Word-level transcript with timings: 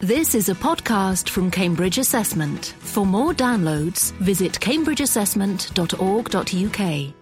This 0.00 0.36
is 0.36 0.48
a 0.48 0.54
podcast 0.54 1.28
from 1.28 1.50
Cambridge 1.50 1.98
Assessment. 1.98 2.66
For 2.78 3.04
more 3.04 3.34
downloads, 3.34 4.12
visit 4.18 4.52
cambridgeassessment.org.uk. 4.52 7.14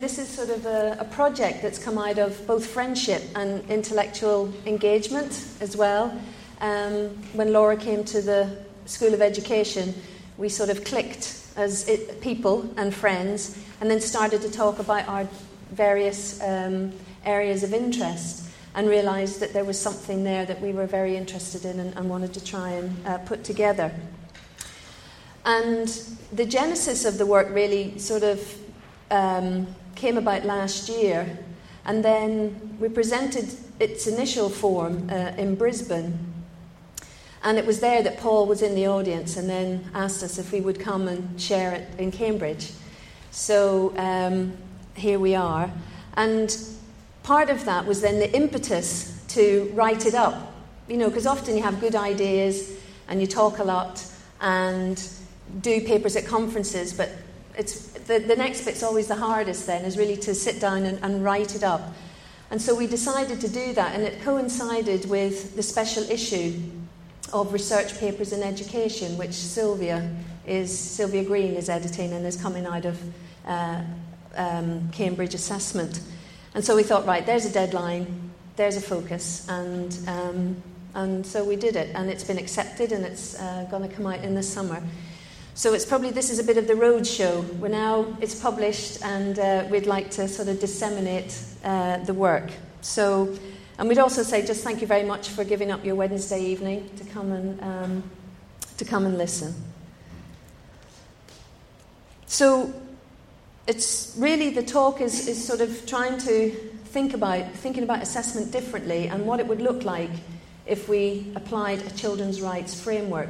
This 0.00 0.18
is 0.18 0.28
sort 0.28 0.50
of 0.50 0.66
a, 0.66 0.96
a, 0.98 1.04
project 1.04 1.62
that's 1.62 1.78
come 1.78 1.96
out 1.96 2.18
of 2.18 2.44
both 2.44 2.66
friendship 2.66 3.22
and 3.36 3.64
intellectual 3.70 4.52
engagement 4.66 5.46
as 5.60 5.76
well. 5.76 6.12
Um, 6.60 7.10
when 7.34 7.52
Laura 7.52 7.76
came 7.76 8.02
to 8.06 8.20
the 8.20 8.58
School 8.86 9.14
of 9.14 9.22
Education, 9.22 9.94
we 10.38 10.48
sort 10.48 10.70
of 10.70 10.82
clicked 10.82 11.46
as 11.54 11.86
it, 11.86 12.20
people 12.20 12.68
and 12.76 12.92
friends 12.92 13.56
and 13.80 13.88
then 13.88 14.00
started 14.00 14.42
to 14.42 14.50
talk 14.50 14.80
about 14.80 15.06
our 15.06 15.28
various 15.70 16.42
um, 16.42 16.92
areas 17.24 17.62
of 17.62 17.72
interest 17.72 18.49
and 18.74 18.88
realised 18.88 19.40
that 19.40 19.52
there 19.52 19.64
was 19.64 19.78
something 19.78 20.24
there 20.24 20.46
that 20.46 20.60
we 20.60 20.72
were 20.72 20.86
very 20.86 21.16
interested 21.16 21.64
in 21.64 21.80
and, 21.80 21.96
and 21.96 22.08
wanted 22.08 22.32
to 22.34 22.44
try 22.44 22.70
and 22.70 23.06
uh, 23.06 23.18
put 23.18 23.44
together. 23.44 23.92
And 25.44 25.88
the 26.32 26.44
genesis 26.44 27.04
of 27.04 27.18
the 27.18 27.26
work 27.26 27.48
really 27.50 27.98
sort 27.98 28.22
of 28.22 28.58
um, 29.10 29.66
came 29.94 30.16
about 30.16 30.44
last 30.44 30.88
year, 30.88 31.38
and 31.84 32.04
then 32.04 32.76
we 32.78 32.88
presented 32.88 33.48
its 33.80 34.06
initial 34.06 34.48
form 34.48 35.08
uh, 35.10 35.32
in 35.36 35.54
Brisbane. 35.56 36.18
And 37.42 37.58
it 37.58 37.64
was 37.64 37.80
there 37.80 38.02
that 38.02 38.18
Paul 38.18 38.46
was 38.46 38.60
in 38.60 38.74
the 38.74 38.86
audience 38.86 39.38
and 39.38 39.48
then 39.48 39.90
asked 39.94 40.22
us 40.22 40.38
if 40.38 40.52
we 40.52 40.60
would 40.60 40.78
come 40.78 41.08
and 41.08 41.40
share 41.40 41.72
it 41.72 41.88
in 41.98 42.12
Cambridge. 42.12 42.70
So 43.30 43.94
um, 43.96 44.52
here 44.94 45.18
we 45.18 45.34
are. 45.34 45.70
And 46.14 46.54
part 47.22 47.50
of 47.50 47.64
that 47.64 47.86
was 47.86 48.00
then 48.00 48.18
the 48.18 48.32
impetus 48.34 49.22
to 49.28 49.70
write 49.74 50.06
it 50.06 50.14
up. 50.14 50.54
You 50.88 50.96
know, 50.96 51.08
because 51.08 51.26
often 51.26 51.56
you 51.56 51.62
have 51.62 51.80
good 51.80 51.94
ideas 51.94 52.72
and 53.08 53.20
you 53.20 53.26
talk 53.26 53.58
a 53.58 53.64
lot 53.64 54.04
and 54.40 55.02
do 55.60 55.80
papers 55.80 56.16
at 56.16 56.26
conferences, 56.26 56.92
but 56.92 57.10
it's, 57.56 57.92
the, 57.92 58.18
the 58.18 58.36
next 58.36 58.64
bit's 58.64 58.82
always 58.82 59.06
the 59.06 59.16
hardest 59.16 59.66
then, 59.66 59.84
is 59.84 59.98
really 59.98 60.16
to 60.16 60.34
sit 60.34 60.60
down 60.60 60.84
and, 60.84 60.98
and 61.02 61.24
write 61.24 61.54
it 61.54 61.62
up. 61.62 61.94
And 62.50 62.60
so 62.60 62.74
we 62.74 62.86
decided 62.86 63.40
to 63.40 63.48
do 63.48 63.72
that, 63.74 63.94
and 63.94 64.02
it 64.02 64.22
coincided 64.22 65.08
with 65.08 65.54
the 65.56 65.62
special 65.62 66.02
issue 66.10 66.60
of 67.32 67.52
research 67.52 67.98
papers 67.98 68.32
in 68.32 68.42
education, 68.42 69.16
which 69.16 69.32
Sylvia 69.32 70.10
is 70.46 70.76
Sylvia 70.76 71.22
Green 71.22 71.54
is 71.54 71.68
editing 71.68 72.12
and 72.12 72.26
is 72.26 72.36
coming 72.36 72.66
out 72.66 72.84
of 72.84 73.00
uh, 73.46 73.82
um, 74.36 74.90
Cambridge 74.90 75.34
Assessment. 75.34 76.00
And 76.54 76.64
so 76.64 76.74
we 76.74 76.82
thought, 76.82 77.06
right, 77.06 77.24
there's 77.24 77.46
a 77.46 77.52
deadline, 77.52 78.30
there's 78.56 78.76
a 78.76 78.80
focus, 78.80 79.46
and, 79.48 79.96
um, 80.08 80.62
and 80.94 81.24
so 81.24 81.44
we 81.44 81.56
did 81.56 81.76
it. 81.76 81.94
And 81.94 82.10
it's 82.10 82.24
been 82.24 82.38
accepted, 82.38 82.92
and 82.92 83.04
it's 83.04 83.38
uh, 83.38 83.66
going 83.70 83.88
to 83.88 83.94
come 83.94 84.06
out 84.06 84.24
in 84.24 84.34
the 84.34 84.42
summer. 84.42 84.82
So 85.54 85.74
it's 85.74 85.84
probably 85.84 86.10
this 86.10 86.30
is 86.30 86.38
a 86.38 86.44
bit 86.44 86.56
of 86.56 86.66
the 86.66 86.74
road 86.74 87.06
show. 87.06 87.42
We're 87.60 87.68
now 87.68 88.16
it's 88.20 88.34
published, 88.34 89.02
and 89.04 89.38
uh, 89.38 89.66
we'd 89.70 89.86
like 89.86 90.10
to 90.12 90.26
sort 90.26 90.48
of 90.48 90.58
disseminate 90.58 91.38
uh, 91.64 91.98
the 91.98 92.14
work. 92.14 92.50
So, 92.80 93.36
and 93.78 93.88
we'd 93.88 93.98
also 93.98 94.22
say 94.22 94.44
just 94.44 94.64
thank 94.64 94.80
you 94.80 94.86
very 94.86 95.04
much 95.04 95.28
for 95.28 95.44
giving 95.44 95.70
up 95.70 95.84
your 95.84 95.94
Wednesday 95.96 96.42
evening 96.42 96.90
to 96.96 97.04
come 97.04 97.32
and 97.32 97.62
um, 97.62 98.10
to 98.78 98.84
come 98.84 99.06
and 99.06 99.18
listen. 99.18 99.54
So 102.26 102.72
it's 103.70 104.16
really 104.18 104.50
the 104.50 104.64
talk 104.64 105.00
is, 105.00 105.28
is 105.28 105.46
sort 105.46 105.60
of 105.60 105.86
trying 105.86 106.18
to 106.18 106.50
think 106.86 107.14
about 107.14 107.52
thinking 107.52 107.84
about 107.84 108.02
assessment 108.02 108.50
differently 108.50 109.06
and 109.06 109.24
what 109.24 109.38
it 109.38 109.46
would 109.46 109.60
look 109.60 109.84
like 109.84 110.10
if 110.66 110.88
we 110.88 111.30
applied 111.36 111.80
a 111.86 111.90
children's 111.90 112.40
rights 112.40 112.80
framework 112.80 113.28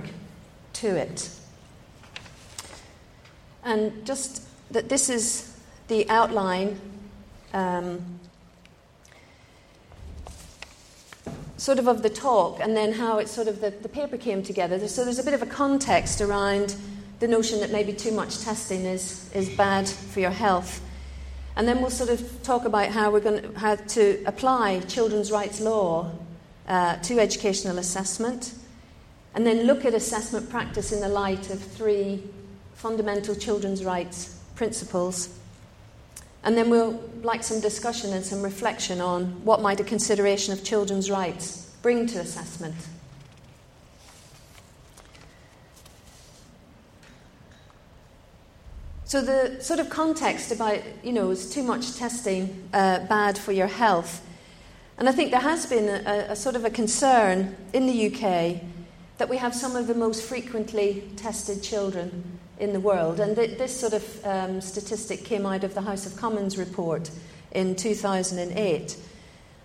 to 0.72 0.96
it. 0.96 1.28
And 3.64 4.06
just 4.06 4.42
that 4.72 4.88
this 4.88 5.10
is 5.10 5.54
the 5.88 6.08
outline. 6.08 6.80
Um, 7.52 8.18
sort 11.58 11.78
of 11.78 11.86
of 11.86 12.02
the 12.02 12.08
talk 12.08 12.58
and 12.60 12.74
then 12.74 12.94
how 12.94 13.18
it 13.18 13.28
sort 13.28 13.46
of 13.46 13.60
the, 13.60 13.68
the 13.68 13.88
paper 13.88 14.16
came 14.16 14.42
together. 14.42 14.88
So 14.88 15.04
there's 15.04 15.18
a 15.18 15.22
bit 15.22 15.34
of 15.34 15.42
a 15.42 15.46
context 15.46 16.22
around 16.22 16.74
the 17.20 17.28
notion 17.28 17.60
that 17.60 17.70
maybe 17.70 17.92
too 17.92 18.12
much 18.12 18.40
testing 18.40 18.84
is, 18.84 19.30
is 19.34 19.48
bad 19.50 19.88
for 19.88 20.20
your 20.20 20.30
health. 20.30 20.82
And 21.54 21.68
then 21.68 21.80
we'll 21.80 21.90
sort 21.90 22.10
of 22.10 22.42
talk 22.42 22.64
about 22.64 22.88
how 22.88 23.10
we're 23.10 23.20
going 23.20 23.42
to, 23.42 23.58
how 23.58 23.76
to 23.76 24.22
apply 24.24 24.80
children's 24.80 25.30
rights 25.30 25.60
law 25.60 26.10
uh, 26.66 26.96
to 26.96 27.18
educational 27.18 27.78
assessment, 27.78 28.54
and 29.34 29.46
then 29.46 29.66
look 29.66 29.84
at 29.84 29.92
assessment 29.92 30.48
practice 30.48 30.92
in 30.92 31.00
the 31.00 31.08
light 31.08 31.50
of 31.50 31.60
three 31.60 32.22
fundamental 32.74 33.34
children's 33.34 33.84
rights 33.84 34.38
principles. 34.54 35.28
And 36.42 36.56
then 36.56 36.70
we'll 36.70 37.02
like 37.22 37.42
some 37.42 37.60
discussion 37.60 38.14
and 38.14 38.24
some 38.24 38.42
reflection 38.42 39.00
on 39.00 39.44
what 39.44 39.60
might 39.60 39.78
a 39.80 39.84
consideration 39.84 40.54
of 40.54 40.64
children's 40.64 41.10
rights 41.10 41.70
bring 41.82 42.06
to 42.06 42.20
assessment. 42.20 42.76
So 49.10 49.20
the 49.20 49.60
sort 49.60 49.80
of 49.80 49.90
context 49.90 50.52
about, 50.52 50.78
you 51.02 51.12
know, 51.12 51.30
is 51.30 51.52
too 51.52 51.64
much 51.64 51.96
testing 51.96 52.68
uh, 52.72 53.00
bad 53.06 53.36
for 53.36 53.50
your 53.50 53.66
health? 53.66 54.24
And 54.98 55.08
I 55.08 55.12
think 55.12 55.32
there 55.32 55.40
has 55.40 55.66
been 55.66 55.88
a, 55.88 56.26
a, 56.28 56.36
sort 56.36 56.54
of 56.54 56.64
a 56.64 56.70
concern 56.70 57.56
in 57.72 57.88
the 57.88 58.06
UK 58.06 58.62
that 59.18 59.28
we 59.28 59.36
have 59.38 59.52
some 59.52 59.74
of 59.74 59.88
the 59.88 59.96
most 59.96 60.22
frequently 60.22 61.10
tested 61.16 61.60
children 61.60 62.38
in 62.60 62.72
the 62.72 62.78
world. 62.78 63.18
And 63.18 63.34
th- 63.34 63.58
this 63.58 63.80
sort 63.80 63.94
of 63.94 64.24
um, 64.24 64.60
statistic 64.60 65.24
came 65.24 65.44
out 65.44 65.64
of 65.64 65.74
the 65.74 65.80
House 65.80 66.06
of 66.06 66.14
Commons 66.14 66.56
report 66.56 67.10
in 67.50 67.74
2008 67.74 68.96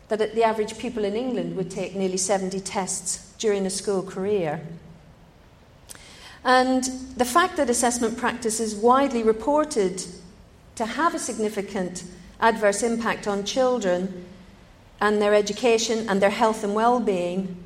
that 0.07 0.33
the 0.33 0.43
average 0.43 0.79
pupil 0.79 1.05
in 1.05 1.15
England 1.15 1.55
would 1.55 1.69
take 1.69 1.95
nearly 1.95 2.17
70 2.17 2.61
tests 2.61 3.31
during 3.37 3.67
a 3.67 3.69
school 3.69 4.01
career. 4.01 4.59
And 6.45 6.83
the 7.17 7.25
fact 7.25 7.57
that 7.57 7.71
assessment 7.71 8.17
practice 8.17 8.59
is 8.59 8.75
widely 8.75 9.23
reported 9.23 10.05
to 10.75 10.85
have 10.85 11.15
a 11.15 11.19
significant 11.19 12.03
adverse 12.39 12.83
impact 12.83 13.27
on 13.27 13.43
children 13.43 14.25
and 15.01 15.19
their 15.19 15.33
education 15.33 16.07
and 16.07 16.21
their 16.21 16.29
health 16.29 16.63
and 16.63 16.75
well 16.75 16.99
being 16.99 17.63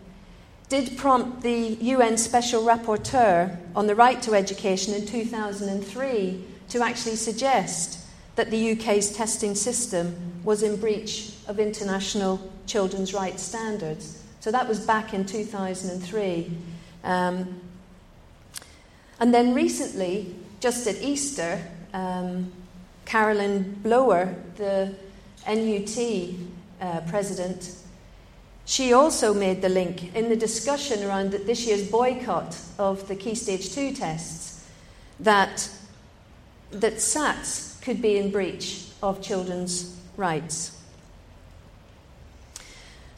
did 0.70 0.98
prompt 0.98 1.42
the 1.42 1.78
UN 1.82 2.16
Special 2.16 2.64
Rapporteur 2.64 3.58
on 3.76 3.88
the 3.88 3.96
right 3.96 4.22
to 4.22 4.34
education 4.34 4.94
in 4.94 5.06
2003 5.06 6.46
to 6.70 6.82
actually 6.82 7.16
suggest 7.16 8.06
that 8.36 8.52
the 8.52 8.72
UK's 8.72 9.12
testing 9.12 9.56
system 9.56 10.16
was 10.44 10.64
in 10.64 10.78
breach 10.78 11.34
of 11.48 11.60
international 11.60 12.40
children's 12.66 13.14
rights 13.14 13.42
standards. 13.42 14.24
So 14.40 14.52
that 14.52 14.68
was 14.68 14.80
back 14.80 15.14
in 15.14 15.26
2003. 15.26 16.52
Um, 17.04 17.62
and 19.20 19.34
then 19.34 19.54
recently, 19.54 20.36
just 20.60 20.88
at 20.88 21.02
Easter, 21.02 21.62
um, 21.94 22.52
Carolyn 23.06 23.80
Blower, 23.82 24.36
the 24.56 24.94
NUT 25.48 26.36
uh, 26.82 27.02
president, 27.10 27.76
she 28.66 28.94
also 28.94 29.34
made 29.34 29.62
the 29.62 29.70
link 29.70 30.16
in 30.16 30.30
the 30.30 30.36
discussion 30.36 31.04
around 31.04 31.32
this 31.32 31.66
year's 31.66 31.90
boycott 31.90 32.56
of 32.78 33.08
the 33.08 33.16
Key 33.16 33.34
Stage 33.36 33.74
2 33.74 33.94
tests 33.94 34.64
that, 35.20 35.70
that 36.72 36.94
SATs 36.98 37.82
could 37.82 38.02
be 38.02 38.18
in 38.18 38.32
breach 38.32 38.86
of 39.02 39.22
children's 39.22 39.98
rights. 40.18 40.79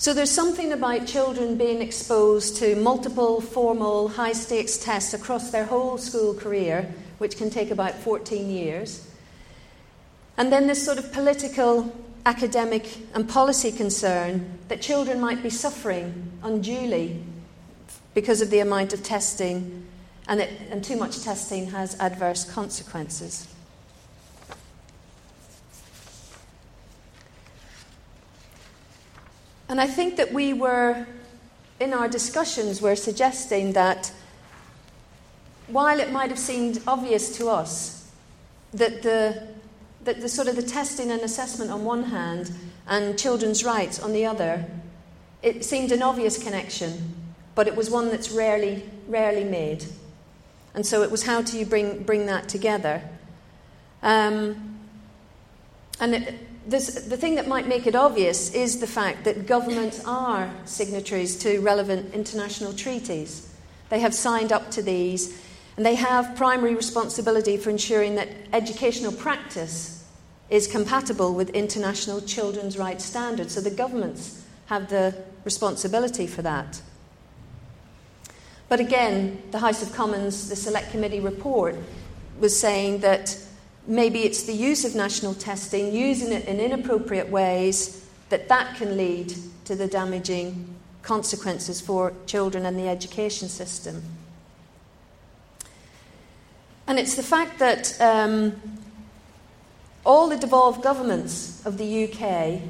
So 0.01 0.15
there's 0.15 0.31
something 0.31 0.73
about 0.73 1.05
children 1.05 1.57
being 1.57 1.79
exposed 1.79 2.57
to 2.57 2.75
multiple 2.75 3.39
formal 3.39 4.07
high 4.07 4.33
stakes 4.33 4.75
tests 4.79 5.13
across 5.13 5.51
their 5.51 5.65
whole 5.65 5.99
school 5.99 6.33
career, 6.33 6.91
which 7.19 7.37
can 7.37 7.51
take 7.51 7.69
about 7.69 7.93
14 7.93 8.49
years. 8.49 9.07
And 10.37 10.51
then 10.51 10.65
this 10.65 10.83
sort 10.83 10.97
of 10.97 11.13
political, 11.13 11.95
academic, 12.25 12.97
and 13.13 13.29
policy 13.29 13.71
concern 13.71 14.57
that 14.69 14.81
children 14.81 15.19
might 15.19 15.43
be 15.43 15.51
suffering 15.51 16.31
unduly 16.41 17.23
because 18.15 18.41
of 18.41 18.49
the 18.49 18.57
amount 18.57 18.93
of 18.93 19.03
testing, 19.03 19.85
and, 20.27 20.39
it, 20.39 20.49
and 20.71 20.83
too 20.83 20.95
much 20.95 21.21
testing 21.21 21.69
has 21.69 21.95
adverse 21.99 22.43
consequences. 22.43 23.50
And 29.71 29.79
I 29.79 29.87
think 29.87 30.17
that 30.17 30.33
we 30.33 30.51
were, 30.51 31.07
in 31.79 31.93
our 31.93 32.09
discussions, 32.09 32.81
were 32.81 32.95
suggesting 32.95 33.71
that 33.71 34.11
while 35.67 35.99
it 35.99 36.11
might 36.11 36.29
have 36.29 36.37
seemed 36.37 36.83
obvious 36.85 37.37
to 37.37 37.47
us 37.47 38.11
that 38.73 39.01
the, 39.01 39.47
that 40.03 40.19
the 40.19 40.27
sort 40.27 40.49
of 40.49 40.57
the 40.57 40.61
testing 40.61 41.09
and 41.09 41.21
assessment 41.21 41.71
on 41.71 41.85
one 41.85 42.03
hand 42.03 42.51
and 42.85 43.17
children's 43.17 43.63
rights 43.63 43.99
on 43.99 44.11
the 44.11 44.25
other 44.25 44.65
it 45.41 45.65
seemed 45.65 45.91
an 45.91 46.03
obvious 46.03 46.41
connection, 46.41 47.15
but 47.55 47.67
it 47.67 47.75
was 47.75 47.89
one 47.89 48.09
that's 48.09 48.29
rarely, 48.29 48.83
rarely 49.07 49.43
made. 49.43 49.85
And 50.75 50.85
so 50.85 51.01
it 51.01 51.09
was 51.09 51.23
how 51.23 51.41
do 51.41 51.57
you 51.57 51.65
bring, 51.65 52.03
bring 52.03 52.27
that 52.27 52.47
together? 52.47 53.01
Um, 54.03 54.79
and 55.99 56.15
it, 56.15 56.35
this, 56.65 57.05
the 57.05 57.17
thing 57.17 57.35
that 57.35 57.47
might 57.47 57.67
make 57.67 57.87
it 57.87 57.95
obvious 57.95 58.53
is 58.53 58.79
the 58.79 58.87
fact 58.87 59.23
that 59.23 59.47
governments 59.47 60.03
are 60.05 60.51
signatories 60.65 61.37
to 61.39 61.59
relevant 61.59 62.13
international 62.13 62.73
treaties. 62.73 63.51
They 63.89 63.99
have 63.99 64.13
signed 64.13 64.51
up 64.51 64.71
to 64.71 64.81
these, 64.81 65.41
and 65.75 65.85
they 65.85 65.95
have 65.95 66.35
primary 66.35 66.75
responsibility 66.75 67.57
for 67.57 67.69
ensuring 67.69 68.15
that 68.15 68.29
educational 68.53 69.11
practice 69.11 70.05
is 70.49 70.67
compatible 70.67 71.33
with 71.33 71.49
international 71.51 72.21
children's 72.21 72.77
rights 72.77 73.05
standards. 73.05 73.53
So 73.53 73.61
the 73.61 73.71
governments 73.71 74.43
have 74.67 74.89
the 74.89 75.15
responsibility 75.43 76.27
for 76.27 76.41
that. 76.41 76.81
But 78.69 78.79
again, 78.79 79.41
the 79.51 79.59
House 79.59 79.81
of 79.81 79.93
Commons, 79.93 80.47
the 80.47 80.55
Select 80.55 80.91
Committee 80.91 81.19
report, 81.19 81.75
was 82.39 82.57
saying 82.57 82.99
that 82.99 83.37
maybe 83.87 84.19
it's 84.19 84.43
the 84.43 84.53
use 84.53 84.85
of 84.85 84.95
national 84.95 85.33
testing, 85.33 85.93
using 85.93 86.31
it 86.31 86.45
in 86.45 86.59
inappropriate 86.59 87.29
ways, 87.29 88.05
that 88.29 88.47
that 88.49 88.75
can 88.77 88.97
lead 88.97 89.33
to 89.65 89.75
the 89.75 89.87
damaging 89.87 90.75
consequences 91.01 91.81
for 91.81 92.13
children 92.25 92.65
and 92.65 92.77
the 92.77 92.87
education 92.87 93.49
system. 93.49 94.01
And 96.87 96.99
it's 96.99 97.15
the 97.15 97.23
fact 97.23 97.59
that 97.59 97.99
um, 98.01 98.59
all 100.05 100.27
the 100.27 100.37
devolved 100.37 100.81
governments 100.83 101.65
of 101.65 101.77
the 101.77 102.05
UK 102.05 102.61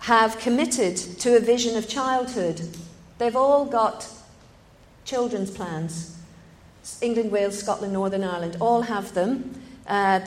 have 0.00 0.38
committed 0.38 0.96
to 0.96 1.36
a 1.36 1.40
vision 1.40 1.76
of 1.76 1.88
childhood. 1.88 2.60
They've 3.18 3.36
all 3.36 3.64
got 3.64 4.08
children's 5.04 5.50
plans. 5.50 6.18
England, 7.00 7.30
Wales, 7.30 7.58
Scotland, 7.58 7.92
Northern 7.92 8.24
Ireland 8.24 8.56
all 8.60 8.82
have 8.82 9.14
them. 9.14 9.61
Uh, 9.86 10.20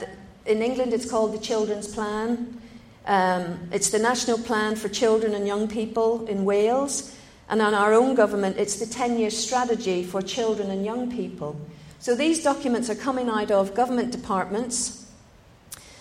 in 0.44 0.62
England, 0.62 0.92
it's 0.92 1.08
called 1.10 1.32
the 1.32 1.38
Children's 1.38 1.88
Plan. 1.88 2.60
Um, 3.06 3.68
it's 3.72 3.90
the 3.90 3.98
National 3.98 4.38
Plan 4.38 4.76
for 4.76 4.88
Children 4.88 5.34
and 5.34 5.46
Young 5.46 5.68
People 5.68 6.26
in 6.26 6.44
Wales. 6.44 7.16
And 7.48 7.62
on 7.62 7.74
our 7.74 7.92
own 7.92 8.14
government, 8.14 8.56
it's 8.58 8.76
the 8.76 8.86
10 8.86 9.18
year 9.18 9.30
strategy 9.30 10.02
for 10.02 10.20
children 10.20 10.70
and 10.70 10.84
young 10.84 11.10
people. 11.10 11.58
So 12.00 12.14
these 12.14 12.42
documents 12.42 12.90
are 12.90 12.94
coming 12.94 13.28
out 13.28 13.50
of 13.50 13.74
government 13.74 14.10
departments. 14.10 15.06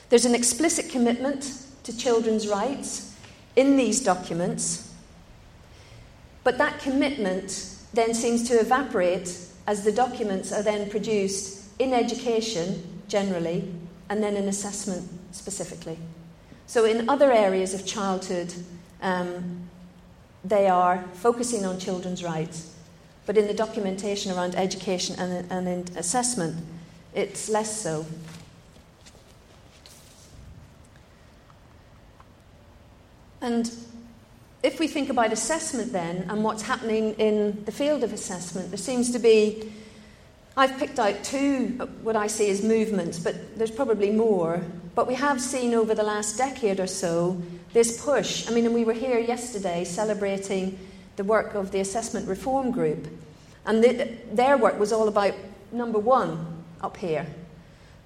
There's 0.09 0.25
an 0.25 0.35
explicit 0.35 0.89
commitment 0.89 1.61
to 1.83 1.95
children's 1.95 2.47
rights 2.47 3.15
in 3.55 3.77
these 3.77 4.03
documents. 4.03 4.91
But 6.43 6.57
that 6.57 6.79
commitment 6.79 7.75
then 7.93 8.13
seems 8.13 8.47
to 8.49 8.59
evaporate 8.59 9.37
as 9.67 9.83
the 9.83 9.91
documents 9.91 10.51
are 10.51 10.61
then 10.61 10.89
produced 10.89 11.63
in 11.79 11.93
education 11.93 12.94
generally, 13.07 13.71
and 14.09 14.21
then 14.21 14.35
in 14.35 14.47
assessment 14.47 15.09
specifically. 15.31 15.97
So, 16.67 16.85
in 16.85 17.09
other 17.09 17.31
areas 17.31 17.73
of 17.73 17.85
childhood, 17.85 18.53
um, 19.01 19.69
they 20.43 20.67
are 20.67 21.03
focusing 21.13 21.65
on 21.65 21.79
children's 21.79 22.23
rights, 22.23 22.75
but 23.25 23.37
in 23.37 23.47
the 23.47 23.53
documentation 23.53 24.31
around 24.31 24.55
education 24.55 25.15
and, 25.19 25.51
and 25.51 25.67
in 25.67 25.97
assessment, 25.97 26.55
it's 27.13 27.49
less 27.49 27.81
so. 27.81 28.05
And 33.41 33.71
if 34.63 34.79
we 34.79 34.87
think 34.87 35.09
about 35.09 35.31
assessment 35.31 35.91
then 35.91 36.25
and 36.29 36.43
what's 36.43 36.63
happening 36.63 37.13
in 37.13 37.63
the 37.65 37.71
field 37.71 38.03
of 38.03 38.11
assessment, 38.11 38.69
there 38.71 38.77
seems 38.77 39.11
to 39.11 39.19
be 39.19 39.71
I've 40.57 40.77
picked 40.77 40.99
out 40.99 41.23
two, 41.23 41.67
what 42.01 42.15
I 42.15 42.27
see 42.27 42.49
as 42.49 42.63
movements, 42.63 43.19
but 43.19 43.57
there's 43.57 43.71
probably 43.71 44.11
more. 44.11 44.61
But 44.95 45.07
we 45.07 45.15
have 45.15 45.41
seen 45.41 45.73
over 45.73 45.93
the 45.93 46.03
last 46.03 46.37
decade 46.37 46.79
or 46.79 46.87
so 46.87 47.41
this 47.73 48.01
push. 48.01 48.47
I 48.47 48.53
mean, 48.53 48.65
and 48.65 48.73
we 48.73 48.85
were 48.85 48.93
here 48.93 49.19
yesterday 49.19 49.83
celebrating 49.83 50.79
the 51.17 51.25
work 51.25 51.55
of 51.55 51.71
the 51.71 51.81
Assessment 51.81 52.27
Reform 52.27 52.71
Group. 52.71 53.07
And 53.65 53.83
the, 53.83 54.17
their 54.31 54.57
work 54.57 54.79
was 54.79 54.93
all 54.93 55.09
about 55.09 55.33
number 55.73 55.99
one 55.99 56.63
up 56.81 56.95
here. 56.95 57.27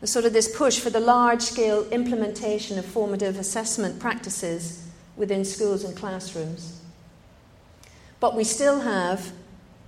Sort 0.03 0.25
of 0.25 0.33
this 0.33 0.55
push 0.55 0.79
for 0.79 0.89
the 0.89 0.99
large 0.99 1.41
scale 1.41 1.87
implementation 1.89 2.79
of 2.79 2.85
formative 2.85 3.37
assessment 3.37 3.99
practices 3.99 4.87
within 5.17 5.45
schools 5.45 5.83
and 5.83 5.95
classrooms. 5.95 6.81
But 8.19 8.35
we 8.35 8.43
still 8.43 8.79
have 8.79 9.33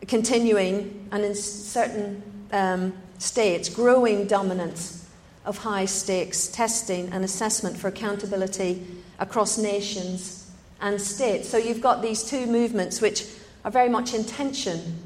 continuing, 0.07 1.07
and 1.11 1.23
in 1.23 1.33
certain 1.33 2.21
um, 2.51 2.93
states 3.17 3.69
growing 3.69 4.27
dominance 4.27 5.07
of 5.45 5.57
high 5.59 5.85
stakes 5.85 6.47
testing 6.47 7.09
and 7.11 7.23
assessment 7.23 7.77
for 7.77 7.87
accountability 7.87 8.85
across 9.19 9.57
nations 9.57 10.51
and 10.79 10.99
states. 10.99 11.49
So 11.49 11.57
you've 11.57 11.81
got 11.81 12.01
these 12.01 12.23
two 12.23 12.45
movements 12.45 13.01
which 13.01 13.25
are 13.63 13.71
very 13.71 13.89
much 13.89 14.13
in 14.13 14.23
tension 14.23 14.99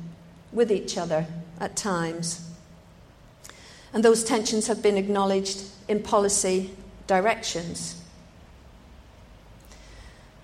with 0.51 0.71
each 0.71 0.97
other 0.97 1.25
at 1.59 1.75
times. 1.75 2.41
And 3.93 4.03
those 4.03 4.23
tensions 4.23 4.67
have 4.67 4.81
been 4.81 4.97
acknowledged 4.97 5.63
in 5.87 6.01
policy 6.01 6.71
directions. 7.07 8.01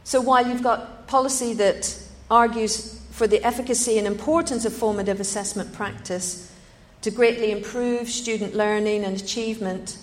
So 0.03 0.21
while 0.21 0.45
you've 0.45 0.63
got 0.63 1.07
policy 1.07 1.53
that 1.53 1.97
argues 2.29 3.01
for 3.11 3.27
the 3.27 3.43
efficacy 3.45 3.97
and 3.97 4.07
importance 4.07 4.65
of 4.65 4.73
formative 4.73 5.19
assessment 5.19 5.73
practice, 5.73 6.50
to 7.01 7.11
greatly 7.11 7.51
improve 7.51 8.09
student 8.09 8.55
learning 8.55 9.03
and 9.03 9.19
achievement, 9.19 9.97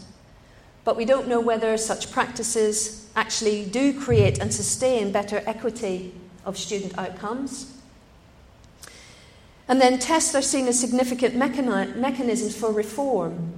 but 0.84 0.96
we 0.96 1.04
don't 1.04 1.28
know 1.28 1.40
whether 1.40 1.76
such 1.76 2.10
practices 2.10 3.08
actually 3.14 3.64
do 3.64 3.98
create 3.98 4.38
and 4.38 4.52
sustain 4.52 5.12
better 5.12 5.42
equity 5.46 6.12
of 6.44 6.56
student 6.56 6.96
outcomes. 6.98 7.74
And 9.68 9.80
then 9.80 9.98
tests 9.98 10.34
are 10.34 10.42
seen 10.42 10.66
as 10.66 10.80
significant 10.80 11.34
mechani- 11.34 11.94
mechanisms 11.96 12.56
for 12.56 12.72
reform 12.72 13.52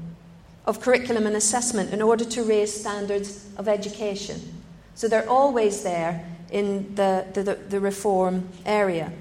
of 0.67 0.81
curriculum 0.81 1.27
and 1.27 1.37
assessment 1.37 1.93
in 1.93 2.03
order 2.03 2.25
to 2.25 2.43
raise 2.43 2.79
standards 2.79 3.47
of 3.57 3.69
education. 3.69 4.41
So 4.95 5.09
they're 5.09 5.29
always 5.29 5.83
there 5.83 6.25
in 6.51 6.95
the, 6.97 7.25
the, 7.33 7.55
the 7.69 7.81
reform 7.81 8.49
area. 8.67 9.13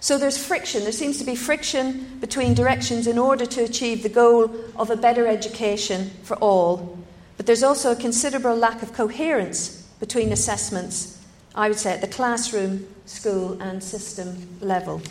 So 0.00 0.16
there's 0.16 0.38
friction. 0.38 0.82
There 0.82 0.92
seems 0.92 1.18
to 1.18 1.24
be 1.24 1.34
friction 1.34 2.18
between 2.20 2.54
directions 2.54 3.06
in 3.06 3.18
order 3.18 3.44
to 3.46 3.64
achieve 3.64 4.02
the 4.02 4.08
goal 4.08 4.50
of 4.76 4.90
a 4.90 4.96
better 4.96 5.26
education 5.26 6.10
for 6.22 6.36
all. 6.36 6.98
But 7.36 7.46
there's 7.46 7.62
also 7.62 7.92
a 7.92 7.96
considerable 7.96 8.54
lack 8.54 8.82
of 8.82 8.92
coherence 8.92 9.82
between 10.00 10.32
assessments, 10.32 11.24
I 11.54 11.68
would 11.68 11.78
say, 11.78 11.92
at 11.92 12.00
the 12.00 12.08
classroom, 12.08 12.86
school, 13.06 13.60
and 13.60 13.82
system 13.82 14.58
level. 14.60 15.02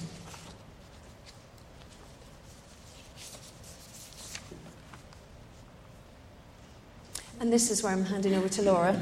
And 7.40 7.54
this 7.54 7.70
is 7.70 7.84
where 7.84 7.94
I'm 7.94 8.06
handing 8.06 8.34
over 8.34 8.50
to 8.50 8.62
Laura. 8.64 9.00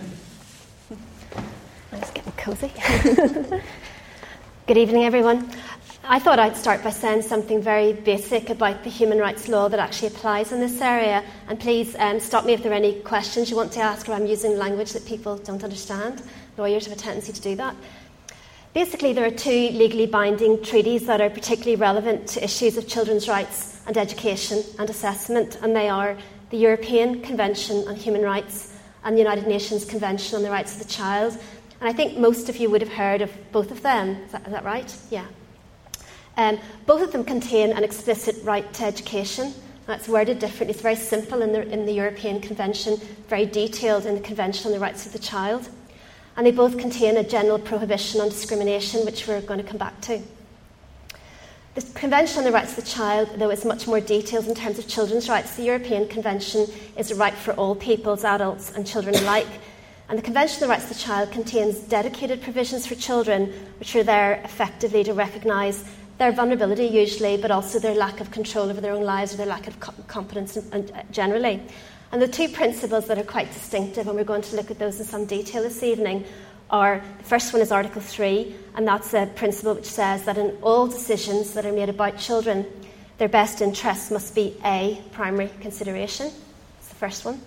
I'm 1.91 1.99
just 1.99 2.13
getting 2.13 2.33
cosy. 2.33 2.73
Good 4.67 4.77
evening, 4.77 5.05
everyone. 5.05 5.49
I 6.07 6.19
thought 6.19 6.37
I'd 6.37 6.55
start 6.55 6.83
by 6.83 6.91
saying 6.91 7.23
something 7.23 7.63
very 7.63 7.93
basic 7.93 8.51
about 8.51 8.83
the 8.83 8.91
human 8.91 9.17
rights 9.17 9.47
law 9.47 9.67
that 9.69 9.79
actually 9.79 10.09
applies 10.09 10.51
in 10.51 10.59
this 10.59 10.79
area. 10.79 11.23
And 11.47 11.59
please 11.59 11.95
um, 11.97 12.19
stop 12.19 12.45
me 12.45 12.53
if 12.53 12.61
there 12.61 12.71
are 12.71 12.75
any 12.75 12.99
questions 12.99 13.49
you 13.49 13.55
want 13.55 13.71
to 13.71 13.79
ask 13.79 14.07
or 14.07 14.13
I'm 14.13 14.27
using 14.27 14.55
language 14.55 14.93
that 14.93 15.03
people 15.07 15.37
don't 15.37 15.63
understand. 15.63 16.21
Lawyers 16.57 16.85
have 16.85 16.95
a 16.95 16.99
tendency 16.99 17.33
to 17.33 17.41
do 17.41 17.55
that. 17.55 17.75
Basically, 18.75 19.13
there 19.13 19.25
are 19.25 19.31
two 19.31 19.69
legally 19.71 20.05
binding 20.05 20.61
treaties 20.61 21.07
that 21.07 21.21
are 21.21 21.29
particularly 21.31 21.75
relevant 21.75 22.27
to 22.29 22.43
issues 22.43 22.77
of 22.77 22.87
children's 22.87 23.27
rights 23.27 23.81
and 23.87 23.97
education 23.97 24.63
and 24.77 24.87
assessment, 24.91 25.57
and 25.63 25.75
they 25.75 25.89
are 25.89 26.15
the 26.51 26.57
European 26.57 27.21
Convention 27.23 27.87
on 27.87 27.95
Human 27.95 28.21
Rights 28.21 28.77
and 29.03 29.15
the 29.15 29.21
United 29.21 29.47
Nations 29.47 29.85
Convention 29.85 30.35
on 30.35 30.43
the 30.43 30.51
Rights 30.51 30.73
of 30.73 30.87
the 30.87 30.93
Child. 30.93 31.35
And 31.79 31.89
I 31.89 31.93
think 31.93 32.19
most 32.19 32.47
of 32.47 32.57
you 32.57 32.69
would 32.69 32.81
have 32.81 32.93
heard 32.93 33.23
of 33.23 33.31
both 33.51 33.71
of 33.71 33.81
them. 33.81 34.09
Is 34.09 34.33
that, 34.33 34.45
is 34.45 34.51
that 34.51 34.63
right? 34.63 34.95
Yeah. 35.09 35.25
Um, 36.37 36.59
both 36.85 37.01
of 37.01 37.11
them 37.11 37.23
contain 37.23 37.71
an 37.71 37.83
explicit 37.83 38.35
right 38.43 38.71
to 38.73 38.85
education. 38.85 39.53
That's 39.85 40.07
worded 40.07 40.39
differently. 40.39 40.73
It's 40.73 40.81
very 40.81 40.95
simple 40.95 41.41
in 41.41 41.53
the, 41.53 41.67
in 41.71 41.85
the 41.85 41.93
European 41.93 42.41
Convention, 42.41 42.97
very 43.27 43.45
detailed 43.45 44.05
in 44.05 44.15
the 44.15 44.21
Convention 44.21 44.67
on 44.67 44.73
the 44.73 44.79
Rights 44.79 45.05
of 45.05 45.13
the 45.13 45.19
Child. 45.19 45.69
And 46.35 46.45
they 46.45 46.51
both 46.51 46.77
contain 46.77 47.17
a 47.17 47.23
general 47.23 47.59
prohibition 47.59 48.19
on 48.19 48.29
discrimination, 48.29 49.05
which 49.05 49.27
we're 49.27 49.41
going 49.41 49.61
to 49.61 49.65
come 49.65 49.77
back 49.77 50.01
to. 50.01 50.21
The 51.75 51.81
Convention 51.93 52.39
on 52.39 52.43
the 52.45 52.51
Rights 52.51 52.77
of 52.77 52.83
the 52.83 52.89
Child, 52.89 53.31
though, 53.37 53.51
is 53.51 53.63
much 53.63 53.85
more 53.85 53.99
detailed 53.99 54.47
in 54.47 54.55
terms 54.55 54.79
of 54.79 54.87
children's 54.87 55.29
rights. 55.29 55.55
The 55.55 55.63
European 55.63 56.07
Convention 56.07 56.67
is 56.97 57.11
a 57.11 57.15
right 57.15 57.33
for 57.33 57.53
all 57.53 57.75
peoples, 57.75 58.23
adults 58.23 58.71
and 58.71 58.87
children 58.87 59.15
alike. 59.15 59.47
And 60.09 60.17
the 60.17 60.23
Convention 60.23 60.63
on 60.63 60.69
the 60.69 60.73
Rights 60.73 60.89
of 60.89 60.97
the 60.97 61.03
Child 61.03 61.31
contains 61.31 61.79
dedicated 61.79 62.41
provisions 62.41 62.87
for 62.87 62.95
children, 62.95 63.53
which 63.79 63.95
are 63.95 64.03
there 64.03 64.41
effectively 64.43 65.03
to 65.03 65.13
recognise 65.13 65.83
their 66.17 66.31
vulnerability, 66.31 66.85
usually, 66.85 67.37
but 67.37 67.51
also 67.51 67.79
their 67.79 67.95
lack 67.95 68.21
of 68.21 68.31
control 68.31 68.69
over 68.69 68.79
their 68.79 68.93
own 68.93 69.03
lives 69.03 69.33
or 69.33 69.37
their 69.37 69.45
lack 69.45 69.67
of 69.67 69.79
competence 70.07 70.57
uh, 70.57 70.81
generally. 71.11 71.61
And 72.11 72.21
the 72.21 72.27
two 72.27 72.47
principles 72.47 73.07
that 73.07 73.17
are 73.17 73.23
quite 73.23 73.51
distinctive, 73.51 74.07
and 74.07 74.15
we're 74.15 74.23
going 74.23 74.43
to 74.43 74.55
look 74.55 74.71
at 74.71 74.79
those 74.79 74.99
in 74.99 75.05
some 75.05 75.25
detail 75.25 75.63
this 75.63 75.83
evening, 75.83 76.25
are 76.69 77.01
the 77.17 77.23
first 77.23 77.53
one 77.53 77.61
is 77.61 77.71
Article 77.71 78.01
3, 78.01 78.55
and 78.75 78.87
that's 78.87 79.13
a 79.13 79.25
principle 79.35 79.75
which 79.75 79.85
says 79.85 80.23
that 80.23 80.37
in 80.37 80.57
all 80.61 80.87
decisions 80.87 81.53
that 81.53 81.65
are 81.65 81.71
made 81.71 81.89
about 81.89 82.17
children, 82.17 82.65
their 83.17 83.29
best 83.29 83.61
interests 83.61 84.11
must 84.11 84.33
be 84.33 84.55
a 84.63 85.01
primary 85.11 85.49
consideration. 85.61 86.27
That's 86.27 86.89
the 86.89 86.95
first 86.95 87.25
one. 87.25 87.41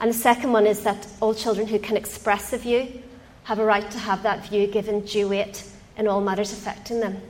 And 0.00 0.10
the 0.10 0.14
second 0.14 0.52
one 0.52 0.66
is 0.66 0.82
that 0.84 1.06
all 1.20 1.34
children 1.34 1.66
who 1.66 1.78
can 1.78 1.96
express 1.96 2.52
a 2.52 2.58
view 2.58 3.02
have 3.44 3.58
a 3.58 3.64
right 3.64 3.88
to 3.90 3.98
have 3.98 4.22
that 4.24 4.46
view 4.48 4.66
given 4.66 5.00
due 5.00 5.28
weight 5.28 5.64
in 5.96 6.06
all 6.08 6.20
matters 6.20 6.52
affecting 6.52 7.00
them. 7.00 7.20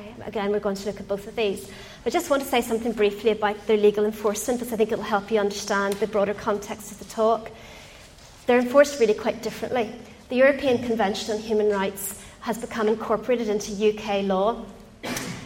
Okay, 0.00 0.14
again, 0.24 0.50
we're 0.50 0.60
going 0.60 0.76
to 0.76 0.86
look 0.86 0.98
at 0.98 1.06
both 1.06 1.26
of 1.26 1.36
these. 1.36 1.70
I 2.06 2.10
just 2.10 2.30
want 2.30 2.42
to 2.42 2.48
say 2.48 2.62
something 2.62 2.92
briefly 2.92 3.32
about 3.32 3.66
their 3.66 3.76
legal 3.76 4.06
enforcement 4.06 4.58
because 4.58 4.72
I 4.72 4.76
think 4.76 4.92
it'll 4.92 5.04
help 5.04 5.30
you 5.30 5.38
understand 5.38 5.92
the 5.94 6.06
broader 6.06 6.32
context 6.32 6.90
of 6.90 6.98
the 6.98 7.04
talk. 7.04 7.50
They're 8.46 8.60
enforced 8.60 8.98
really 8.98 9.12
quite 9.12 9.42
differently. 9.42 9.92
The 10.30 10.36
European 10.36 10.82
Convention 10.82 11.34
on 11.34 11.42
Human 11.42 11.68
Rights 11.68 12.24
has 12.40 12.56
become 12.56 12.88
incorporated 12.88 13.48
into 13.48 13.72
UK 13.72 14.22
law 14.22 14.64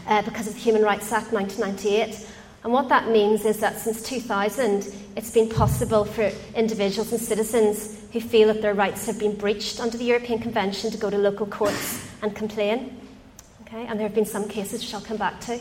uh, 0.06 0.22
because 0.22 0.46
of 0.46 0.54
the 0.54 0.60
Human 0.60 0.82
Rights 0.82 1.10
Act 1.10 1.32
1998 1.32 2.30
and 2.62 2.72
what 2.72 2.88
that 2.88 3.10
means 3.10 3.44
is 3.44 3.60
that 3.60 3.78
since 3.78 4.02
2000, 4.02 4.90
it's 5.16 5.30
been 5.30 5.50
possible 5.50 6.06
for 6.06 6.30
individuals 6.54 7.12
and 7.12 7.20
citizens 7.20 8.00
who 8.10 8.20
feel 8.20 8.48
that 8.48 8.62
their 8.62 8.72
rights 8.72 9.04
have 9.04 9.18
been 9.18 9.36
breached 9.36 9.80
under 9.80 9.98
the 9.98 10.04
European 10.04 10.38
Convention 10.38 10.90
to 10.90 10.96
go 10.96 11.10
to 11.10 11.18
local 11.18 11.44
courts 11.44 12.08
and 12.22 12.34
complain. 12.34 13.03
Okay? 13.74 13.86
And 13.86 13.98
there 13.98 14.06
have 14.06 14.14
been 14.14 14.24
some 14.24 14.48
cases 14.48 14.82
which 14.82 14.94
I'll 14.94 15.00
come 15.00 15.16
back 15.16 15.40
to. 15.42 15.60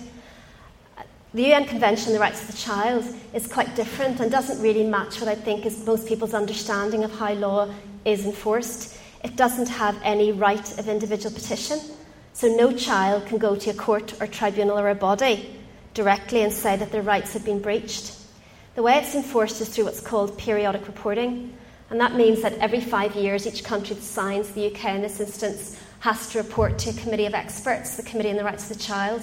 The 1.33 1.51
UN 1.51 1.65
Convention 1.65 2.09
on 2.09 2.13
the 2.13 2.19
Rights 2.19 2.41
of 2.41 2.47
the 2.47 2.57
Child 2.57 3.05
is 3.33 3.47
quite 3.47 3.75
different 3.75 4.19
and 4.19 4.31
doesn't 4.31 4.61
really 4.61 4.83
match 4.83 5.19
what 5.19 5.27
I 5.27 5.33
think 5.33 5.65
is 5.65 5.83
most 5.83 6.07
people's 6.07 6.35
understanding 6.35 7.03
of 7.03 7.11
how 7.11 7.33
law 7.33 7.73
is 8.05 8.25
enforced. 8.25 8.95
It 9.23 9.35
doesn't 9.35 9.67
have 9.67 9.97
any 10.03 10.31
right 10.31 10.77
of 10.77 10.87
individual 10.87 11.33
petition, 11.33 11.79
so 12.33 12.55
no 12.55 12.71
child 12.71 13.25
can 13.25 13.39
go 13.39 13.55
to 13.55 13.71
a 13.71 13.73
court 13.73 14.13
or 14.21 14.27
tribunal 14.27 14.77
or 14.77 14.89
a 14.89 14.95
body 14.95 15.49
directly 15.95 16.43
and 16.43 16.53
say 16.53 16.75
that 16.77 16.91
their 16.91 17.01
rights 17.01 17.33
have 17.33 17.43
been 17.43 17.61
breached. 17.61 18.15
The 18.75 18.83
way 18.83 18.97
it's 18.97 19.15
enforced 19.15 19.59
is 19.59 19.69
through 19.69 19.85
what's 19.85 20.01
called 20.01 20.37
periodic 20.37 20.85
reporting, 20.85 21.57
and 21.89 21.99
that 21.99 22.13
means 22.13 22.43
that 22.43 22.53
every 22.59 22.81
five 22.81 23.15
years, 23.15 23.47
each 23.47 23.63
country 23.63 23.95
signs, 23.95 24.49
the 24.49 24.67
UK 24.67 24.85
in 24.95 25.01
this 25.01 25.19
instance, 25.19 25.79
has 26.03 26.27
to 26.27 26.37
report 26.37 26.77
to 26.77 26.89
a 26.89 26.93
committee 26.95 27.25
of 27.25 27.33
experts, 27.33 27.95
the 27.95 28.03
Committee 28.03 28.29
on 28.29 28.35
the 28.35 28.43
Rights 28.43 28.69
of 28.69 28.77
the 28.77 28.83
Child, 28.83 29.21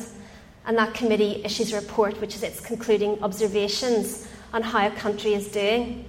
and 0.64 0.78
that 0.78 0.94
committee 0.94 1.44
issues 1.44 1.74
a 1.74 1.76
report 1.78 2.18
which 2.22 2.34
is 2.34 2.42
its 2.42 2.58
concluding 2.58 3.22
observations 3.22 4.26
on 4.54 4.62
how 4.62 4.86
a 4.86 4.90
country 4.92 5.34
is 5.34 5.48
doing. 5.48 6.06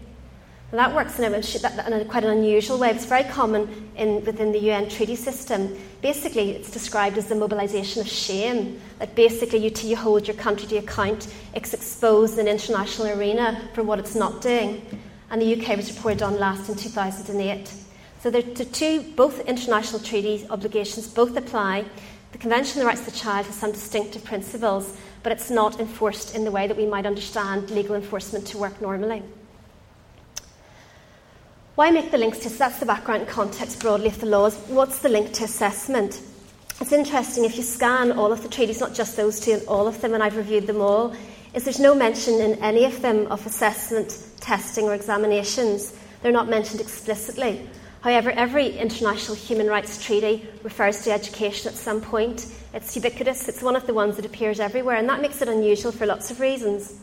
And 0.71 0.79
that 0.79 0.95
works 0.95 1.19
in 1.19 1.25
a, 1.25 1.87
in 1.87 1.93
a, 1.93 2.05
quite 2.05 2.23
an 2.23 2.29
unusual 2.29 2.79
way. 2.79 2.89
It's 2.89 3.03
very 3.03 3.25
common 3.25 3.91
in, 3.97 4.23
within 4.23 4.53
the 4.53 4.59
UN 4.59 4.87
treaty 4.87 5.17
system. 5.17 5.77
Basically, 6.01 6.51
it's 6.51 6.71
described 6.71 7.17
as 7.17 7.27
the 7.27 7.35
mobilisation 7.35 7.99
of 7.99 8.07
shame. 8.07 8.79
That 8.99 9.13
basically 9.13 9.59
you, 9.59 9.73
you 9.89 9.97
hold 9.97 10.25
your 10.25 10.37
country 10.37 10.69
to 10.69 10.77
account, 10.77 11.27
it's 11.53 11.73
exposed 11.73 12.39
in 12.39 12.47
an 12.47 12.53
international 12.53 13.19
arena 13.19 13.59
for 13.73 13.83
what 13.83 13.99
it's 13.99 14.15
not 14.15 14.41
doing. 14.41 14.85
And 15.31 15.41
the 15.41 15.61
UK 15.61 15.75
was 15.75 15.93
reported 15.93 16.21
on 16.21 16.39
last 16.39 16.69
in 16.69 16.75
2008. 16.75 17.80
So 18.21 18.29
the 18.29 18.43
two, 18.43 19.01
both 19.15 19.39
international 19.47 19.99
treaty 19.99 20.45
obligations 20.51 21.07
both 21.07 21.35
apply. 21.35 21.85
The 22.33 22.37
Convention 22.37 22.79
on 22.79 22.85
the 22.85 22.87
Rights 22.87 23.07
of 23.07 23.13
the 23.13 23.19
Child 23.19 23.47
has 23.47 23.55
some 23.55 23.71
distinctive 23.71 24.23
principles, 24.23 24.95
but 25.23 25.31
it's 25.31 25.49
not 25.49 25.79
enforced 25.79 26.35
in 26.35 26.43
the 26.43 26.51
way 26.51 26.67
that 26.67 26.77
we 26.77 26.85
might 26.85 27.07
understand 27.07 27.71
legal 27.71 27.95
enforcement 27.95 28.45
to 28.47 28.59
work 28.59 28.79
normally. 28.79 29.23
Why 31.73 31.89
make 31.89 32.11
the 32.11 32.19
links 32.19 32.37
to, 32.39 32.49
that's 32.49 32.79
the 32.79 32.85
background 32.85 33.27
context 33.27 33.81
broadly 33.81 34.09
of 34.09 34.19
the 34.19 34.27
laws. 34.27 34.55
What's 34.67 34.99
the 34.99 35.09
link 35.09 35.33
to 35.33 35.45
assessment? 35.45 36.21
It's 36.79 36.91
interesting 36.91 37.43
if 37.43 37.57
you 37.57 37.63
scan 37.63 38.11
all 38.11 38.31
of 38.31 38.43
the 38.43 38.49
treaties, 38.49 38.79
not 38.79 38.93
just 38.93 39.17
those 39.17 39.39
two, 39.39 39.53
and 39.53 39.67
all 39.67 39.87
of 39.87 39.99
them, 39.99 40.13
and 40.13 40.21
I've 40.21 40.37
reviewed 40.37 40.67
them 40.67 40.79
all, 40.79 41.15
is 41.55 41.63
there's 41.63 41.79
no 41.79 41.95
mention 41.95 42.39
in 42.39 42.53
any 42.59 42.85
of 42.85 43.01
them 43.01 43.25
of 43.31 43.43
assessment, 43.47 44.23
testing, 44.39 44.85
or 44.85 44.93
examinations. 44.93 45.93
They're 46.21 46.31
not 46.31 46.49
mentioned 46.49 46.81
explicitly. 46.81 47.67
However, 48.01 48.31
every 48.31 48.77
international 48.77 49.35
human 49.35 49.67
rights 49.67 50.03
treaty 50.03 50.47
refers 50.63 51.03
to 51.03 51.11
education 51.11 51.71
at 51.71 51.77
some 51.77 52.01
point. 52.01 52.47
It's 52.73 52.95
ubiquitous, 52.95 53.47
it's 53.47 53.61
one 53.61 53.75
of 53.75 53.85
the 53.85 53.93
ones 53.93 54.15
that 54.15 54.25
appears 54.25 54.59
everywhere, 54.59 54.95
and 54.95 55.07
that 55.07 55.21
makes 55.21 55.41
it 55.41 55.47
unusual 55.47 55.91
for 55.91 56.07
lots 56.07 56.31
of 56.31 56.39
reasons. 56.39 56.99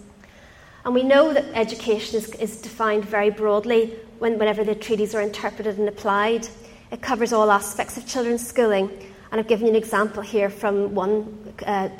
And 0.84 0.94
we 0.94 1.04
know 1.04 1.32
that 1.32 1.44
education 1.54 2.18
is, 2.18 2.28
is 2.36 2.60
defined 2.60 3.04
very 3.04 3.30
broadly 3.30 3.94
when, 4.18 4.38
whenever 4.38 4.64
the 4.64 4.74
treaties 4.74 5.14
are 5.14 5.20
interpreted 5.20 5.78
and 5.78 5.88
applied. 5.88 6.48
It 6.90 7.00
covers 7.00 7.32
all 7.32 7.50
aspects 7.50 7.96
of 7.96 8.06
children's 8.06 8.46
schooling. 8.46 8.90
And 9.30 9.38
I've 9.38 9.46
given 9.46 9.66
you 9.66 9.72
an 9.72 9.76
example 9.76 10.22
here 10.22 10.48
from 10.48 10.94
one 10.94 11.54
uh, 11.66 11.90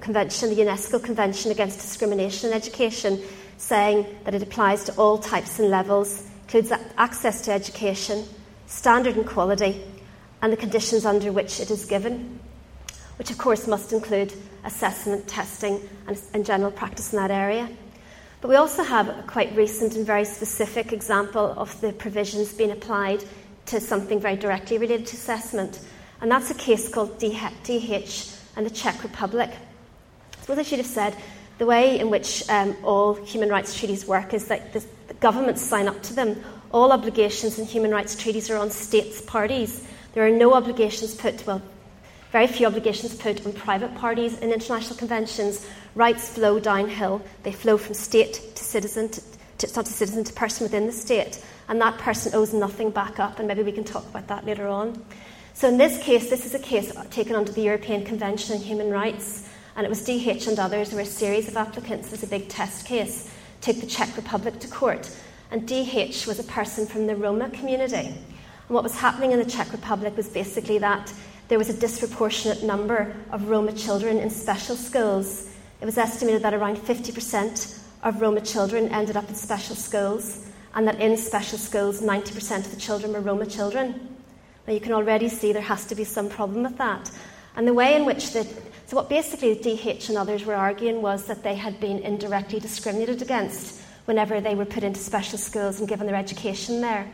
convention, 0.00 0.48
the 0.48 0.56
UNESCO 0.56 1.02
Convention 1.02 1.50
Against 1.50 1.80
Discrimination 1.80 2.50
in 2.50 2.56
Education, 2.56 3.22
saying 3.58 4.06
that 4.24 4.34
it 4.34 4.42
applies 4.42 4.84
to 4.84 4.94
all 4.94 5.18
types 5.18 5.58
and 5.58 5.70
levels, 5.70 6.26
includes 6.44 6.72
access 6.96 7.42
to 7.42 7.52
education, 7.52 8.24
standard 8.68 9.16
and 9.16 9.26
quality, 9.26 9.82
and 10.40 10.52
the 10.52 10.56
conditions 10.56 11.04
under 11.04 11.32
which 11.32 11.58
it 11.58 11.70
is 11.70 11.84
given, 11.84 12.38
which 13.16 13.30
of 13.30 13.38
course 13.38 13.66
must 13.66 13.92
include 13.92 14.32
assessment, 14.64 15.26
testing, 15.26 15.80
and, 16.06 16.20
and 16.34 16.46
general 16.46 16.70
practice 16.70 17.12
in 17.12 17.18
that 17.18 17.30
area. 17.30 17.68
But 18.40 18.48
we 18.48 18.56
also 18.56 18.84
have 18.84 19.08
a 19.08 19.24
quite 19.26 19.56
recent 19.56 19.96
and 19.96 20.06
very 20.06 20.24
specific 20.24 20.92
example 20.92 21.54
of 21.56 21.80
the 21.80 21.92
provisions 21.92 22.52
being 22.52 22.70
applied 22.70 23.24
to 23.66 23.80
something 23.80 24.20
very 24.20 24.36
directly 24.36 24.78
related 24.78 25.06
to 25.08 25.16
assessment, 25.16 25.80
and 26.20 26.30
that's 26.30 26.50
a 26.50 26.54
case 26.54 26.88
called 26.88 27.18
DH 27.18 28.30
and 28.56 28.64
the 28.64 28.70
Czech 28.70 29.02
Republic. 29.02 29.50
So, 30.42 30.52
what 30.52 30.58
I 30.58 30.62
should 30.62 30.78
have 30.78 30.86
said, 30.86 31.16
the 31.58 31.66
way 31.66 31.98
in 31.98 32.10
which 32.10 32.48
um, 32.48 32.76
all 32.84 33.14
human 33.14 33.48
rights 33.48 33.76
treaties 33.76 34.06
work 34.06 34.32
is 34.34 34.46
that 34.46 34.72
the 34.72 34.84
governments 35.20 35.62
sign 35.62 35.88
up 35.88 36.00
to 36.04 36.14
them. 36.14 36.42
All 36.72 36.92
obligations 36.92 37.58
in 37.58 37.64
human 37.64 37.90
rights 37.90 38.14
treaties 38.14 38.50
are 38.50 38.58
on 38.58 38.70
states' 38.70 39.20
parties. 39.22 39.86
There 40.12 40.26
are 40.26 40.30
no 40.30 40.54
obligations 40.54 41.14
put, 41.14 41.46
well, 41.46 41.62
very 42.30 42.46
few 42.46 42.66
obligations 42.66 43.14
put 43.14 43.44
on 43.46 43.52
private 43.54 43.94
parties 43.94 44.38
in 44.38 44.52
international 44.52 44.98
conventions 44.98 45.66
rights 45.94 46.28
flow 46.28 46.60
downhill. 46.60 47.22
They 47.42 47.52
flow 47.52 47.78
from 47.78 47.94
state 47.94 48.54
to 48.54 48.64
citizen, 48.64 49.08
to, 49.08 49.20
to, 49.58 49.76
not 49.76 49.86
to 49.86 49.92
citizen, 49.92 50.24
to 50.24 50.32
person 50.32 50.64
within 50.64 50.86
the 50.86 50.92
state. 50.92 51.42
And 51.68 51.80
that 51.80 51.98
person 51.98 52.34
owes 52.34 52.52
nothing 52.52 52.90
back 52.90 53.18
up, 53.18 53.38
and 53.38 53.48
maybe 53.48 53.62
we 53.62 53.72
can 53.72 53.84
talk 53.84 54.06
about 54.08 54.28
that 54.28 54.46
later 54.46 54.68
on. 54.68 55.02
So 55.54 55.68
in 55.68 55.76
this 55.76 56.02
case, 56.02 56.30
this 56.30 56.46
is 56.46 56.54
a 56.54 56.58
case 56.58 56.92
taken 57.10 57.34
under 57.34 57.50
the 57.50 57.62
European 57.62 58.04
Convention 58.04 58.56
on 58.56 58.62
Human 58.62 58.90
Rights, 58.90 59.48
and 59.76 59.84
it 59.84 59.88
was 59.88 60.04
DH 60.04 60.46
and 60.46 60.58
others. 60.58 60.90
There 60.90 60.96
were 60.96 61.02
a 61.02 61.06
series 61.06 61.48
of 61.48 61.56
applicants. 61.56 62.10
Was 62.10 62.22
a 62.22 62.26
big 62.26 62.48
test 62.48 62.86
case. 62.86 63.30
Took 63.60 63.80
the 63.80 63.86
Czech 63.86 64.16
Republic 64.16 64.60
to 64.60 64.68
court, 64.68 65.10
and 65.50 65.66
DH 65.66 66.26
was 66.26 66.38
a 66.38 66.44
person 66.44 66.86
from 66.86 67.06
the 67.06 67.16
Roma 67.16 67.50
community. 67.50 67.96
And 67.96 68.68
what 68.68 68.82
was 68.82 68.94
happening 68.94 69.32
in 69.32 69.38
the 69.38 69.44
Czech 69.44 69.72
Republic 69.72 70.16
was 70.16 70.28
basically 70.28 70.78
that 70.78 71.12
there 71.48 71.58
was 71.58 71.70
a 71.70 71.78
disproportionate 71.78 72.62
number 72.62 73.14
of 73.32 73.48
Roma 73.48 73.72
children 73.72 74.18
in 74.18 74.30
special 74.30 74.76
schools 74.76 75.48
it 75.80 75.84
was 75.84 75.98
estimated 75.98 76.42
that 76.42 76.54
around 76.54 76.76
50% 76.76 77.78
of 78.02 78.20
Roma 78.20 78.40
children 78.40 78.88
ended 78.88 79.16
up 79.16 79.28
in 79.28 79.34
special 79.34 79.76
schools, 79.76 80.46
and 80.74 80.86
that 80.88 81.00
in 81.00 81.16
special 81.16 81.58
schools, 81.58 82.02
90% 82.02 82.58
of 82.58 82.70
the 82.70 82.80
children 82.80 83.12
were 83.12 83.20
Roma 83.20 83.46
children. 83.46 84.16
Now, 84.66 84.72
you 84.72 84.80
can 84.80 84.92
already 84.92 85.28
see 85.28 85.52
there 85.52 85.62
has 85.62 85.86
to 85.86 85.94
be 85.94 86.04
some 86.04 86.28
problem 86.28 86.64
with 86.64 86.76
that. 86.78 87.10
And 87.56 87.66
the 87.66 87.74
way 87.74 87.96
in 87.96 88.04
which 88.04 88.32
the 88.32 88.46
so, 88.86 88.96
what 88.96 89.10
basically 89.10 89.54
DH 89.54 90.08
and 90.08 90.16
others 90.16 90.46
were 90.46 90.54
arguing 90.54 91.02
was 91.02 91.26
that 91.26 91.42
they 91.42 91.54
had 91.54 91.78
been 91.78 91.98
indirectly 91.98 92.58
discriminated 92.58 93.20
against 93.20 93.77
whenever 94.08 94.40
they 94.40 94.54
were 94.54 94.64
put 94.64 94.82
into 94.82 94.98
special 94.98 95.36
schools 95.36 95.80
and 95.80 95.86
given 95.86 96.06
their 96.06 96.16
education 96.16 96.80
there. 96.80 97.06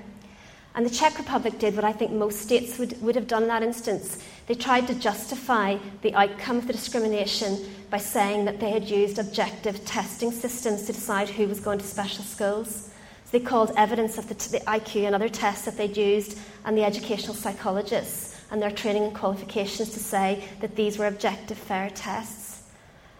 And 0.76 0.86
the 0.86 0.90
Czech 0.90 1.18
Republic 1.18 1.58
did 1.58 1.74
what 1.74 1.84
I 1.84 1.92
think 1.92 2.12
most 2.12 2.40
states 2.40 2.78
would, 2.78 3.02
would 3.02 3.16
have 3.16 3.26
done 3.26 3.42
in 3.42 3.48
that 3.48 3.64
instance. 3.64 4.22
They 4.46 4.54
tried 4.54 4.86
to 4.86 4.94
justify 4.94 5.78
the 6.02 6.14
outcome 6.14 6.58
of 6.58 6.68
the 6.68 6.72
discrimination 6.72 7.58
by 7.90 7.98
saying 7.98 8.44
that 8.44 8.60
they 8.60 8.70
had 8.70 8.84
used 8.84 9.18
objective 9.18 9.84
testing 9.84 10.30
systems 10.30 10.86
to 10.86 10.92
decide 10.92 11.28
who 11.28 11.48
was 11.48 11.58
going 11.58 11.80
to 11.80 11.84
special 11.84 12.22
schools. 12.22 12.90
So 13.24 13.38
they 13.38 13.44
called 13.44 13.72
evidence 13.76 14.16
of 14.16 14.28
the, 14.28 14.34
the 14.34 14.64
IQ 14.64 15.06
and 15.06 15.16
other 15.16 15.28
tests 15.28 15.64
that 15.64 15.76
they'd 15.76 15.96
used 15.96 16.38
and 16.64 16.78
the 16.78 16.84
educational 16.84 17.34
psychologists 17.34 18.40
and 18.52 18.62
their 18.62 18.70
training 18.70 19.02
and 19.02 19.14
qualifications 19.16 19.90
to 19.90 19.98
say 19.98 20.44
that 20.60 20.76
these 20.76 20.96
were 20.96 21.08
objective, 21.08 21.58
fair 21.58 21.90
tests. 21.90 22.62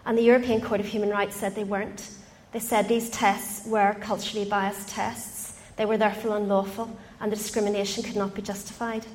And 0.05 0.17
the 0.17 0.23
European 0.23 0.61
Court 0.61 0.79
of 0.79 0.85
Human 0.85 1.09
Rights 1.09 1.35
said 1.35 1.55
they 1.55 1.65
weren't. 1.65 2.09
They 2.55 2.61
said 2.61 2.87
these 2.87 3.09
tests 3.09 3.67
were 3.67 3.97
culturally 3.99 4.47
biased 4.47 4.87
tests. 4.87 5.59
They 5.75 5.85
were 5.85 5.97
therefore 5.97 6.37
unlawful 6.37 6.89
and 7.19 7.29
the 7.29 7.35
discrimination 7.35 8.01
could 8.01 8.15
not 8.15 8.33
be 8.33 8.41
justified. 8.41 9.05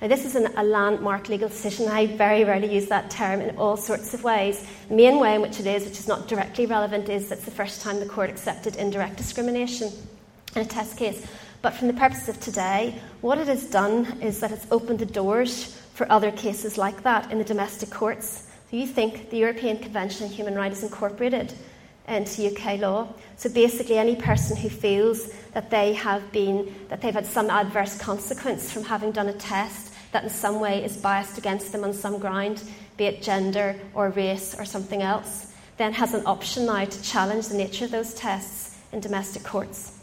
Now, 0.00 0.08
this 0.08 0.24
is 0.24 0.36
an, 0.36 0.46
a 0.56 0.64
landmark 0.64 1.28
legal 1.28 1.50
decision. 1.50 1.88
I 1.88 2.06
very 2.06 2.44
rarely 2.44 2.74
use 2.74 2.86
that 2.86 3.10
term 3.10 3.42
in 3.42 3.58
all 3.58 3.76
sorts 3.76 4.14
of 4.14 4.24
ways. 4.24 4.66
The 4.88 4.94
main 4.94 5.20
way 5.20 5.34
in 5.34 5.42
which 5.42 5.60
it 5.60 5.66
is, 5.66 5.84
which 5.84 5.98
is 5.98 6.08
not 6.08 6.28
directly 6.28 6.64
relevant, 6.64 7.10
is 7.10 7.28
that 7.28 7.36
it's 7.36 7.44
the 7.44 7.50
first 7.50 7.82
time 7.82 8.00
the 8.00 8.06
court 8.06 8.30
accepted 8.30 8.76
indirect 8.76 9.18
discrimination 9.18 9.92
in 10.56 10.62
a 10.62 10.64
test 10.64 10.96
case. 10.96 11.26
But 11.60 11.74
from 11.74 11.88
the 11.88 11.94
purposes 11.94 12.30
of 12.30 12.40
today, 12.40 12.98
what 13.20 13.36
it 13.36 13.48
has 13.48 13.68
done 13.68 14.18
is 14.22 14.40
that 14.40 14.50
it's 14.50 14.66
opened 14.70 15.00
the 15.00 15.04
doors 15.04 15.78
for 15.92 16.10
other 16.10 16.32
cases 16.32 16.78
like 16.78 17.02
that 17.02 17.30
in 17.30 17.36
the 17.36 17.44
domestic 17.44 17.90
courts. 17.90 18.48
So 18.70 18.78
you 18.78 18.86
think 18.86 19.28
the 19.28 19.36
European 19.36 19.76
Convention 19.76 20.26
on 20.26 20.32
Human 20.32 20.54
Rights 20.54 20.78
is 20.78 20.84
incorporated 20.84 21.52
into 22.08 22.52
UK 22.52 22.78
law. 22.80 23.08
So 23.36 23.48
basically, 23.48 23.98
any 23.98 24.16
person 24.16 24.56
who 24.56 24.68
feels 24.68 25.32
that 25.52 25.70
they 25.70 25.94
have 25.94 26.32
been 26.32 26.74
that 26.88 27.00
they've 27.00 27.14
had 27.14 27.26
some 27.26 27.50
adverse 27.50 27.98
consequence 27.98 28.72
from 28.72 28.84
having 28.84 29.12
done 29.12 29.28
a 29.28 29.32
test 29.32 29.92
that 30.12 30.24
in 30.24 30.30
some 30.30 30.60
way 30.60 30.84
is 30.84 30.96
biased 30.96 31.38
against 31.38 31.72
them 31.72 31.84
on 31.84 31.92
some 31.92 32.18
ground, 32.18 32.62
be 32.96 33.04
it 33.04 33.22
gender 33.22 33.76
or 33.94 34.10
race 34.10 34.54
or 34.58 34.64
something 34.64 35.02
else, 35.02 35.52
then 35.78 35.92
has 35.92 36.14
an 36.14 36.22
option 36.26 36.66
now 36.66 36.84
to 36.84 37.02
challenge 37.02 37.48
the 37.48 37.56
nature 37.56 37.86
of 37.86 37.90
those 37.90 38.14
tests 38.14 38.78
in 38.92 39.00
domestic 39.00 39.42
courts. 39.42 39.98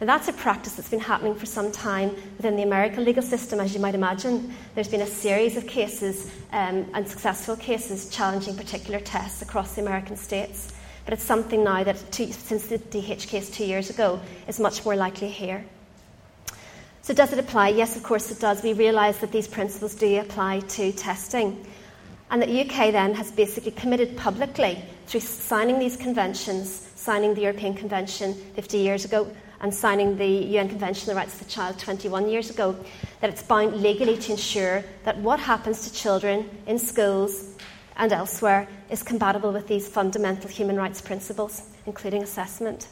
Now, 0.00 0.06
that's 0.06 0.28
a 0.28 0.32
practice 0.32 0.72
that's 0.72 0.88
been 0.88 0.98
happening 0.98 1.34
for 1.34 1.44
some 1.44 1.70
time 1.70 2.16
within 2.38 2.56
the 2.56 2.62
American 2.62 3.04
legal 3.04 3.22
system, 3.22 3.60
as 3.60 3.74
you 3.74 3.80
might 3.80 3.94
imagine. 3.94 4.54
There's 4.74 4.88
been 4.88 5.02
a 5.02 5.06
series 5.06 5.58
of 5.58 5.66
cases 5.66 6.30
um, 6.52 6.86
and 6.94 7.06
successful 7.06 7.54
cases 7.54 8.08
challenging 8.08 8.56
particular 8.56 8.98
tests 8.98 9.42
across 9.42 9.74
the 9.74 9.82
American 9.82 10.16
states. 10.16 10.72
But 11.04 11.14
it's 11.14 11.22
something 11.22 11.64
now 11.64 11.84
that, 11.84 11.96
two, 12.10 12.32
since 12.32 12.66
the 12.66 12.78
DH 12.78 13.26
case 13.26 13.50
two 13.50 13.64
years 13.64 13.90
ago, 13.90 14.20
is 14.46 14.60
much 14.60 14.84
more 14.84 14.96
likely 14.96 15.28
here. 15.28 15.64
So, 17.02 17.14
does 17.14 17.32
it 17.32 17.38
apply? 17.38 17.68
Yes, 17.70 17.96
of 17.96 18.02
course 18.02 18.30
it 18.30 18.40
does. 18.40 18.62
We 18.62 18.74
realise 18.74 19.18
that 19.18 19.32
these 19.32 19.48
principles 19.48 19.94
do 19.94 20.20
apply 20.20 20.60
to 20.60 20.92
testing. 20.92 21.64
And 22.30 22.40
that 22.40 22.48
the 22.48 22.60
UK 22.60 22.92
then 22.92 23.14
has 23.14 23.32
basically 23.32 23.72
committed 23.72 24.16
publicly 24.16 24.84
through 25.06 25.20
signing 25.20 25.78
these 25.78 25.96
conventions, 25.96 26.88
signing 26.94 27.34
the 27.34 27.40
European 27.40 27.74
Convention 27.74 28.34
50 28.54 28.78
years 28.78 29.04
ago, 29.04 29.28
and 29.60 29.74
signing 29.74 30.16
the 30.16 30.26
UN 30.26 30.68
Convention 30.68 31.10
on 31.10 31.14
the 31.14 31.18
Rights 31.20 31.34
of 31.34 31.40
the 31.40 31.52
Child 31.52 31.78
21 31.78 32.28
years 32.28 32.50
ago, 32.50 32.76
that 33.20 33.30
it's 33.30 33.42
bound 33.42 33.82
legally 33.82 34.16
to 34.16 34.32
ensure 34.32 34.84
that 35.04 35.18
what 35.18 35.40
happens 35.40 35.88
to 35.88 35.92
children 35.92 36.48
in 36.66 36.78
schools 36.78 37.56
and 38.00 38.12
elsewhere 38.12 38.66
is 38.88 39.02
compatible 39.02 39.52
with 39.52 39.68
these 39.68 39.86
fundamental 39.86 40.48
human 40.48 40.74
rights 40.74 41.02
principles, 41.02 41.62
including 41.84 42.22
assessment. 42.22 42.88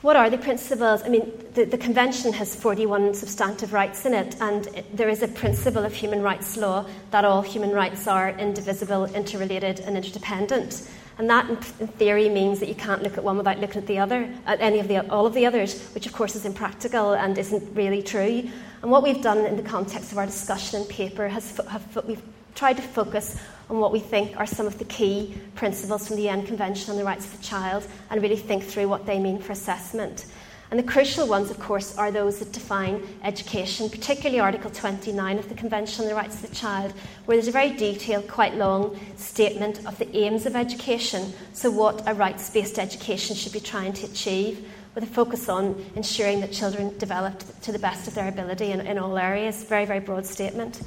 What 0.00 0.14
are 0.14 0.30
the 0.30 0.38
principles? 0.38 1.02
I 1.02 1.08
mean, 1.08 1.32
the, 1.54 1.64
the, 1.64 1.76
Convention 1.76 2.32
has 2.32 2.54
41 2.54 3.14
substantive 3.14 3.72
rights 3.72 4.06
in 4.06 4.14
it, 4.14 4.36
and 4.40 4.68
it, 4.68 4.96
there 4.96 5.08
is 5.08 5.24
a 5.24 5.28
principle 5.28 5.84
of 5.84 5.92
human 5.92 6.22
rights 6.22 6.56
law 6.56 6.86
that 7.10 7.24
all 7.24 7.42
human 7.42 7.72
rights 7.72 8.06
are 8.06 8.30
indivisible, 8.30 9.06
interrelated, 9.06 9.80
and 9.80 9.96
interdependent. 9.96 10.88
And 11.18 11.28
that, 11.28 11.50
in, 11.50 11.56
theory, 11.56 12.28
means 12.28 12.60
that 12.60 12.68
you 12.68 12.76
can't 12.76 13.02
look 13.02 13.18
at 13.18 13.24
one 13.24 13.36
without 13.36 13.58
looking 13.58 13.82
at 13.82 13.88
the 13.88 13.98
other, 13.98 14.32
at 14.46 14.60
any 14.60 14.78
of 14.78 14.86
the, 14.86 15.00
all 15.10 15.26
of 15.26 15.34
the 15.34 15.46
others, 15.46 15.82
which, 15.88 16.06
of 16.06 16.12
course, 16.12 16.36
is 16.36 16.44
impractical 16.44 17.14
and 17.14 17.36
isn't 17.36 17.74
really 17.74 18.04
true. 18.04 18.48
And 18.82 18.90
what 18.92 19.02
we've 19.02 19.20
done 19.20 19.38
in 19.38 19.56
the 19.56 19.64
context 19.64 20.12
of 20.12 20.18
our 20.18 20.26
discussion 20.26 20.80
and 20.80 20.88
paper 20.88 21.26
has 21.26 21.60
have, 21.68 22.04
we've 22.06 22.22
tried 22.58 22.76
to 22.76 22.82
focus 22.82 23.36
on 23.70 23.78
what 23.78 23.92
we 23.92 24.00
think 24.00 24.36
are 24.36 24.44
some 24.44 24.66
of 24.66 24.78
the 24.78 24.84
key 24.84 25.32
principles 25.54 26.08
from 26.08 26.16
the 26.16 26.28
UN 26.28 26.44
Convention 26.44 26.90
on 26.90 26.96
the 26.96 27.04
Rights 27.04 27.24
of 27.26 27.38
the 27.38 27.44
Child 27.44 27.86
and 28.10 28.20
really 28.20 28.34
think 28.34 28.64
through 28.64 28.88
what 28.88 29.06
they 29.06 29.20
mean 29.20 29.38
for 29.38 29.52
assessment. 29.52 30.26
And 30.72 30.76
the 30.76 30.82
crucial 30.82 31.28
ones, 31.28 31.52
of 31.52 31.60
course, 31.60 31.96
are 31.96 32.10
those 32.10 32.40
that 32.40 32.50
define 32.50 33.06
education, 33.22 33.88
particularly 33.88 34.40
Article 34.40 34.72
29 34.72 35.38
of 35.38 35.48
the 35.48 35.54
Convention 35.54 36.02
on 36.02 36.08
the 36.08 36.16
Rights 36.16 36.42
of 36.42 36.50
the 36.50 36.54
Child, 36.54 36.92
where 37.26 37.36
there's 37.36 37.46
a 37.46 37.52
very 37.52 37.70
detailed, 37.70 38.26
quite 38.26 38.56
long 38.56 38.98
statement 39.16 39.86
of 39.86 39.96
the 39.98 40.16
aims 40.16 40.44
of 40.44 40.56
education, 40.56 41.32
so 41.52 41.70
what 41.70 42.02
a 42.08 42.14
rights 42.14 42.50
based 42.50 42.80
education 42.80 43.36
should 43.36 43.52
be 43.52 43.60
trying 43.60 43.92
to 43.92 44.06
achieve, 44.06 44.68
with 44.96 45.04
a 45.04 45.06
focus 45.06 45.48
on 45.48 45.80
ensuring 45.94 46.40
that 46.40 46.50
children 46.50 46.98
develop 46.98 47.40
to 47.62 47.70
the 47.70 47.78
best 47.78 48.08
of 48.08 48.16
their 48.16 48.28
ability 48.28 48.72
in, 48.72 48.80
in 48.80 48.98
all 48.98 49.16
areas. 49.16 49.62
Very, 49.62 49.84
very 49.84 50.00
broad 50.00 50.26
statement. 50.26 50.82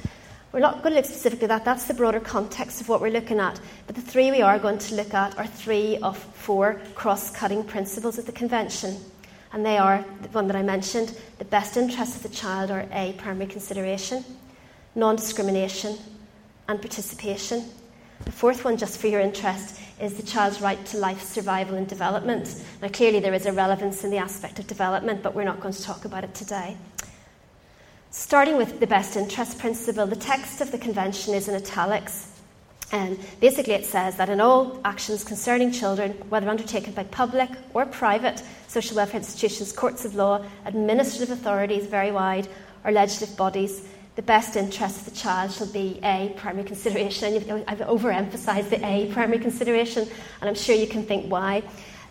We're 0.52 0.60
not 0.60 0.82
going 0.82 0.92
to 0.92 0.96
look 0.96 1.06
specifically 1.06 1.44
at 1.44 1.48
that, 1.48 1.64
that's 1.64 1.86
the 1.86 1.94
broader 1.94 2.20
context 2.20 2.82
of 2.82 2.88
what 2.90 3.00
we're 3.00 3.10
looking 3.10 3.38
at. 3.38 3.58
But 3.86 3.96
the 3.96 4.02
three 4.02 4.30
we 4.30 4.42
are 4.42 4.58
going 4.58 4.76
to 4.80 4.94
look 4.94 5.14
at 5.14 5.38
are 5.38 5.46
three 5.46 5.96
of 5.98 6.18
four 6.18 6.78
cross 6.94 7.30
cutting 7.30 7.64
principles 7.64 8.18
of 8.18 8.26
the 8.26 8.32
Convention. 8.32 8.98
And 9.54 9.64
they 9.64 9.78
are 9.78 10.04
the 10.20 10.28
one 10.28 10.48
that 10.48 10.56
I 10.56 10.62
mentioned 10.62 11.16
the 11.38 11.46
best 11.46 11.78
interests 11.78 12.16
of 12.16 12.22
the 12.22 12.28
child 12.28 12.70
are 12.70 12.86
A, 12.92 13.14
primary 13.14 13.46
consideration, 13.46 14.24
non 14.94 15.16
discrimination, 15.16 15.96
and 16.68 16.80
participation. 16.80 17.64
The 18.26 18.32
fourth 18.32 18.62
one, 18.62 18.76
just 18.76 19.00
for 19.00 19.06
your 19.06 19.20
interest, 19.20 19.80
is 20.00 20.14
the 20.14 20.22
child's 20.22 20.60
right 20.60 20.84
to 20.86 20.98
life, 20.98 21.22
survival, 21.22 21.76
and 21.76 21.88
development. 21.88 22.62
Now, 22.82 22.88
clearly, 22.88 23.20
there 23.20 23.34
is 23.34 23.46
a 23.46 23.52
relevance 23.52 24.04
in 24.04 24.10
the 24.10 24.18
aspect 24.18 24.58
of 24.58 24.66
development, 24.66 25.22
but 25.22 25.34
we're 25.34 25.44
not 25.44 25.60
going 25.60 25.74
to 25.74 25.82
talk 25.82 26.04
about 26.04 26.24
it 26.24 26.34
today. 26.34 26.76
Starting 28.14 28.58
with 28.58 28.78
the 28.78 28.86
best 28.86 29.16
interest 29.16 29.58
principle, 29.58 30.06
the 30.06 30.14
text 30.14 30.60
of 30.60 30.70
the 30.70 30.76
convention 30.76 31.32
is 31.32 31.48
in 31.48 31.54
italics. 31.54 32.28
And 32.92 33.18
basically, 33.40 33.72
it 33.72 33.86
says 33.86 34.16
that 34.16 34.28
in 34.28 34.38
all 34.38 34.78
actions 34.84 35.24
concerning 35.24 35.72
children, 35.72 36.12
whether 36.28 36.50
undertaken 36.50 36.92
by 36.92 37.04
public 37.04 37.48
or 37.72 37.86
private 37.86 38.42
social 38.68 38.96
welfare 38.96 39.16
institutions, 39.16 39.72
courts 39.72 40.04
of 40.04 40.14
law, 40.14 40.44
administrative 40.66 41.30
authorities, 41.30 41.86
very 41.86 42.12
wide, 42.12 42.48
or 42.84 42.92
legislative 42.92 43.34
bodies, 43.34 43.88
the 44.16 44.22
best 44.22 44.56
interest 44.56 44.98
of 44.98 45.04
the 45.06 45.18
child 45.18 45.50
shall 45.50 45.68
be 45.68 45.98
A, 46.04 46.34
primary 46.36 46.64
consideration. 46.64 47.34
And 47.48 47.64
I've 47.66 47.78
overemphasised 47.78 48.68
the 48.68 48.86
A, 48.86 49.10
primary 49.14 49.38
consideration, 49.38 50.06
and 50.42 50.50
I'm 50.50 50.54
sure 50.54 50.76
you 50.76 50.86
can 50.86 51.04
think 51.06 51.32
why. 51.32 51.62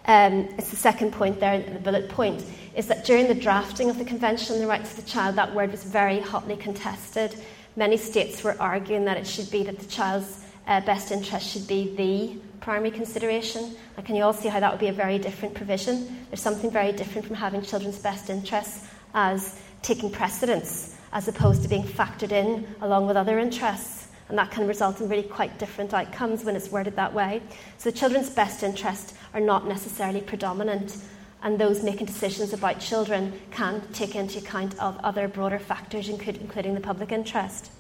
Um, 0.05 0.49
it's 0.57 0.69
the 0.69 0.75
second 0.75 1.11
point 1.13 1.39
there, 1.39 1.61
the 1.61 1.79
bullet 1.79 2.09
point 2.09 2.43
is 2.75 2.87
that 2.87 3.05
during 3.05 3.27
the 3.27 3.35
drafting 3.35 3.89
of 3.89 3.97
the 3.97 4.05
Convention 4.05 4.55
on 4.55 4.61
the 4.61 4.67
Rights 4.67 4.97
of 4.97 5.03
the 5.03 5.09
Child, 5.09 5.35
that 5.35 5.53
word 5.53 5.71
was 5.71 5.83
very 5.83 6.19
hotly 6.19 6.55
contested. 6.55 7.35
Many 7.75 7.97
states 7.97 8.43
were 8.43 8.55
arguing 8.59 9.05
that 9.05 9.17
it 9.17 9.27
should 9.27 9.51
be 9.51 9.63
that 9.63 9.79
the 9.79 9.85
child's 9.85 10.43
uh, 10.67 10.81
best 10.81 11.11
interest 11.11 11.49
should 11.51 11.67
be 11.67 11.95
the 11.95 12.39
primary 12.61 12.91
consideration. 12.91 13.75
Can 14.05 14.15
you 14.15 14.23
all 14.23 14.33
see 14.33 14.47
how 14.47 14.59
that 14.59 14.71
would 14.71 14.79
be 14.79 14.87
a 14.87 14.93
very 14.93 15.19
different 15.19 15.53
provision? 15.53 16.25
There's 16.29 16.41
something 16.41 16.71
very 16.71 16.91
different 16.91 17.27
from 17.27 17.35
having 17.35 17.61
children's 17.61 17.99
best 17.99 18.29
interests 18.29 18.87
as 19.13 19.59
taking 19.81 20.11
precedence 20.11 20.95
as 21.13 21.27
opposed 21.27 21.61
to 21.63 21.67
being 21.67 21.83
factored 21.83 22.31
in 22.31 22.67
along 22.81 23.07
with 23.07 23.17
other 23.17 23.37
interests. 23.39 24.07
And 24.31 24.37
that 24.37 24.49
can 24.49 24.65
result 24.65 25.01
in 25.01 25.09
really 25.09 25.23
quite 25.23 25.59
different 25.59 25.93
outcomes 25.93 26.45
when 26.45 26.55
it's 26.55 26.71
worded 26.71 26.95
that 26.95 27.13
way. 27.13 27.41
So, 27.77 27.91
children's 27.91 28.29
best 28.29 28.63
interests 28.63 29.13
are 29.33 29.41
not 29.41 29.67
necessarily 29.67 30.21
predominant 30.21 30.95
and 31.43 31.59
those 31.59 31.83
making 31.83 32.05
decisions 32.05 32.53
about 32.53 32.79
children 32.79 33.33
can 33.51 33.81
take 33.91 34.15
into 34.15 34.39
account 34.39 34.79
of 34.79 34.97
other 35.03 35.27
broader 35.27 35.59
factors, 35.59 36.07
including 36.07 36.75
the 36.75 36.79
public 36.79 37.11
interest. 37.11 37.71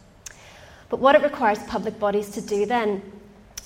But 0.89 0.99
what 0.99 1.15
it 1.15 1.21
requires 1.21 1.57
public 1.59 1.97
bodies 1.99 2.29
to 2.31 2.41
do 2.41 2.65
then 2.65 3.01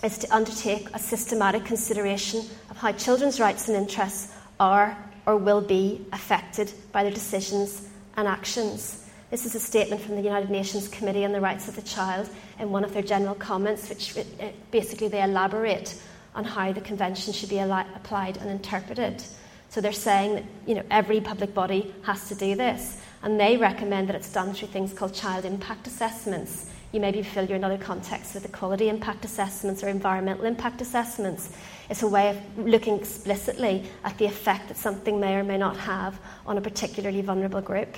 is 0.04 0.19
to 0.19 0.36
undertake 0.36 0.88
a 0.93 1.00
systematic 1.00 1.65
consideration 1.65 2.41
of 2.69 2.78
how 2.78 2.91
children's 2.91 3.39
rights 3.39 3.67
and 3.67 3.76
interests 3.76 4.32
are 4.60 4.95
or 5.26 5.38
will 5.38 5.62
be 5.62 6.06
affected 6.13 6.71
by 6.91 7.02
their 7.02 7.12
decisions 7.12 7.89
and 8.15 8.28
actions. 8.28 9.05
This 9.36 9.45
is 9.45 9.56
a 9.56 9.60
statement 9.60 10.02
from 10.02 10.15
the 10.15 10.21
United 10.21 10.50
Nations 10.50 10.88
Committee 10.88 11.26
on 11.26 11.34
the 11.34 11.41
Rights 11.41 11.67
of 11.67 11.76
the 11.76 11.82
Child 11.82 12.30
in 12.58 12.71
one 12.71 12.86
of 12.86 12.93
their 12.93 13.04
general 13.04 13.36
comments, 13.36 13.89
which 13.89 14.17
uh, 14.17 14.24
basically 14.71 15.10
they 15.10 15.21
elaborate 15.21 16.02
on 16.34 16.45
how 16.45 16.71
the 16.71 16.80
convention 16.80 17.34
should 17.34 17.50
be 17.50 17.60
applied 17.60 18.38
and 18.38 18.50
interpreted. 18.50 19.21
So 19.67 19.82
they're 19.82 19.91
saying 19.91 20.36
that 20.36 20.45
you 20.65 20.76
know, 20.76 20.84
every 20.89 21.19
public 21.19 21.54
body 21.54 21.93
has 22.04 22.30
to 22.30 22.36
do 22.36 22.56
this. 22.56 22.98
And 23.24 23.38
they 23.38 23.58
recommend 23.58 24.08
that 24.08 24.15
it's 24.15 24.32
done 24.32 24.54
through 24.54 24.69
things 24.69 24.93
called 24.93 25.13
child 25.13 25.43
impact 25.43 25.86
assessments. 25.86 26.71
You 26.93 27.02
may 27.02 27.12
be 27.12 27.21
familiar 27.21 27.58
in 27.58 27.65
other 27.65 27.78
contexts 27.78 28.36
with 28.36 28.45
equality 28.45 28.88
impact 28.88 29.26
assessments 29.26 29.84
or 29.84 29.89
environmental 29.89 30.45
impact 30.45 30.80
assessments. 30.80 31.50
It's 31.89 32.04
a 32.04 32.08
way 32.08 32.30
of 32.30 32.65
looking 32.65 32.98
explicitly 32.98 33.84
at 34.06 34.17
the 34.17 34.28
effect 34.28 34.69
that 34.69 34.78
something 34.78 35.19
may 35.19 35.36
or 35.36 35.43
may 35.43 35.58
not 35.58 35.76
have 35.76 36.17
on 36.48 36.58
a 36.58 36.62
particularly 36.62 37.19
vulnerable 37.19 37.60
group. 37.60 37.98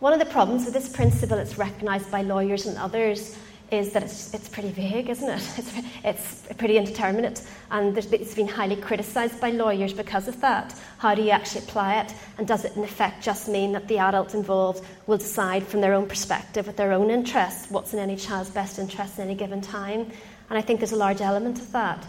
One 0.00 0.12
of 0.12 0.20
the 0.20 0.26
problems 0.26 0.64
with 0.64 0.74
this 0.74 0.88
principle, 0.88 1.38
it's 1.38 1.58
recognised 1.58 2.08
by 2.08 2.22
lawyers 2.22 2.66
and 2.66 2.78
others, 2.78 3.36
is 3.72 3.92
that 3.92 4.04
it's, 4.04 4.32
it's 4.32 4.48
pretty 4.48 4.70
vague, 4.70 5.10
isn't 5.10 5.28
it? 5.28 5.42
It's, 6.04 6.46
it's 6.48 6.56
pretty 6.56 6.78
indeterminate, 6.78 7.42
and 7.72 7.98
it's 7.98 8.34
been 8.34 8.46
highly 8.46 8.76
criticised 8.76 9.40
by 9.40 9.50
lawyers 9.50 9.92
because 9.92 10.28
of 10.28 10.40
that. 10.40 10.72
How 10.98 11.16
do 11.16 11.22
you 11.22 11.30
actually 11.30 11.62
apply 11.62 12.00
it? 12.00 12.14
And 12.38 12.46
does 12.46 12.64
it, 12.64 12.76
in 12.76 12.84
effect, 12.84 13.24
just 13.24 13.48
mean 13.48 13.72
that 13.72 13.88
the 13.88 13.98
adult 13.98 14.34
involved 14.34 14.84
will 15.08 15.18
decide 15.18 15.66
from 15.66 15.80
their 15.80 15.94
own 15.94 16.06
perspective, 16.06 16.68
with 16.68 16.76
their 16.76 16.92
own 16.92 17.10
interests, 17.10 17.68
what's 17.68 17.92
in 17.92 17.98
any 17.98 18.14
child's 18.14 18.50
best 18.50 18.78
interest 18.78 19.18
at 19.18 19.24
any 19.24 19.34
given 19.34 19.60
time? 19.60 20.02
And 20.48 20.58
I 20.58 20.62
think 20.62 20.78
there's 20.78 20.92
a 20.92 20.96
large 20.96 21.20
element 21.20 21.58
of 21.58 21.72
that. 21.72 22.06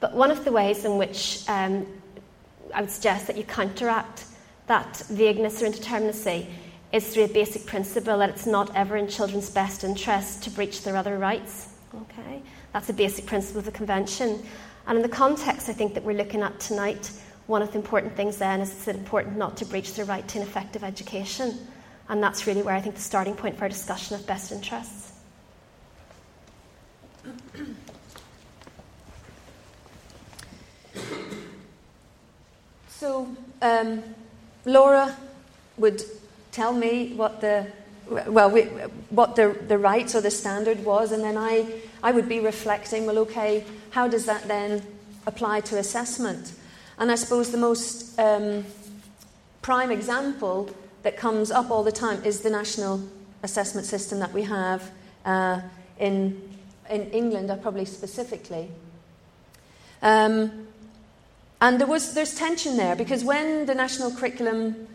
But 0.00 0.14
one 0.14 0.30
of 0.30 0.42
the 0.44 0.52
ways 0.52 0.86
in 0.86 0.96
which 0.96 1.44
um, 1.48 1.86
I 2.74 2.80
would 2.80 2.90
suggest 2.90 3.26
that 3.26 3.36
you 3.36 3.44
counteract 3.44 4.24
that 4.68 4.96
vagueness 5.10 5.62
or 5.62 5.66
indeterminacy 5.66 6.46
is 6.92 7.12
through 7.12 7.24
a 7.24 7.28
basic 7.28 7.66
principle 7.66 8.18
that 8.18 8.30
it's 8.30 8.46
not 8.46 8.74
ever 8.74 8.96
in 8.96 9.08
children's 9.08 9.50
best 9.50 9.84
interest 9.84 10.42
to 10.44 10.50
breach 10.50 10.82
their 10.82 10.96
other 10.96 11.18
rights. 11.18 11.68
Okay? 11.94 12.42
That's 12.72 12.88
a 12.88 12.92
basic 12.92 13.26
principle 13.26 13.60
of 13.60 13.64
the 13.64 13.72
Convention. 13.72 14.42
And 14.86 14.96
in 14.96 15.02
the 15.02 15.08
context 15.08 15.68
I 15.68 15.72
think 15.72 15.94
that 15.94 16.04
we're 16.04 16.16
looking 16.16 16.42
at 16.42 16.58
tonight, 16.60 17.10
one 17.46 17.62
of 17.62 17.70
the 17.72 17.78
important 17.78 18.14
things 18.14 18.38
then 18.38 18.60
is 18.60 18.70
it's 18.70 18.88
important 18.88 19.36
not 19.36 19.56
to 19.58 19.64
breach 19.64 19.94
their 19.94 20.04
right 20.04 20.26
to 20.28 20.38
an 20.38 20.46
effective 20.46 20.84
education. 20.84 21.58
And 22.08 22.22
that's 22.22 22.46
really 22.46 22.62
where 22.62 22.74
I 22.74 22.80
think 22.80 22.94
the 22.94 23.00
starting 23.00 23.34
point 23.34 23.56
for 23.56 23.64
our 23.64 23.68
discussion 23.68 24.14
of 24.14 24.26
best 24.26 24.52
interests. 24.52 25.12
So, 32.88 33.28
um, 33.60 34.02
Laura 34.64 35.14
would 35.76 36.02
tell 36.56 36.72
me 36.72 37.12
what 37.12 37.42
the 37.42 37.66
well, 38.08 38.50
we, 38.50 38.62
what 39.10 39.36
the, 39.36 39.58
the 39.68 39.76
rights 39.76 40.14
or 40.14 40.20
the 40.20 40.30
standard 40.30 40.84
was, 40.84 41.12
and 41.12 41.22
then 41.22 41.36
I, 41.36 41.66
I 42.02 42.12
would 42.12 42.28
be 42.28 42.40
reflecting, 42.40 43.04
well, 43.04 43.18
okay, 43.18 43.64
how 43.90 44.08
does 44.08 44.26
that 44.26 44.46
then 44.46 44.82
apply 45.26 45.60
to 45.62 45.78
assessment? 45.78 46.52
And 46.98 47.10
I 47.10 47.16
suppose 47.16 47.50
the 47.50 47.58
most 47.58 48.18
um, 48.18 48.64
prime 49.60 49.90
example 49.90 50.70
that 51.02 51.16
comes 51.16 51.50
up 51.50 51.70
all 51.70 51.82
the 51.82 51.92
time 51.92 52.24
is 52.24 52.40
the 52.40 52.50
national 52.50 53.02
assessment 53.42 53.86
system 53.86 54.20
that 54.20 54.32
we 54.32 54.42
have 54.42 54.90
uh, 55.24 55.60
in, 55.98 56.40
in 56.88 57.10
England, 57.10 57.50
uh, 57.50 57.56
probably 57.56 57.84
specifically. 57.84 58.70
Um, 60.00 60.68
and 61.60 61.80
there 61.80 61.88
was, 61.88 62.14
there's 62.14 62.34
tension 62.34 62.76
there 62.76 62.94
because 62.94 63.24
when 63.24 63.66
the 63.66 63.74
national 63.74 64.12
curriculum 64.12 64.86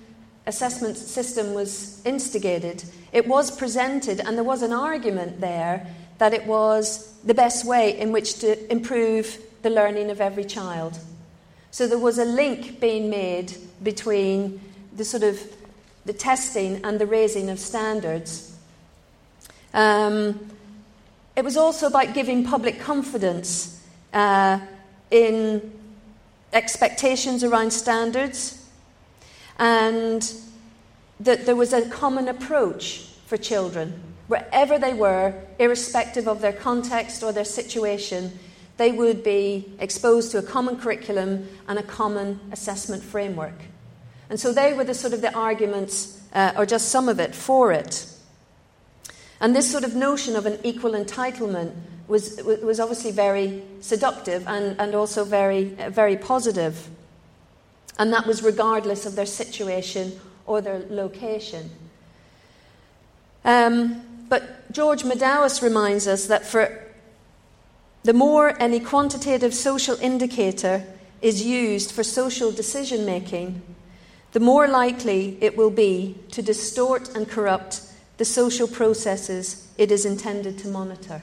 assessment 0.48 0.98
system 0.98 1.54
was 1.54 2.02
instigated, 2.06 2.84
it 3.12 3.28
was 3.28 3.52
presented, 3.52 4.20
and 4.20 4.38
there 4.38 4.44
was 4.44 4.62
an 4.62 4.74
argument 4.74 5.40
there 5.42 5.88
that 6.18 6.34
it 6.34 6.46
was 6.46 7.14
the 7.24 7.34
best 7.34 7.66
way 7.66 8.00
in 8.00 8.12
which 8.12 8.40
to 8.40 8.72
improve 8.72 9.38
the 9.62 9.70
learning 9.70 10.10
of 10.10 10.22
every 10.22 10.46
child. 10.46 10.98
So 11.72 11.88
there 11.88 11.98
was 11.98 12.18
a 12.18 12.26
link 12.26 12.80
being 12.80 13.10
made 13.10 13.56
between 13.82 14.60
the 14.96 15.06
sort 15.06 15.24
of 15.24 15.40
the 16.06 16.14
testing 16.14 16.84
and 16.84 17.00
the 17.00 17.06
raising 17.06 17.50
of 17.50 17.60
standards. 17.60 18.56
Um, 19.74 20.52
it 21.36 21.44
was 21.44 21.56
also 21.56 21.88
about 21.88 22.14
giving 22.14 22.44
public 22.44 22.80
confidence 22.80 23.82
uh, 24.14 24.60
in 25.10 25.72
expectations 26.54 27.44
around 27.44 27.72
standards 27.72 28.61
and 29.62 30.34
that 31.20 31.46
there 31.46 31.56
was 31.56 31.72
a 31.72 31.88
common 31.88 32.28
approach 32.28 33.06
for 33.28 33.38
children. 33.38 33.94
Wherever 34.28 34.80
they 34.80 34.94
were, 34.94 35.36
irrespective 35.60 36.28
of 36.28 36.42
their 36.42 36.52
context 36.52 37.22
or 37.22 37.32
their 37.32 37.46
situation, 37.46 38.38
they 38.78 38.92
would 38.92 39.24
be 39.24 39.72
exposed 39.80 40.32
to 40.32 40.40
a 40.40 40.42
common 40.42 40.78
curriculum 40.78 41.48
and 41.68 41.78
a 41.78 41.84
common 41.84 42.40
assessment 42.52 43.04
framework. 43.04 43.54
And 44.32 44.40
so 44.40 44.52
they 44.52 44.74
were 44.74 44.84
the 44.84 44.96
sort 44.96 45.14
of 45.14 45.22
the 45.22 45.34
arguments, 45.36 46.20
uh, 46.34 46.54
or 46.58 46.66
just 46.66 46.90
some 46.90 47.08
of 47.08 47.20
it, 47.20 47.36
for 47.36 47.72
it. 47.72 48.08
And 49.40 49.56
this 49.56 49.70
sort 49.70 49.84
of 49.84 49.96
notion 49.96 50.36
of 50.36 50.48
an 50.48 50.58
equal 50.64 50.94
entitlement 50.94 51.74
was, 52.08 52.42
was 52.44 52.80
obviously 52.80 53.12
very 53.12 53.62
seductive 53.80 54.48
and, 54.48 54.80
and 54.80 54.96
also 54.96 55.24
very, 55.24 55.66
very 55.66 56.18
positive. 56.18 56.90
And 57.98 58.12
that 58.14 58.26
was 58.26 58.42
regardless 58.42 59.06
of 59.06 59.16
their 59.16 59.26
situation 59.26 60.20
or 60.46 60.62
their 60.62 60.80
location. 60.90 61.70
Um, 63.44 64.26
but 64.30 64.72
George 64.72 65.04
Madaus 65.04 65.62
reminds 65.62 66.08
us 66.08 66.28
that 66.28 66.46
for 66.46 66.88
the 68.04 68.14
more 68.14 68.56
any 68.62 68.80
quantitative 68.80 69.54
social 69.54 69.96
indicator 70.02 70.84
is 71.22 71.44
used 71.44 71.92
for 71.92 72.04
social 72.04 72.52
decision 72.52 73.06
making, 73.06 73.62
the 74.32 74.40
more 74.40 74.68
likely 74.68 75.38
it 75.42 75.58
will 75.58 75.70
be 75.70 76.16
to 76.32 76.42
distort 76.42 77.16
and 77.16 77.30
corrupt 77.30 77.82
the 78.18 78.26
social 78.26 78.68
processes 78.68 79.68
it 79.78 79.92
is 79.92 80.06
intended 80.06 80.58
to 80.60 80.68
monitor. 80.68 81.22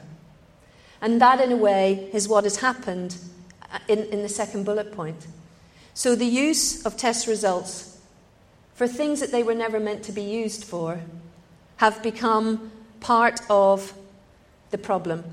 And 1.01 1.21
that, 1.21 1.41
in 1.41 1.53
a 1.53 1.57
way, 1.57 2.11
is 2.13 2.29
what 2.29 2.45
has 2.45 2.57
happened 2.57 3.17
in, 3.87 4.01
in 4.05 4.23
the 4.23 4.29
second 4.29 4.65
bullet 4.65 4.93
point. 4.93 5.27
So, 5.99 6.15
the 6.15 6.25
use 6.25 6.87
of 6.87 6.97
test 6.97 7.27
results 7.27 7.99
for 8.75 8.87
things 8.87 9.19
that 9.19 9.33
they 9.33 9.43
were 9.43 9.53
never 9.53 9.81
meant 9.81 10.05
to 10.05 10.13
be 10.13 10.23
used 10.23 10.63
for 10.63 11.01
have 11.79 12.05
become 12.05 12.71
part 13.01 13.41
of 13.51 13.93
the 14.71 14.79
problem. 14.79 15.25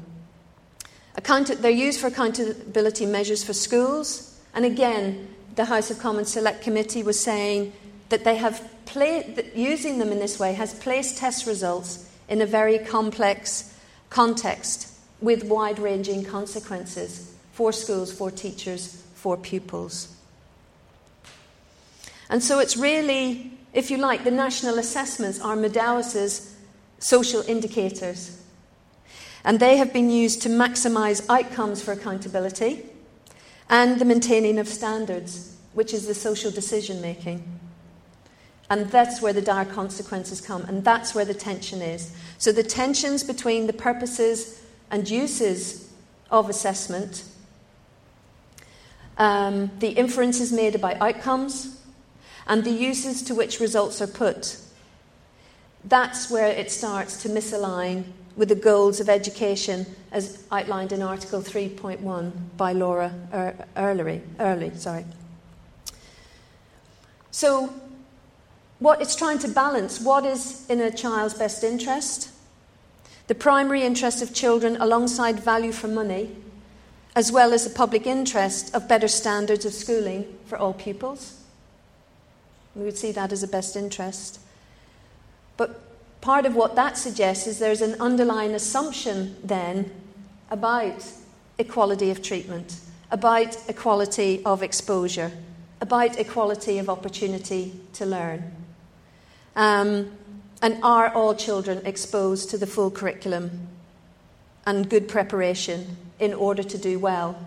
Account- 1.15 1.62
they're 1.62 1.69
used 1.69 1.99
for 1.99 2.08
accountability 2.08 3.06
measures 3.06 3.43
for 3.43 3.54
schools, 3.54 4.39
and 4.56 4.65
again, 4.65 5.28
the 5.56 5.65
House 5.65 5.91
of 5.91 5.99
Commons 5.99 6.32
Select 6.32 6.63
Committee 6.63 7.04
was 7.04 7.19
saying 7.19 7.71
that 8.10 8.23
they 8.23 8.38
have 8.38 8.67
pla- 8.86 9.21
that 9.36 9.56
using 9.56 9.99
them 9.99 10.12
in 10.12 10.17
this 10.17 10.39
way 10.39 10.54
has 10.54 10.73
placed 10.73 11.19
test 11.19 11.45
results 11.45 12.10
in 12.28 12.41
a 12.41 12.47
very 12.47 12.80
complex 12.80 13.71
context 14.10 14.88
with 15.21 15.43
wide 15.43 15.78
ranging 15.78 16.25
consequences 16.25 17.32
for 17.54 17.71
schools, 17.71 18.12
for 18.12 18.32
teachers, 18.32 19.04
for 19.13 19.38
pupils. 19.38 20.14
And 22.30 22.44
so 22.44 22.60
it's 22.60 22.76
really, 22.76 23.52
if 23.74 23.92
you 23.92 23.98
like, 23.98 24.24
the 24.24 24.32
national 24.32 24.80
assessments 24.80 25.40
are 25.40 25.56
Madaus's 25.56 26.56
social 27.00 27.42
indicators. 27.48 28.42
And 29.44 29.60
they 29.60 29.78
have 29.78 29.94
been 29.94 30.10
used 30.10 30.42
to 30.42 30.50
maximise 30.50 31.26
outcomes 31.30 31.82
for 31.82 31.92
accountability 31.92 32.86
and 33.70 34.00
the 34.00 34.06
maintaining 34.06 34.58
of 34.58 34.68
standards, 34.68 35.56
which 35.74 35.94
is 35.94 36.08
the 36.08 36.16
social 36.16 36.52
decision 36.52 37.02
making. 37.02 37.44
And 38.70 38.90
that's 38.90 39.22
where 39.22 39.34
the 39.34 39.42
dire 39.42 39.66
consequences 39.66 40.42
come, 40.42 40.64
and 40.64 40.84
that's 40.84 41.14
where 41.14 41.26
the 41.26 41.36
tension 41.36 41.82
is. 41.82 42.12
So 42.40 42.52
the 42.52 42.64
tensions 42.64 43.24
between 43.24 43.68
the 43.68 43.74
purposes 43.74 44.62
and 44.90 45.08
uses 45.08 45.92
of 46.32 46.50
assessment, 46.50 47.24
um, 49.18 49.70
the 49.80 49.90
inferences 49.90 50.52
made 50.52 50.74
about 50.74 51.00
outcomes, 51.00 51.80
and 52.47 52.63
the 52.63 52.71
uses 52.71 53.21
to 53.23 53.36
which 53.36 53.60
results 53.60 54.01
are 54.01 54.08
put. 54.08 54.58
That's 55.84 56.29
where 56.29 56.47
it 56.47 56.71
starts 56.71 57.21
to 57.23 57.29
misalign 57.29 58.05
with 58.36 58.49
the 58.49 58.55
goals 58.55 58.99
of 58.99 59.10
education 59.10 59.86
as 60.12 60.43
outlined 60.51 60.91
in 60.91 61.01
Article 61.01 61.41
3.1 61.41 62.31
by 62.58 62.73
Laura 62.73 63.13
er-, 63.34 63.55
Early. 63.77 64.21
Early 64.39 64.71
sorry. 64.75 65.05
So, 67.31 67.73
what 68.79 69.01
it's 69.01 69.15
trying 69.15 69.39
to 69.39 69.47
balance 69.47 69.99
what 70.01 70.25
is 70.25 70.69
in 70.69 70.81
a 70.81 70.91
child's 70.91 71.34
best 71.34 71.63
interest, 71.63 72.29
the 73.27 73.36
primary 73.36 73.84
interest 73.84 74.21
of 74.21 74.34
children 74.34 74.77
alongside 74.77 75.39
value 75.39 75.71
for 75.71 75.88
money, 75.88 76.36
as 77.15 77.31
well 77.31 77.53
as 77.53 77.63
the 77.63 77.69
public 77.69 78.05
interest 78.05 78.75
of 78.75 78.89
better 78.89 79.08
standards 79.08 79.65
of 79.65 79.73
schooling 79.73 80.38
for 80.45 80.58
all 80.58 80.73
pupils. 80.73 81.44
We 82.76 82.84
would 82.84 82.98
see 82.98 83.12
that 83.14 83.32
as 83.32 83.42
a 83.42 83.48
best 83.48 83.76
interest. 83.76 84.40
But 85.58 85.82
part 86.22 86.46
of 86.46 86.56
what 86.56 86.76
that 86.76 86.98
suggests 86.98 87.48
is 87.48 87.60
there's 87.60 87.82
an 87.82 88.00
underlying 88.02 88.54
assumption 88.54 89.38
then 89.44 89.92
about 90.50 91.06
equality 91.58 92.12
of 92.12 92.22
treatment, 92.22 92.80
about 93.12 93.58
equality 93.70 94.44
of 94.46 94.62
exposure, 94.62 95.32
about 95.80 96.20
equality 96.20 96.78
of 96.80 96.90
opportunity 96.90 97.74
to 97.94 98.06
learn. 98.06 98.52
Um, 99.56 100.12
and 100.62 100.84
are 100.84 101.10
all 101.10 101.36
children 101.36 101.82
exposed 101.86 102.50
to 102.50 102.58
the 102.58 102.68
full 102.68 102.92
curriculum 102.92 103.68
and 104.66 104.90
good 104.90 105.08
preparation 105.08 105.98
in 106.20 106.34
order 106.34 106.64
to 106.64 106.78
do 106.78 106.98
well 106.98 107.38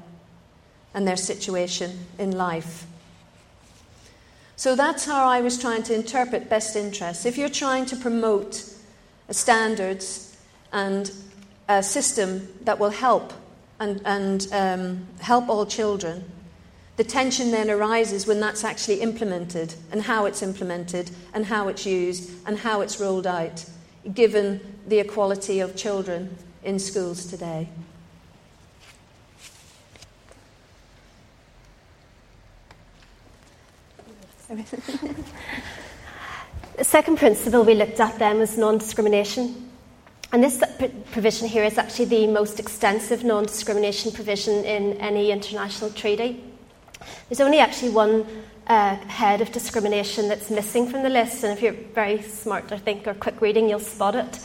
and 0.94 1.06
their 1.06 1.16
situation 1.16 2.06
in 2.18 2.32
life? 2.32 2.86
So 4.58 4.74
that's 4.74 5.04
how 5.04 5.28
I 5.28 5.40
was 5.40 5.56
trying 5.56 5.84
to 5.84 5.94
interpret 5.94 6.50
best 6.50 6.74
interests. 6.74 7.24
If 7.24 7.38
you're 7.38 7.48
trying 7.48 7.86
to 7.86 7.96
promote 7.96 8.64
standards 9.30 10.36
and 10.72 11.12
a 11.68 11.80
system 11.80 12.48
that 12.62 12.80
will 12.80 12.90
help 12.90 13.32
and, 13.78 14.02
and 14.04 14.48
um, 14.50 15.06
help 15.20 15.48
all 15.48 15.64
children, 15.64 16.24
the 16.96 17.04
tension 17.04 17.52
then 17.52 17.70
arises 17.70 18.26
when 18.26 18.40
that's 18.40 18.64
actually 18.64 19.00
implemented 19.00 19.74
and 19.92 20.02
how 20.02 20.26
it's 20.26 20.42
implemented 20.42 21.12
and 21.34 21.46
how 21.46 21.68
it's 21.68 21.86
used 21.86 22.28
and 22.44 22.58
how 22.58 22.80
it's 22.80 22.98
rolled 22.98 23.28
out, 23.28 23.64
given 24.12 24.60
the 24.88 24.98
equality 24.98 25.60
of 25.60 25.76
children 25.76 26.36
in 26.64 26.80
schools 26.80 27.26
today. 27.26 27.68
The 34.48 34.64
second 36.82 37.18
principle 37.18 37.64
we 37.64 37.74
looked 37.74 38.00
at 38.00 38.18
then 38.18 38.38
was 38.38 38.56
non 38.56 38.78
discrimination. 38.78 39.70
And 40.32 40.42
this 40.42 40.62
provision 41.12 41.48
here 41.48 41.64
is 41.64 41.76
actually 41.76 42.06
the 42.06 42.26
most 42.28 42.58
extensive 42.58 43.24
non 43.24 43.44
discrimination 43.44 44.10
provision 44.10 44.64
in 44.64 44.94
any 44.94 45.30
international 45.30 45.90
treaty. 45.90 46.42
There's 47.28 47.40
only 47.40 47.58
actually 47.58 47.90
one 47.90 48.26
uh, 48.66 48.96
head 48.96 49.42
of 49.42 49.52
discrimination 49.52 50.28
that's 50.28 50.50
missing 50.50 50.88
from 50.88 51.02
the 51.02 51.10
list, 51.10 51.44
and 51.44 51.52
if 51.52 51.62
you're 51.62 51.72
very 51.94 52.22
smart, 52.22 52.72
I 52.72 52.78
think, 52.78 53.06
or 53.06 53.12
quick 53.14 53.42
reading, 53.42 53.68
you'll 53.68 53.80
spot 53.80 54.14
it. 54.14 54.40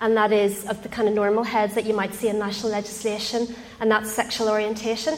And 0.00 0.14
that 0.18 0.32
is 0.32 0.66
of 0.66 0.82
the 0.82 0.90
kind 0.90 1.08
of 1.08 1.14
normal 1.14 1.44
heads 1.44 1.74
that 1.76 1.86
you 1.86 1.94
might 1.94 2.14
see 2.14 2.28
in 2.28 2.38
national 2.38 2.72
legislation, 2.72 3.54
and 3.80 3.90
that's 3.90 4.12
sexual 4.12 4.50
orientation. 4.50 5.14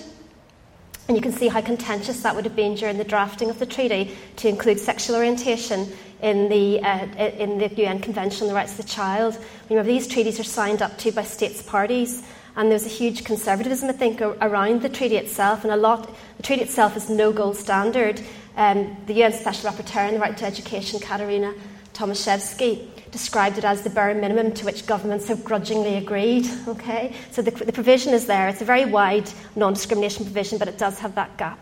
And 1.09 1.17
you 1.17 1.23
can 1.23 1.33
see 1.33 1.49
how 1.49 1.63
contentious 1.63 2.21
that 2.23 2.37
would 2.37 2.45
have 2.45 2.55
been 2.55 2.75
during 2.75 2.99
the 2.99 3.05
drafting 3.05 3.49
of 3.49 3.59
the 3.59 3.65
treaty 3.65 4.15
to 4.37 4.49
include 4.49 4.79
sexual 4.79 5.17
orientation 5.17 5.91
in 6.21 6.51
the, 6.51 6.83
uh, 6.83 7.07
in 7.17 7.57
the 7.57 7.69
UN 7.83 8.01
Convention 8.01 8.43
on 8.43 8.49
the 8.49 8.55
Rights 8.55 8.73
of 8.73 8.85
the 8.85 8.93
Child. 8.93 9.39
Remember, 9.71 9.91
these 9.91 10.07
treaties 10.07 10.39
are 10.39 10.45
signed 10.45 10.83
up 10.83 10.99
to 10.99 11.11
by 11.11 11.23
states 11.23 11.63
parties, 11.63 12.23
and 12.57 12.71
there's 12.71 12.85
a 12.85 12.91
huge 12.91 13.25
conservatism, 13.25 13.89
I 13.89 13.93
think, 13.93 14.21
around 14.21 14.83
the 14.83 14.91
treaty 14.91 15.17
itself, 15.17 15.65
and 15.65 15.73
a 15.73 15.77
lot. 15.77 16.15
The 16.37 16.43
treaty 16.43 16.61
itself 16.63 16.95
is 16.95 17.09
no 17.09 17.33
gold 17.33 17.57
standard. 17.57 18.21
Um, 18.57 18.95
the 19.07 19.15
UN 19.23 19.33
Special 19.33 19.71
Rapporteur 19.71 20.09
on 20.09 20.15
the 20.15 20.21
Right 20.21 20.37
to 20.37 20.45
Education, 20.45 21.01
Katarina 21.01 21.55
Tomaševski, 21.95 22.87
described 23.11 23.59
it 23.59 23.65
as 23.65 23.83
the 23.83 23.91
bare 23.91 24.15
minimum 24.15 24.53
to 24.53 24.65
which 24.65 24.87
governments 24.87 25.29
have 25.29 25.45
grudgingly 25.45 25.97
agreed. 25.97 26.47
Okay, 26.69 27.15
so 27.31 27.43
the, 27.43 27.51
the 27.51 27.73
provision 27.73 28.13
is 28.13 28.27
there. 28.27 28.49
It's 28.49 28.63
a 28.63 28.65
very 28.65 28.85
wide 28.85 29.31
non-discrimination 29.57 30.25
provision, 30.25 30.59
but 30.59 30.69
it 30.69 30.79
does 30.79 30.99
have 30.99 31.15
that 31.15 31.37
gap. 31.37 31.59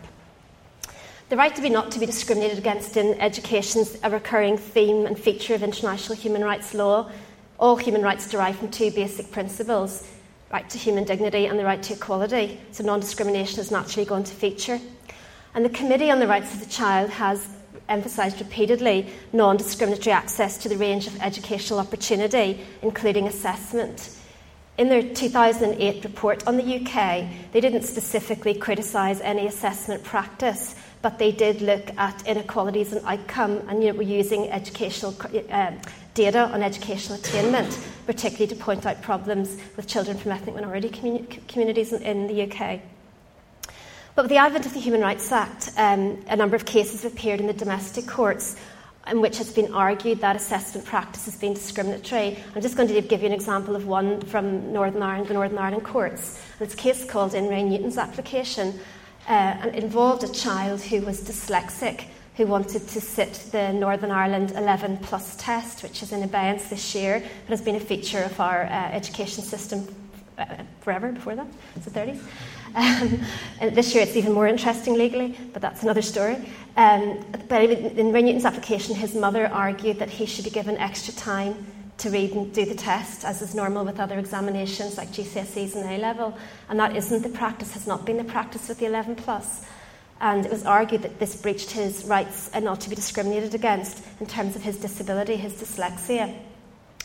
The 1.29 1.37
right 1.37 1.53
to 1.55 1.61
be 1.61 1.69
not 1.69 1.91
to 1.91 1.99
be 1.99 2.05
discriminated 2.05 2.57
against 2.57 2.95
in 2.95 3.19
education 3.19 3.81
is 3.81 3.99
a 4.03 4.09
recurring 4.09 4.57
theme 4.57 5.05
and 5.05 5.19
feature 5.19 5.55
of 5.55 5.63
international 5.63 6.15
human 6.15 6.43
rights 6.43 6.73
law. 6.73 7.11
All 7.59 7.75
human 7.75 8.01
rights 8.01 8.29
derive 8.29 8.57
from 8.57 8.69
two 8.69 8.91
basic 8.91 9.31
principles 9.31 10.07
right 10.51 10.69
to 10.69 10.77
human 10.77 11.03
dignity 11.03 11.47
and 11.47 11.59
the 11.59 11.65
right 11.65 11.83
to 11.83 11.93
equality. 11.93 12.59
So 12.71 12.83
non 12.83 12.99
discrimination 12.99 13.59
is 13.59 13.71
naturally 13.71 14.05
going 14.05 14.23
to 14.23 14.33
feature. 14.33 14.79
And 15.53 15.65
the 15.65 15.69
Committee 15.69 16.11
on 16.11 16.19
the 16.19 16.27
Rights 16.27 16.53
of 16.53 16.59
the 16.59 16.69
Child 16.69 17.09
has 17.09 17.49
emphasised 17.89 18.39
repeatedly 18.39 19.07
non 19.33 19.57
discriminatory 19.57 20.13
access 20.13 20.57
to 20.59 20.69
the 20.69 20.77
range 20.77 21.07
of 21.07 21.19
educational 21.21 21.79
opportunity, 21.79 22.65
including 22.81 23.27
assessment. 23.27 24.17
In 24.77 24.89
their 24.89 25.01
2008 25.01 26.03
report 26.03 26.45
on 26.45 26.57
the 26.57 26.75
UK, 26.75 27.27
they 27.51 27.59
didn't 27.59 27.81
specifically 27.81 28.53
criticise 28.53 29.19
any 29.21 29.47
assessment 29.47 30.03
practice, 30.03 30.75
but 31.01 31.17
they 31.17 31.31
did 31.31 31.61
look 31.61 31.89
at 31.97 32.27
inequalities 32.27 32.93
in 32.93 33.03
outcome 33.03 33.63
and 33.69 33.83
you 33.83 33.91
know, 33.91 33.97
were 33.97 34.03
using 34.03 34.51
educational 34.51 35.15
uh, 35.49 35.71
data 36.13 36.49
on 36.53 36.61
educational 36.61 37.17
attainment, 37.17 37.79
particularly 38.05 38.47
to 38.47 38.55
point 38.55 38.85
out 38.85 39.01
problems 39.01 39.57
with 39.75 39.87
children 39.87 40.15
from 40.15 40.31
ethnic 40.31 40.53
minority 40.53 40.89
communi- 40.89 41.47
communities 41.47 41.91
in, 41.91 42.03
in 42.03 42.27
the 42.27 42.43
UK. 42.43 42.79
But 44.17 44.23
with 44.23 44.31
the 44.31 44.37
advent 44.37 44.65
of 44.65 44.73
the 44.73 44.79
Human 44.79 45.01
Rights 45.01 45.31
Act, 45.31 45.69
um, 45.77 46.17
a 46.27 46.35
number 46.35 46.55
of 46.55 46.65
cases 46.65 47.03
have 47.03 47.13
appeared 47.13 47.39
in 47.39 47.45
the 47.45 47.53
domestic 47.53 48.07
courts 48.07 48.55
in 49.05 49.21
which 49.21 49.33
it 49.33 49.45
has 49.45 49.51
been 49.51 49.71
argued 49.75 50.21
that 50.21 50.35
assessment 50.35 50.87
practice 50.87 51.25
has 51.25 51.37
been 51.37 51.53
discriminatory. 51.53 52.35
I'm 52.55 52.63
just 52.63 52.75
going 52.75 52.89
to 52.89 52.99
give 52.99 53.21
you 53.21 53.27
an 53.27 53.31
example 53.31 53.75
of 53.75 53.85
one 53.85 54.21
from 54.21 54.73
Northern 54.73 55.03
Ireland, 55.03 55.29
the 55.29 55.35
Northern 55.35 55.59
Ireland 55.59 55.83
courts. 55.83 56.41
It's 56.59 56.73
a 56.73 56.77
case 56.77 57.05
called 57.05 57.35
In 57.35 57.47
Re 57.47 57.61
Newton's 57.61 57.99
application, 57.99 58.79
uh, 59.29 59.33
and 59.33 59.75
it 59.75 59.83
involved 59.83 60.23
a 60.23 60.31
child 60.33 60.81
who 60.81 61.01
was 61.01 61.21
dyslexic 61.21 62.05
who 62.37 62.47
wanted 62.47 62.87
to 62.87 63.01
sit 63.01 63.33
the 63.51 63.71
Northern 63.71 64.09
Ireland 64.09 64.51
11 64.55 64.97
plus 64.97 65.35
test, 65.35 65.83
which 65.83 66.01
is 66.01 66.11
in 66.11 66.23
abeyance 66.23 66.69
this 66.69 66.95
year, 66.95 67.19
but 67.19 67.49
has 67.49 67.61
been 67.61 67.75
a 67.75 67.79
feature 67.79 68.23
of 68.23 68.39
our 68.39 68.63
uh, 68.63 68.89
education 68.93 69.43
system 69.43 69.87
forever 70.81 71.11
before 71.11 71.35
that, 71.35 71.47
it's 71.75 71.85
the 71.85 71.91
30s. 71.91 72.19
Um, 72.75 73.73
this 73.73 73.93
year 73.93 74.03
it's 74.03 74.15
even 74.15 74.33
more 74.33 74.47
interesting 74.47 74.93
legally, 74.93 75.37
but 75.53 75.61
that's 75.61 75.83
another 75.83 76.01
story. 76.01 76.37
Um, 76.75 77.25
but 77.47 77.61
in 77.61 78.13
Re 78.13 78.21
Newton's 78.21 78.45
application, 78.45 78.95
his 78.95 79.15
mother 79.15 79.47
argued 79.47 79.99
that 79.99 80.09
he 80.09 80.25
should 80.25 80.45
be 80.45 80.51
given 80.51 80.77
extra 80.77 81.13
time 81.13 81.65
to 81.97 82.09
read 82.11 82.31
and 82.33 82.53
do 82.53 82.65
the 82.65 82.75
test, 82.75 83.25
as 83.25 83.41
is 83.41 83.55
normal 83.55 83.83
with 83.83 83.99
other 83.99 84.19
examinations 84.19 84.97
like 84.97 85.09
GCSEs 85.09 85.75
and 85.75 85.85
A 85.85 85.97
level. 85.97 86.37
And 86.69 86.79
that 86.79 86.95
isn't 86.95 87.23
the 87.23 87.29
practice, 87.29 87.73
has 87.73 87.87
not 87.87 88.05
been 88.05 88.17
the 88.17 88.23
practice 88.23 88.69
with 88.69 88.77
the 88.77 88.85
11 88.85 89.15
plus. 89.15 89.65
And 90.21 90.45
it 90.45 90.51
was 90.51 90.65
argued 90.65 91.03
that 91.03 91.19
this 91.19 91.39
breached 91.41 91.71
his 91.71 92.03
rights 92.05 92.49
and 92.53 92.65
not 92.65 92.81
to 92.81 92.89
be 92.89 92.95
discriminated 92.95 93.55
against 93.55 94.03
in 94.19 94.25
terms 94.25 94.55
of 94.55 94.63
his 94.63 94.77
disability, 94.77 95.35
his 95.35 95.53
dyslexia. 95.53 96.35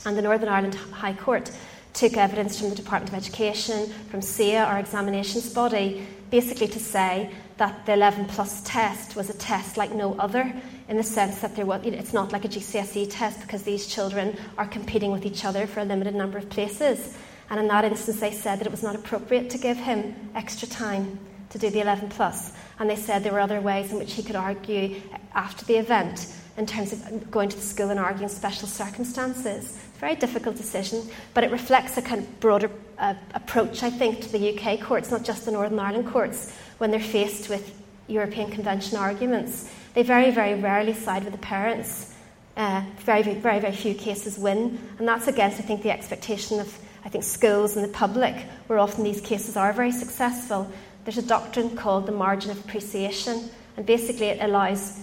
And 0.04 0.16
the 0.16 0.22
Northern 0.22 0.48
Ireland 0.48 0.74
High 0.74 1.14
Court 1.14 1.50
took 1.92 2.16
evidence 2.16 2.58
from 2.58 2.70
the 2.70 2.76
Department 2.76 3.10
of 3.10 3.16
Education, 3.16 3.92
from 4.10 4.20
CCEA, 4.20 4.66
our 4.66 4.78
examinations 4.78 5.52
body, 5.52 6.06
basically 6.30 6.68
to 6.68 6.80
say 6.80 7.30
that 7.58 7.84
the 7.86 7.92
11 7.92 8.24
plus 8.26 8.62
test 8.64 9.14
was 9.14 9.28
a 9.28 9.34
test 9.34 9.76
like 9.76 9.92
no 9.92 10.14
other 10.18 10.52
in 10.88 10.96
the 10.96 11.02
sense 11.02 11.40
that 11.40 11.54
there 11.54 11.66
was, 11.66 11.84
you 11.84 11.90
know, 11.90 11.98
it's 11.98 12.12
not 12.12 12.32
like 12.32 12.44
a 12.44 12.48
GCSE 12.48 13.08
test 13.10 13.40
because 13.40 13.62
these 13.62 13.86
children 13.86 14.36
are 14.58 14.66
competing 14.66 15.12
with 15.12 15.26
each 15.26 15.44
other 15.44 15.66
for 15.66 15.80
a 15.80 15.84
limited 15.84 16.14
number 16.14 16.38
of 16.38 16.48
places. 16.48 17.16
And 17.50 17.60
in 17.60 17.68
that 17.68 17.84
instance, 17.84 18.18
they 18.20 18.32
said 18.32 18.58
that 18.60 18.66
it 18.66 18.70
was 18.70 18.82
not 18.82 18.94
appropriate 18.94 19.50
to 19.50 19.58
give 19.58 19.76
him 19.76 20.14
extra 20.34 20.66
time 20.66 21.18
to 21.50 21.58
do 21.58 21.68
the 21.68 21.80
11 21.80 22.08
plus. 22.08 22.52
And 22.78 22.88
they 22.88 22.96
said 22.96 23.22
there 23.22 23.32
were 23.32 23.40
other 23.40 23.60
ways 23.60 23.92
in 23.92 23.98
which 23.98 24.14
he 24.14 24.22
could 24.22 24.36
argue 24.36 25.00
after 25.34 25.64
the 25.66 25.76
event 25.76 26.34
in 26.56 26.66
terms 26.66 26.92
of 26.92 27.30
going 27.30 27.48
to 27.50 27.56
the 27.56 27.62
school 27.62 27.90
and 27.90 28.00
arguing 28.00 28.28
special 28.28 28.68
circumstances. 28.68 29.78
Very 30.02 30.16
difficult 30.16 30.56
decision, 30.56 31.08
but 31.32 31.44
it 31.44 31.52
reflects 31.52 31.96
a 31.96 32.02
kind 32.02 32.22
of 32.22 32.40
broader 32.40 32.68
uh, 32.98 33.14
approach, 33.34 33.84
I 33.84 33.90
think, 33.90 34.20
to 34.22 34.32
the 34.32 34.58
UK 34.58 34.80
courts, 34.80 35.12
not 35.12 35.22
just 35.22 35.44
the 35.44 35.52
Northern 35.52 35.78
Ireland 35.78 36.08
courts, 36.08 36.52
when 36.78 36.90
they're 36.90 36.98
faced 36.98 37.48
with 37.48 37.72
European 38.08 38.50
Convention 38.50 38.98
arguments. 38.98 39.70
They 39.94 40.02
very, 40.02 40.32
very 40.32 40.60
rarely 40.60 40.92
side 40.92 41.22
with 41.22 41.34
the 41.34 41.38
parents. 41.38 42.12
Uh, 42.56 42.82
very, 42.98 43.22
very, 43.22 43.60
very 43.60 43.72
few 43.76 43.94
cases 43.94 44.36
win, 44.40 44.76
and 44.98 45.06
that's 45.06 45.28
against, 45.28 45.60
I 45.60 45.62
think, 45.62 45.84
the 45.84 45.92
expectation 45.92 46.58
of, 46.58 46.76
I 47.04 47.08
think, 47.08 47.22
schools 47.22 47.76
and 47.76 47.84
the 47.84 47.92
public, 47.92 48.34
where 48.66 48.80
often 48.80 49.04
these 49.04 49.20
cases 49.20 49.56
are 49.56 49.72
very 49.72 49.92
successful. 49.92 50.68
There's 51.04 51.18
a 51.18 51.22
doctrine 51.22 51.76
called 51.76 52.06
the 52.06 52.12
margin 52.12 52.50
of 52.50 52.58
appreciation, 52.58 53.50
and 53.76 53.86
basically 53.86 54.26
it 54.26 54.42
allows 54.42 54.98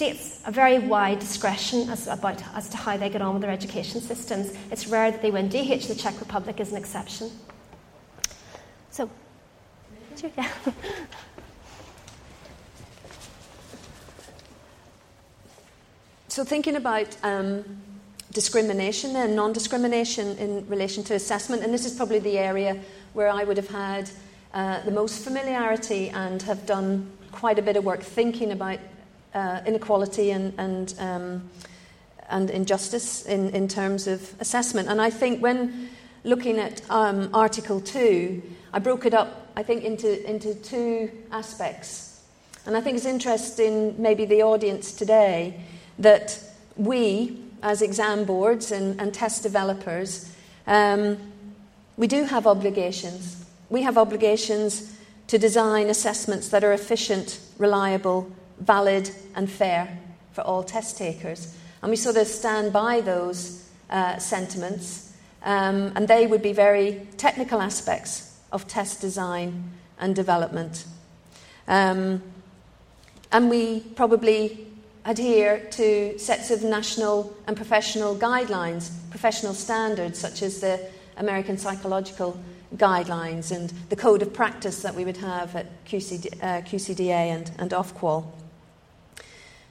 states 0.00 0.40
a 0.46 0.50
very 0.50 0.78
wide 0.78 1.18
discretion 1.18 1.90
as, 1.90 2.06
about, 2.06 2.42
as 2.54 2.70
to 2.70 2.76
how 2.78 2.96
they 2.96 3.10
get 3.10 3.20
on 3.20 3.34
with 3.34 3.42
their 3.42 3.50
education 3.50 4.00
systems. 4.00 4.50
It's 4.70 4.86
rare 4.86 5.10
that 5.10 5.20
they 5.20 5.30
win. 5.30 5.48
DH, 5.48 5.88
the 5.88 5.94
Czech 5.94 6.18
Republic, 6.18 6.58
is 6.58 6.70
an 6.70 6.78
exception. 6.78 7.30
So, 8.90 9.10
yeah. 10.36 10.48
So, 16.28 16.44
thinking 16.44 16.76
about 16.76 17.16
um, 17.24 17.64
discrimination 18.32 19.16
and 19.16 19.34
non 19.34 19.52
discrimination 19.52 20.38
in 20.38 20.66
relation 20.68 21.02
to 21.04 21.14
assessment, 21.14 21.64
and 21.64 21.74
this 21.74 21.84
is 21.84 21.92
probably 21.92 22.20
the 22.20 22.38
area 22.38 22.80
where 23.14 23.28
I 23.28 23.42
would 23.42 23.56
have 23.56 23.68
had 23.68 24.08
uh, 24.54 24.80
the 24.82 24.92
most 24.92 25.24
familiarity 25.24 26.08
and 26.08 26.40
have 26.42 26.64
done 26.64 27.10
quite 27.32 27.58
a 27.58 27.62
bit 27.62 27.76
of 27.76 27.84
work 27.84 28.00
thinking 28.00 28.52
about 28.52 28.78
uh, 29.34 29.60
inequality 29.66 30.30
and, 30.30 30.52
and, 30.58 30.94
um, 30.98 31.50
and 32.28 32.50
injustice 32.50 33.26
in, 33.26 33.50
in 33.50 33.68
terms 33.68 34.06
of 34.06 34.34
assessment. 34.40 34.88
And 34.88 35.00
I 35.00 35.10
think 35.10 35.42
when 35.42 35.90
looking 36.24 36.58
at 36.58 36.82
um, 36.90 37.30
Article 37.34 37.80
2, 37.80 38.42
I 38.72 38.78
broke 38.78 39.06
it 39.06 39.14
up, 39.14 39.48
I 39.56 39.62
think, 39.62 39.84
into, 39.84 40.28
into 40.28 40.54
two 40.54 41.10
aspects. 41.32 42.22
And 42.66 42.76
I 42.76 42.80
think 42.80 42.96
it's 42.96 43.06
interesting, 43.06 44.00
maybe 44.00 44.24
the 44.24 44.42
audience 44.42 44.92
today, 44.92 45.60
that 45.98 46.38
we, 46.76 47.42
as 47.62 47.82
exam 47.82 48.24
boards 48.24 48.70
and, 48.70 49.00
and 49.00 49.12
test 49.12 49.42
developers, 49.42 50.32
um, 50.66 51.18
we 51.96 52.06
do 52.06 52.24
have 52.24 52.46
obligations. 52.46 53.44
We 53.70 53.82
have 53.82 53.98
obligations 53.98 54.96
to 55.26 55.38
design 55.38 55.88
assessments 55.88 56.48
that 56.48 56.64
are 56.64 56.72
efficient, 56.72 57.40
reliable, 57.58 58.30
valid 58.60 59.10
and 59.34 59.50
fair 59.50 59.98
for 60.32 60.42
all 60.42 60.62
test 60.62 60.96
takers. 60.96 61.56
And 61.82 61.90
we 61.90 61.96
sort 61.96 62.16
of 62.16 62.26
stand 62.26 62.72
by 62.72 63.00
those 63.00 63.68
uh, 63.88 64.18
sentiments, 64.18 65.12
um, 65.42 65.92
and 65.96 66.06
they 66.06 66.26
would 66.26 66.42
be 66.42 66.52
very 66.52 67.06
technical 67.16 67.60
aspects 67.60 68.38
of 68.52 68.68
test 68.68 69.00
design 69.00 69.72
and 69.98 70.14
development. 70.14 70.84
Um, 71.68 72.22
and 73.32 73.48
we 73.48 73.80
probably 73.80 74.66
adhere 75.04 75.60
to 75.70 76.18
sets 76.18 76.50
of 76.50 76.62
national 76.62 77.34
and 77.46 77.56
professional 77.56 78.16
guidelines, 78.16 78.90
professional 79.10 79.54
standards 79.54 80.18
such 80.18 80.42
as 80.42 80.60
the 80.60 80.80
American 81.16 81.56
Psychological 81.56 82.38
Guidelines 82.76 83.50
and 83.50 83.72
the 83.88 83.96
Code 83.96 84.22
of 84.22 84.32
Practice 84.32 84.82
that 84.82 84.94
we 84.94 85.04
would 85.04 85.16
have 85.16 85.56
at 85.56 85.84
QCD, 85.84 86.42
uh, 86.42 86.60
QCDA 86.62 87.10
and, 87.10 87.50
and 87.58 87.70
Ofqual. 87.70 88.26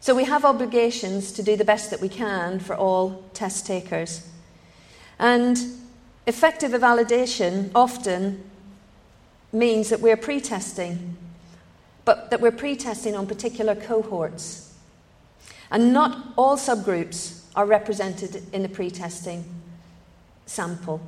So 0.02 0.16
we 0.16 0.24
have 0.24 0.46
obligations 0.46 1.34
to 1.34 1.44
do 1.44 1.58
the 1.58 1.66
best 1.66 1.90
that 1.92 2.00
we 2.00 2.10
can 2.10 2.60
for 2.60 2.76
all 2.76 3.24
test 3.34 3.66
takers. 3.66 4.28
And 5.20 5.58
effective 6.26 6.72
validation 6.72 7.70
often 7.76 8.44
means 9.52 9.90
that 9.90 10.00
we're 10.00 10.16
pre 10.16 10.40
testing, 10.40 11.18
but 12.06 12.30
that 12.30 12.40
we're 12.40 12.52
pre 12.52 12.78
testing 12.78 13.16
on 13.16 13.28
particular 13.28 13.76
cohorts. 13.76 14.74
And 15.70 15.92
not 15.92 16.34
all 16.38 16.56
subgroups 16.56 17.44
are 17.56 17.66
represented 17.66 18.44
in 18.54 18.64
the 18.64 18.70
pre 18.70 18.90
testing 18.90 19.44
sample. 20.46 21.02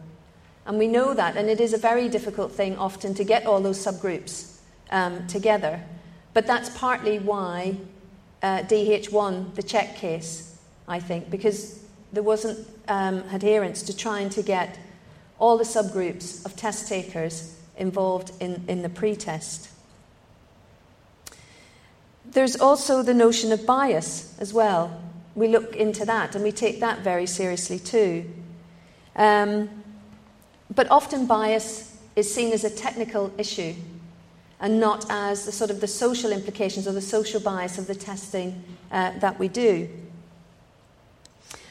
And 0.65 0.77
we 0.77 0.87
know 0.87 1.13
that, 1.13 1.37
and 1.37 1.49
it 1.49 1.61
is 1.61 1.73
a 1.73 1.77
very 1.77 2.09
difficult 2.09 2.51
thing 2.51 2.77
often 2.77 3.13
to 3.15 3.23
get 3.23 3.45
all 3.45 3.61
those 3.61 3.83
subgroups 3.83 4.57
um, 4.91 5.25
together. 5.27 5.81
But 6.33 6.45
that's 6.45 6.69
partly 6.77 7.19
why 7.19 7.77
uh, 8.41 8.59
DH1, 8.63 9.55
the 9.55 9.63
check 9.63 9.95
case, 9.95 10.57
I 10.87 10.99
think, 10.99 11.29
because 11.29 11.83
there 12.11 12.23
wasn't 12.23 12.67
um, 12.87 13.23
adherence 13.31 13.81
to 13.83 13.95
trying 13.95 14.29
to 14.29 14.43
get 14.43 14.79
all 15.39 15.57
the 15.57 15.63
subgroups 15.63 16.45
of 16.45 16.55
test 16.55 16.87
takers 16.87 17.57
involved 17.77 18.31
in, 18.39 18.63
in 18.67 18.81
the 18.81 18.89
pretest. 18.89 19.69
There's 22.25 22.55
also 22.55 23.01
the 23.01 23.13
notion 23.13 23.51
of 23.51 23.65
bias 23.65 24.37
as 24.39 24.53
well. 24.53 25.01
We 25.35 25.47
look 25.47 25.75
into 25.75 26.05
that 26.05 26.35
and 26.35 26.43
we 26.43 26.51
take 26.51 26.79
that 26.79 26.99
very 26.99 27.25
seriously 27.25 27.79
too. 27.79 28.29
Um, 29.15 29.69
but 30.73 30.89
often 30.89 31.25
bias 31.25 31.97
is 32.15 32.33
seen 32.33 32.53
as 32.53 32.63
a 32.63 32.69
technical 32.69 33.33
issue 33.37 33.73
and 34.61 34.79
not 34.79 35.05
as 35.09 35.45
the 35.45 35.51
sort 35.51 35.71
of 35.71 35.81
the 35.81 35.87
social 35.87 36.31
implications 36.31 36.87
or 36.87 36.91
the 36.91 37.01
social 37.01 37.41
bias 37.41 37.79
of 37.79 37.87
the 37.87 37.95
testing 37.95 38.63
uh, 38.91 39.17
that 39.19 39.37
we 39.39 39.47
do. 39.47 39.89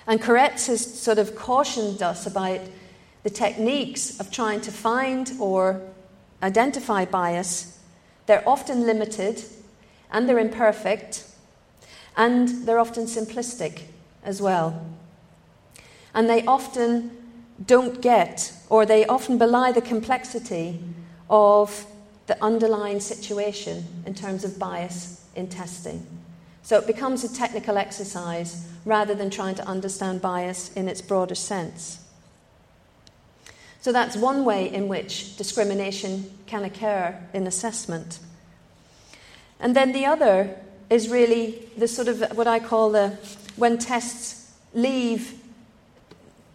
And 0.08 0.20
Koretz 0.20 0.66
has 0.66 0.84
sort 1.00 1.18
of 1.18 1.36
cautioned 1.36 2.02
us 2.02 2.26
about 2.26 2.60
the 3.22 3.30
techniques 3.30 4.18
of 4.18 4.32
trying 4.32 4.60
to 4.62 4.72
find 4.72 5.30
or 5.38 5.80
identify 6.42 7.04
bias. 7.04 7.78
They're 8.26 8.46
often 8.48 8.86
limited 8.86 9.44
and 10.10 10.28
they're 10.28 10.40
imperfect 10.40 11.24
and 12.16 12.48
they're 12.66 12.80
often 12.80 13.04
simplistic 13.04 13.82
as 14.24 14.42
well. 14.42 14.84
And 16.12 16.28
they 16.28 16.44
often 16.44 17.16
don't 17.64 18.00
get, 18.00 18.52
or 18.68 18.84
they 18.84 19.06
often 19.06 19.38
belie 19.38 19.70
the 19.70 19.80
complexity 19.80 20.80
of 21.28 21.86
the 22.30 22.44
underlying 22.44 23.00
situation 23.00 23.84
in 24.06 24.14
terms 24.14 24.44
of 24.44 24.56
bias 24.56 25.26
in 25.34 25.48
testing. 25.48 26.06
So 26.62 26.78
it 26.78 26.86
becomes 26.86 27.24
a 27.24 27.34
technical 27.34 27.76
exercise 27.76 28.68
rather 28.84 29.16
than 29.16 29.30
trying 29.30 29.56
to 29.56 29.66
understand 29.66 30.22
bias 30.22 30.72
in 30.74 30.88
its 30.88 31.02
broader 31.02 31.34
sense. 31.34 32.04
So 33.80 33.90
that's 33.90 34.14
one 34.16 34.44
way 34.44 34.72
in 34.72 34.86
which 34.86 35.36
discrimination 35.38 36.30
can 36.46 36.62
occur 36.62 37.18
in 37.34 37.48
assessment. 37.48 38.20
And 39.58 39.74
then 39.74 39.90
the 39.90 40.06
other 40.06 40.56
is 40.88 41.08
really 41.08 41.68
the 41.76 41.88
sort 41.88 42.06
of 42.06 42.20
what 42.36 42.46
I 42.46 42.60
call 42.60 42.92
the 42.92 43.18
when 43.56 43.76
tests 43.76 44.52
leave 44.72 45.39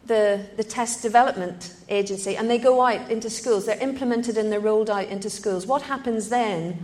the, 0.05 0.45
the 0.57 0.63
test 0.63 1.01
development 1.01 1.73
agency 1.89 2.37
and 2.37 2.49
they 2.49 2.57
go 2.57 2.81
out 2.81 3.09
into 3.09 3.29
schools. 3.29 3.65
They're 3.65 3.81
implemented 3.81 4.37
and 4.37 4.51
they're 4.51 4.59
rolled 4.59 4.89
out 4.89 5.07
into 5.07 5.29
schools. 5.29 5.65
What 5.65 5.83
happens 5.83 6.29
then, 6.29 6.77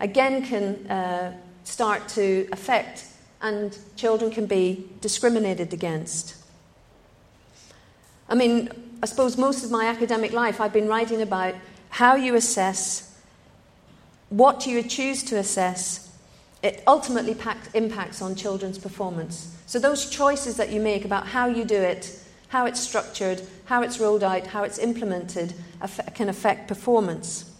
again, 0.00 0.44
can 0.44 0.86
uh, 0.90 1.36
start 1.64 2.08
to 2.10 2.48
affect 2.52 3.06
and 3.40 3.76
children 3.96 4.30
can 4.30 4.46
be 4.46 4.88
discriminated 5.00 5.72
against. 5.72 6.36
I 8.28 8.34
mean, 8.34 8.70
I 9.02 9.06
suppose 9.06 9.36
most 9.36 9.64
of 9.64 9.70
my 9.70 9.86
academic 9.86 10.32
life 10.32 10.60
I've 10.60 10.72
been 10.72 10.86
writing 10.86 11.22
about 11.22 11.54
how 11.90 12.14
you 12.14 12.36
assess, 12.36 13.18
what 14.28 14.66
you 14.66 14.82
choose 14.82 15.24
to 15.24 15.36
assess. 15.36 16.16
It 16.62 16.84
ultimately 16.86 17.36
impacts 17.74 18.22
on 18.22 18.36
children's 18.36 18.78
performance. 18.78 19.56
So, 19.66 19.80
those 19.80 20.08
choices 20.08 20.56
that 20.56 20.70
you 20.70 20.80
make 20.80 21.04
about 21.04 21.26
how 21.26 21.48
you 21.48 21.64
do 21.64 21.76
it 21.76 22.16
how 22.52 22.66
it's 22.66 22.80
structured, 22.80 23.40
how 23.64 23.80
it's 23.80 23.98
rolled 23.98 24.22
out, 24.22 24.48
how 24.48 24.62
it's 24.62 24.76
implemented 24.76 25.54
can 26.14 26.28
affect 26.28 26.68
performance. 26.68 27.50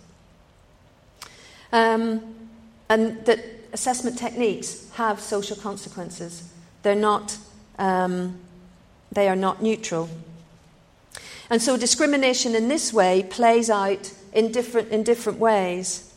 Um, 1.73 2.35
and 2.91 3.25
that 3.25 3.39
assessment 3.73 4.19
techniques 4.19 4.91
have 4.97 5.19
social 5.19 5.57
consequences. 5.57 6.47
They're 6.83 6.95
not, 6.95 7.39
um, 7.79 8.39
they 9.11 9.31
are 9.31 9.37
not 9.37 9.63
neutral. 9.63 10.11
And 11.49 11.63
so 11.63 11.79
discrimination 11.79 12.55
in 12.55 12.69
this 12.69 12.93
way 12.93 13.23
plays 13.23 13.71
out 13.71 14.13
in 14.35 14.53
different, 14.53 14.91
in 14.91 15.05
different 15.05 15.39
ways. 15.39 16.13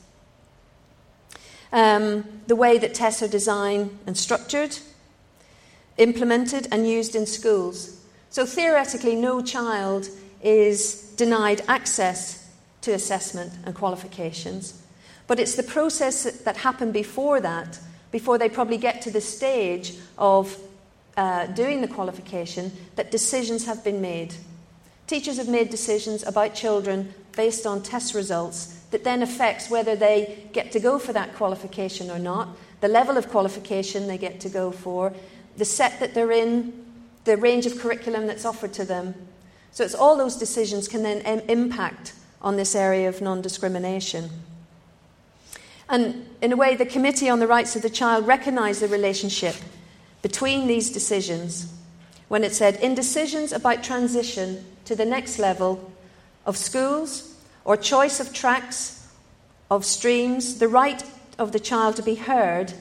Um, 1.72 2.26
the 2.48 2.58
way 2.58 2.78
that 2.78 2.94
tests 2.94 3.24
are 3.24 3.30
designed 3.30 3.98
and 4.06 4.18
structured, 4.18 4.80
implemented, 5.98 6.68
and 6.74 6.86
used 6.86 7.16
in 7.16 7.26
schools. 7.26 8.02
So 8.36 8.46
theoretically, 8.46 9.16
no 9.16 9.42
child 9.42 10.10
is 10.44 11.14
denied 11.16 11.62
access 11.70 12.52
to 12.82 12.92
assessment 12.92 13.54
and 13.64 13.74
qualifications. 13.74 14.84
But 15.26 15.40
it's 15.40 15.56
the 15.56 15.64
process 15.64 16.24
that 16.42 16.58
happened 16.58 16.92
before 16.92 17.40
that, 17.40 17.80
before 18.12 18.38
they 18.38 18.50
probably 18.50 18.76
get 18.76 19.02
to 19.04 19.10
the 19.10 19.22
stage 19.22 19.94
of 20.18 20.58
uh, 21.16 21.46
doing 21.46 21.80
the 21.80 21.88
qualification, 21.88 22.74
that 22.98 23.10
decisions 23.10 23.68
have 23.68 23.86
been 23.86 24.02
made. 24.02 24.36
Teachers 25.08 25.38
have 25.38 25.48
made 25.48 25.70
decisions 25.70 26.22
about 26.24 26.54
children 26.54 27.14
based 27.38 27.66
on 27.66 27.82
test 27.82 28.14
results 28.14 28.82
that 28.92 29.06
then 29.06 29.24
affects 29.24 29.70
whether 29.70 29.96
they 29.96 30.46
get 30.52 30.74
to 30.74 30.82
go 30.82 31.00
for 31.00 31.14
that 31.14 31.34
qualification 31.36 32.12
or 32.12 32.20
not, 32.20 32.50
the 32.82 32.90
level 32.90 33.16
of 33.16 33.30
qualification 33.30 34.08
they 34.08 34.18
get 34.18 34.42
to 34.42 34.50
go 34.50 34.72
for, 34.72 35.14
the 35.56 35.64
set 35.64 36.02
that 36.02 36.14
they're 36.14 36.34
in, 36.34 36.85
the 37.26 37.38
range 37.38 37.66
of 37.66 37.78
curriculum 37.78 38.28
that's 38.28 38.46
offered 38.46 38.74
to 38.74 38.86
them. 38.86 39.16
So 39.72 39.84
it's 39.84 39.96
all 39.96 40.16
those 40.16 40.38
decisions 40.38 40.88
can 40.88 41.04
then 41.04 41.22
Im- 41.22 41.50
impact 41.50 42.14
on 42.42 42.56
this 42.56 42.76
area 42.76 43.10
of 43.10 43.22
non 43.22 43.42
discrimination. 43.42 44.30
And 45.90 46.28
in 46.42 46.52
a 46.52 46.56
way, 46.56 46.76
the 46.76 46.86
Committee 46.86 47.30
on 47.30 47.40
the 47.40 47.48
Rights 47.48 47.76
of 47.76 47.82
the 47.82 47.90
Child 47.90 48.26
recognised 48.26 48.82
the 48.82 48.88
relationship 48.88 49.56
between 50.22 50.66
these 50.66 50.92
decisions 50.92 51.72
when 52.28 52.44
it 52.44 52.54
said, 52.54 52.76
in 52.78 52.96
decisions 52.96 53.52
about 53.52 53.84
transition 53.84 54.66
to 54.86 54.96
the 54.96 55.06
next 55.06 55.38
level 55.38 55.92
of 56.46 56.58
schools 56.58 57.36
or 57.64 57.78
choice 57.78 58.20
of 58.20 58.34
tracks, 58.34 59.08
of 59.70 59.86
streams, 59.86 60.58
the 60.58 60.68
right 60.68 61.04
of 61.38 61.52
the 61.52 61.60
child 61.60 61.96
to 61.98 62.02
be 62.02 62.16
heard 62.16 62.74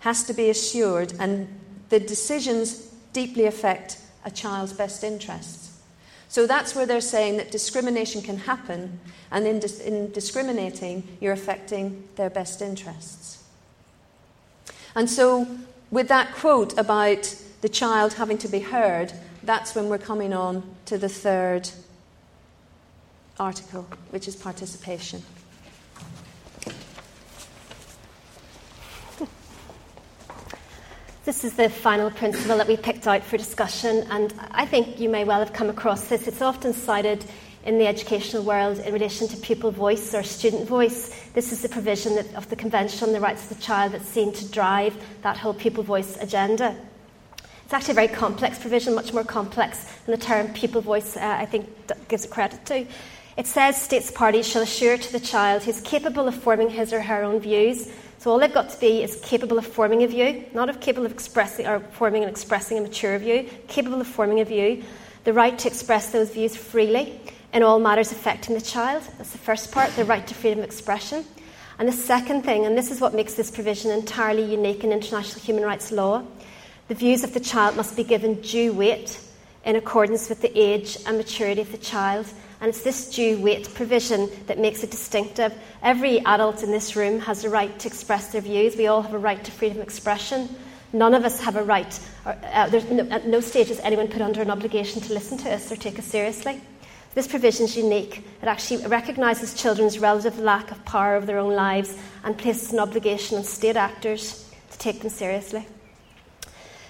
has 0.00 0.24
to 0.24 0.34
be 0.34 0.50
assured, 0.50 1.12
and 1.18 1.48
the 1.88 1.98
decisions 1.98 2.93
deeply 3.14 3.46
affect 3.46 3.98
a 4.26 4.30
child's 4.30 4.74
best 4.74 5.02
interests. 5.02 5.80
So 6.28 6.46
that's 6.46 6.74
where 6.74 6.84
they're 6.84 7.00
saying 7.00 7.36
that 7.38 7.50
discrimination 7.50 8.20
can 8.20 8.36
happen, 8.38 8.98
and 9.30 9.46
in, 9.46 9.60
dis- 9.60 9.80
in 9.80 10.10
discriminating, 10.10 11.06
you're 11.20 11.32
affecting 11.32 12.06
their 12.16 12.28
best 12.28 12.60
interests. 12.60 13.42
And 14.94 15.08
so, 15.08 15.46
with 15.90 16.08
that 16.08 16.34
quote 16.34 16.76
about 16.76 17.34
the 17.60 17.68
child 17.68 18.14
having 18.14 18.38
to 18.38 18.48
be 18.48 18.60
heard, 18.60 19.12
that's 19.44 19.74
when 19.74 19.88
we're 19.88 19.98
coming 19.98 20.32
on 20.32 20.62
to 20.86 20.98
the 20.98 21.08
third 21.08 21.70
article, 23.38 23.86
which 24.10 24.26
is 24.28 24.36
participation. 24.36 25.22
This 31.24 31.42
is 31.42 31.54
the 31.54 31.70
final 31.70 32.10
principle 32.10 32.58
that 32.58 32.68
we 32.68 32.76
picked 32.76 33.06
out 33.06 33.24
for 33.24 33.38
discussion, 33.38 34.06
and 34.10 34.34
I 34.50 34.66
think 34.66 35.00
you 35.00 35.08
may 35.08 35.24
well 35.24 35.38
have 35.38 35.54
come 35.54 35.70
across 35.70 36.08
this. 36.08 36.28
It's 36.28 36.42
often 36.42 36.74
cited 36.74 37.24
in 37.64 37.78
the 37.78 37.86
educational 37.86 38.42
world 38.42 38.78
in 38.80 38.92
relation 38.92 39.26
to 39.28 39.36
pupil 39.38 39.70
voice 39.70 40.12
or 40.14 40.22
student 40.22 40.68
voice. 40.68 41.18
This 41.32 41.50
is 41.50 41.62
the 41.62 41.70
provision 41.70 42.18
of 42.36 42.50
the 42.50 42.56
Convention 42.56 43.08
on 43.08 43.14
the 43.14 43.20
Rights 43.20 43.50
of 43.50 43.56
the 43.56 43.62
Child 43.62 43.92
that's 43.92 44.06
seen 44.06 44.34
to 44.34 44.46
drive 44.50 45.02
that 45.22 45.38
whole 45.38 45.54
pupil 45.54 45.82
voice 45.82 46.18
agenda. 46.18 46.76
It's 47.64 47.72
actually 47.72 47.92
a 47.92 47.94
very 47.94 48.08
complex 48.08 48.58
provision, 48.58 48.94
much 48.94 49.14
more 49.14 49.24
complex 49.24 49.86
than 50.04 50.18
the 50.18 50.22
term 50.22 50.52
pupil 50.52 50.82
voice, 50.82 51.16
uh, 51.16 51.20
I 51.22 51.46
think, 51.46 51.70
gives 52.06 52.26
it 52.26 52.30
credit 52.30 52.66
to. 52.66 52.86
It 53.38 53.46
says 53.46 53.80
states 53.80 54.10
parties 54.10 54.46
shall 54.46 54.60
assure 54.60 54.98
to 54.98 55.12
the 55.12 55.20
child 55.20 55.62
who 55.62 55.70
is 55.70 55.80
capable 55.80 56.28
of 56.28 56.34
forming 56.34 56.68
his 56.68 56.92
or 56.92 57.00
her 57.00 57.24
own 57.24 57.40
views 57.40 57.90
so 58.24 58.30
all 58.30 58.38
they've 58.38 58.54
got 58.54 58.70
to 58.70 58.80
be 58.80 59.02
is 59.02 59.16
capable 59.16 59.58
of 59.58 59.66
forming 59.66 60.02
a 60.02 60.06
view, 60.06 60.46
not 60.54 60.70
of 60.70 60.80
capable 60.80 61.04
of 61.04 61.12
expressing 61.12 61.66
or 61.66 61.80
forming 61.80 62.22
and 62.22 62.30
expressing 62.30 62.78
a 62.78 62.80
mature 62.80 63.18
view, 63.18 63.46
capable 63.68 64.00
of 64.00 64.06
forming 64.06 64.40
a 64.40 64.46
view, 64.46 64.82
the 65.24 65.34
right 65.34 65.58
to 65.58 65.68
express 65.68 66.10
those 66.10 66.30
views 66.30 66.56
freely 66.56 67.20
in 67.52 67.62
all 67.62 67.78
matters 67.78 68.12
affecting 68.12 68.54
the 68.54 68.62
child. 68.62 69.02
That's 69.18 69.32
the 69.32 69.36
first 69.36 69.72
part, 69.72 69.94
the 69.94 70.06
right 70.06 70.26
to 70.26 70.32
freedom 70.32 70.60
of 70.60 70.64
expression. 70.64 71.22
And 71.78 71.86
the 71.86 71.92
second 71.92 72.44
thing, 72.44 72.64
and 72.64 72.78
this 72.78 72.90
is 72.90 72.98
what 72.98 73.12
makes 73.12 73.34
this 73.34 73.50
provision 73.50 73.90
entirely 73.90 74.50
unique 74.50 74.84
in 74.84 74.90
international 74.90 75.42
human 75.42 75.62
rights 75.62 75.92
law, 75.92 76.24
the 76.88 76.94
views 76.94 77.24
of 77.24 77.34
the 77.34 77.40
child 77.40 77.76
must 77.76 77.94
be 77.94 78.04
given 78.04 78.40
due 78.40 78.72
weight 78.72 79.20
in 79.66 79.76
accordance 79.76 80.30
with 80.30 80.40
the 80.40 80.58
age 80.58 80.96
and 81.06 81.18
maturity 81.18 81.60
of 81.60 81.72
the 81.72 81.76
child. 81.76 82.24
And 82.64 82.70
it's 82.70 82.80
this 82.80 83.10
due 83.10 83.36
weight 83.42 83.68
provision 83.74 84.30
that 84.46 84.58
makes 84.58 84.82
it 84.82 84.90
distinctive. 84.90 85.52
Every 85.82 86.20
adult 86.20 86.62
in 86.62 86.70
this 86.70 86.96
room 86.96 87.20
has 87.20 87.44
a 87.44 87.50
right 87.50 87.78
to 87.80 87.86
express 87.86 88.28
their 88.28 88.40
views. 88.40 88.74
We 88.74 88.86
all 88.86 89.02
have 89.02 89.12
a 89.12 89.18
right 89.18 89.44
to 89.44 89.52
freedom 89.52 89.80
of 89.80 89.84
expression. 89.84 90.48
None 90.90 91.12
of 91.12 91.26
us 91.26 91.38
have 91.40 91.56
a 91.56 91.62
right, 91.62 92.00
or, 92.24 92.32
uh, 92.32 92.70
no, 92.90 93.06
at 93.10 93.26
no 93.26 93.40
stage 93.40 93.68
is 93.68 93.80
anyone 93.80 94.08
put 94.08 94.22
under 94.22 94.40
an 94.40 94.50
obligation 94.50 95.02
to 95.02 95.12
listen 95.12 95.36
to 95.40 95.52
us 95.52 95.70
or 95.70 95.76
take 95.76 95.98
us 95.98 96.06
seriously. 96.06 96.58
This 97.14 97.28
provision 97.28 97.66
is 97.66 97.76
unique. 97.76 98.24
It 98.40 98.48
actually 98.48 98.86
recognises 98.86 99.52
children's 99.52 99.98
relative 99.98 100.38
lack 100.38 100.70
of 100.70 100.82
power 100.86 101.16
over 101.16 101.26
their 101.26 101.40
own 101.40 101.52
lives 101.52 101.94
and 102.24 102.38
places 102.38 102.72
an 102.72 102.78
obligation 102.78 103.36
on 103.36 103.44
state 103.44 103.76
actors 103.76 104.50
to 104.70 104.78
take 104.78 105.00
them 105.00 105.10
seriously. 105.10 105.66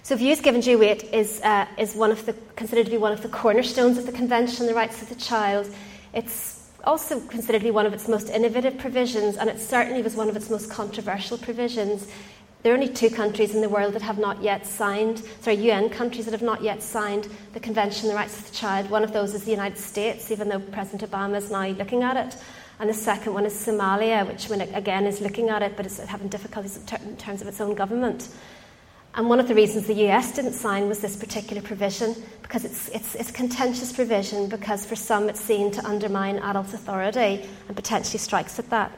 So, 0.04 0.16
views 0.16 0.42
given 0.42 0.60
due 0.60 0.76
weight 0.76 1.04
is, 1.14 1.40
uh, 1.40 1.66
is 1.78 1.94
one 1.94 2.10
of 2.10 2.26
the, 2.26 2.34
considered 2.56 2.84
to 2.84 2.90
be 2.90 2.98
one 2.98 3.12
of 3.12 3.22
the 3.22 3.28
cornerstones 3.30 3.96
of 3.96 4.04
the 4.04 4.12
Convention 4.12 4.60
on 4.60 4.66
the 4.66 4.74
Rights 4.74 5.00
of 5.00 5.08
the 5.08 5.14
Child. 5.14 5.74
It's 6.12 6.68
also 6.84 7.20
considered 7.20 7.60
to 7.60 7.64
be 7.64 7.70
one 7.70 7.86
of 7.86 7.94
its 7.94 8.06
most 8.06 8.28
innovative 8.28 8.76
provisions, 8.76 9.38
and 9.38 9.48
it 9.48 9.58
certainly 9.58 10.02
was 10.02 10.14
one 10.14 10.28
of 10.28 10.36
its 10.36 10.50
most 10.50 10.70
controversial 10.70 11.38
provisions. 11.38 12.06
There 12.62 12.74
are 12.74 12.76
only 12.76 12.90
two 12.92 13.08
countries 13.08 13.54
in 13.54 13.62
the 13.62 13.68
world 13.70 13.94
that 13.94 14.02
have 14.02 14.18
not 14.18 14.42
yet 14.42 14.66
signed, 14.66 15.22
sorry, 15.40 15.56
UN 15.56 15.88
countries 15.88 16.26
that 16.26 16.32
have 16.32 16.42
not 16.42 16.62
yet 16.62 16.82
signed 16.82 17.26
the 17.54 17.60
Convention 17.60 18.04
on 18.04 18.14
the 18.14 18.20
Rights 18.20 18.38
of 18.38 18.50
the 18.50 18.54
Child. 18.54 18.90
One 18.90 19.04
of 19.04 19.14
those 19.14 19.32
is 19.32 19.44
the 19.44 19.52
United 19.52 19.78
States, 19.78 20.30
even 20.30 20.50
though 20.50 20.60
President 20.60 21.10
Obama 21.10 21.36
is 21.36 21.50
now 21.50 21.66
looking 21.68 22.02
at 22.02 22.18
it. 22.18 22.38
And 22.78 22.90
the 22.90 22.94
second 22.94 23.32
one 23.32 23.46
is 23.46 23.54
Somalia, 23.54 24.28
which 24.28 24.50
again 24.50 25.06
is 25.06 25.22
looking 25.22 25.48
at 25.48 25.62
it, 25.62 25.78
but 25.78 25.86
is 25.86 25.96
having 25.96 26.28
difficulties 26.28 26.76
in 26.76 27.16
terms 27.16 27.40
of 27.40 27.48
its 27.48 27.62
own 27.62 27.74
government. 27.74 28.28
And 29.16 29.28
one 29.28 29.38
of 29.38 29.46
the 29.46 29.54
reasons 29.54 29.86
the 29.86 30.08
US 30.08 30.32
didn't 30.32 30.54
sign 30.54 30.88
was 30.88 30.98
this 30.98 31.16
particular 31.16 31.62
provision, 31.62 32.16
because 32.42 32.64
it's, 32.64 32.88
it's, 32.88 33.14
it's 33.14 33.30
contentious 33.30 33.92
provision, 33.92 34.48
because 34.48 34.84
for 34.84 34.96
some 34.96 35.28
it's 35.28 35.40
seen 35.40 35.70
to 35.72 35.86
undermine 35.86 36.38
adult 36.40 36.74
authority 36.74 37.48
and 37.68 37.76
potentially 37.76 38.18
strikes 38.18 38.58
at 38.58 38.68
that. 38.70 38.90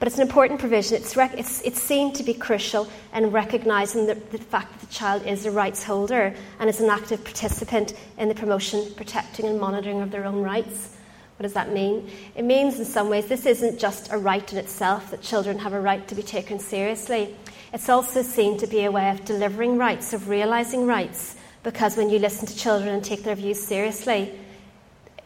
But 0.00 0.08
it's 0.08 0.16
an 0.18 0.26
important 0.26 0.58
provision. 0.58 0.96
It's, 0.96 1.16
rec- 1.16 1.38
it's, 1.38 1.62
it's 1.62 1.80
seen 1.80 2.12
to 2.14 2.24
be 2.24 2.34
crucial 2.34 2.88
in 3.14 3.30
recognising 3.30 4.06
the, 4.06 4.16
the 4.16 4.38
fact 4.38 4.72
that 4.72 4.88
the 4.88 4.92
child 4.92 5.24
is 5.24 5.46
a 5.46 5.52
rights 5.52 5.84
holder 5.84 6.34
and 6.58 6.68
is 6.68 6.80
an 6.80 6.90
active 6.90 7.22
participant 7.22 7.94
in 8.18 8.28
the 8.28 8.34
promotion, 8.34 8.92
protecting, 8.96 9.46
and 9.46 9.60
monitoring 9.60 10.00
of 10.00 10.10
their 10.10 10.24
own 10.24 10.42
rights. 10.42 10.96
What 11.36 11.44
does 11.44 11.52
that 11.52 11.72
mean? 11.72 12.10
It 12.34 12.44
means, 12.44 12.80
in 12.80 12.84
some 12.84 13.08
ways, 13.08 13.26
this 13.26 13.46
isn't 13.46 13.78
just 13.78 14.12
a 14.12 14.18
right 14.18 14.52
in 14.52 14.58
itself, 14.58 15.12
that 15.12 15.22
children 15.22 15.60
have 15.60 15.72
a 15.72 15.80
right 15.80 16.06
to 16.08 16.16
be 16.16 16.22
taken 16.24 16.58
seriously. 16.58 17.36
It's 17.72 17.88
also 17.88 18.20
seen 18.20 18.58
to 18.58 18.66
be 18.66 18.84
a 18.84 18.90
way 18.90 19.08
of 19.08 19.24
delivering 19.24 19.78
rights, 19.78 20.12
of 20.12 20.28
realising 20.28 20.86
rights, 20.86 21.36
because 21.62 21.96
when 21.96 22.10
you 22.10 22.18
listen 22.18 22.46
to 22.46 22.54
children 22.54 22.92
and 22.92 23.02
take 23.02 23.22
their 23.22 23.34
views 23.34 23.62
seriously, 23.62 24.38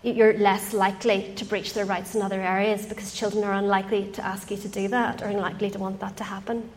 you're 0.04 0.38
less 0.38 0.72
likely 0.72 1.34
to 1.34 1.44
breach 1.44 1.74
their 1.74 1.84
rights 1.84 2.14
in 2.14 2.22
other 2.22 2.40
areas 2.40 2.86
because 2.86 3.12
children 3.12 3.42
are 3.42 3.54
unlikely 3.54 4.12
to 4.12 4.24
ask 4.24 4.52
you 4.52 4.56
to 4.58 4.68
do 4.68 4.86
that 4.88 5.22
or 5.22 5.26
unlikely 5.26 5.70
to 5.70 5.80
want 5.80 5.98
that 5.98 6.16
to 6.18 6.24
happen. 6.24 6.70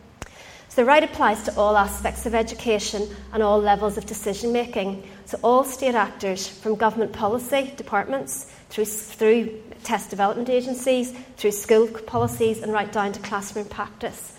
So 0.68 0.82
the 0.82 0.86
right 0.86 1.04
applies 1.04 1.44
to 1.44 1.56
all 1.56 1.76
aspects 1.76 2.26
of 2.26 2.34
education 2.34 3.08
and 3.32 3.40
all 3.40 3.60
levels 3.60 3.96
of 3.96 4.06
decision 4.06 4.52
making. 4.52 5.04
So 5.26 5.38
all 5.44 5.62
state 5.62 5.94
actors, 5.94 6.48
from 6.48 6.74
government 6.74 7.12
policy 7.12 7.72
departments 7.76 8.52
through, 8.70 8.86
through 8.86 9.62
test 9.84 10.10
development 10.10 10.48
agencies, 10.48 11.12
through 11.36 11.52
school 11.52 11.86
policies, 11.86 12.60
and 12.60 12.72
right 12.72 12.90
down 12.90 13.12
to 13.12 13.20
classroom 13.20 13.66
practice. 13.66 14.32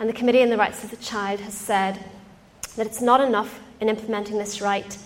And 0.00 0.08
the 0.08 0.12
Committee 0.14 0.42
on 0.42 0.50
the 0.50 0.56
Rights 0.56 0.84
of 0.84 0.90
the 0.90 0.96
Child 0.96 1.40
has 1.40 1.54
said 1.54 1.98
that 2.76 2.86
it's 2.86 3.02
not 3.02 3.20
enough 3.20 3.60
in 3.80 3.88
implementing 3.88 4.38
this 4.38 4.60
right 4.60 4.96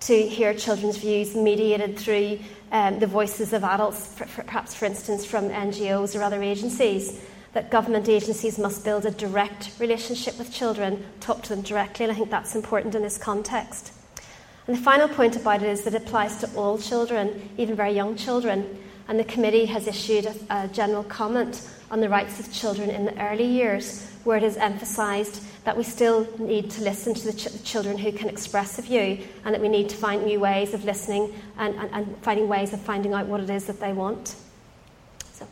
to 0.00 0.22
hear 0.26 0.54
children's 0.54 0.96
views 0.96 1.36
mediated 1.36 1.96
through 1.96 2.40
um, 2.72 2.98
the 2.98 3.06
voices 3.06 3.52
of 3.52 3.62
adults, 3.62 4.16
perhaps, 4.16 4.74
for 4.74 4.86
instance, 4.86 5.24
from 5.24 5.50
NGOs 5.50 6.18
or 6.18 6.22
other 6.22 6.42
agencies. 6.42 7.20
That 7.52 7.70
government 7.70 8.08
agencies 8.08 8.58
must 8.58 8.84
build 8.84 9.06
a 9.06 9.10
direct 9.12 9.70
relationship 9.78 10.36
with 10.38 10.52
children, 10.52 11.04
talk 11.20 11.42
to 11.42 11.48
them 11.50 11.62
directly, 11.62 12.04
and 12.04 12.12
I 12.12 12.16
think 12.16 12.30
that's 12.30 12.56
important 12.56 12.94
in 12.94 13.02
this 13.02 13.18
context. 13.18 13.92
And 14.66 14.76
the 14.76 14.82
final 14.82 15.08
point 15.08 15.36
about 15.36 15.62
it 15.62 15.68
is 15.68 15.82
that 15.82 15.94
it 15.94 16.02
applies 16.02 16.38
to 16.38 16.50
all 16.56 16.78
children, 16.78 17.50
even 17.56 17.76
very 17.76 17.92
young 17.92 18.16
children. 18.16 18.78
And 19.08 19.18
the 19.18 19.24
committee 19.24 19.66
has 19.66 19.86
issued 19.86 20.26
a, 20.26 20.34
a 20.50 20.68
general 20.68 21.04
comment 21.04 21.68
on 21.90 22.00
the 22.00 22.08
rights 22.08 22.38
of 22.38 22.52
children 22.52 22.90
in 22.90 23.04
the 23.04 23.20
early 23.20 23.46
years, 23.46 24.09
where 24.24 24.36
it 24.36 24.42
is 24.42 24.56
emphasised 24.56 25.42
that 25.64 25.76
we 25.76 25.82
still 25.82 26.26
need 26.38 26.70
to 26.70 26.82
listen 26.82 27.14
to 27.14 27.26
the, 27.26 27.32
ch- 27.32 27.44
the, 27.44 27.58
children 27.60 27.98
who 27.98 28.12
can 28.12 28.28
express 28.28 28.78
a 28.78 28.82
view 28.82 29.18
and 29.44 29.54
that 29.54 29.60
we 29.60 29.68
need 29.68 29.88
to 29.88 29.96
find 29.96 30.24
new 30.24 30.40
ways 30.40 30.74
of 30.74 30.84
listening 30.84 31.34
and, 31.58 31.74
and, 31.76 31.90
and 31.92 32.16
finding 32.22 32.48
ways 32.48 32.72
of 32.72 32.80
finding 32.80 33.12
out 33.12 33.26
what 33.26 33.40
it 33.40 33.50
is 33.50 33.66
that 33.66 33.80
they 33.80 33.92
want. 33.92 34.34
So. 35.32 35.46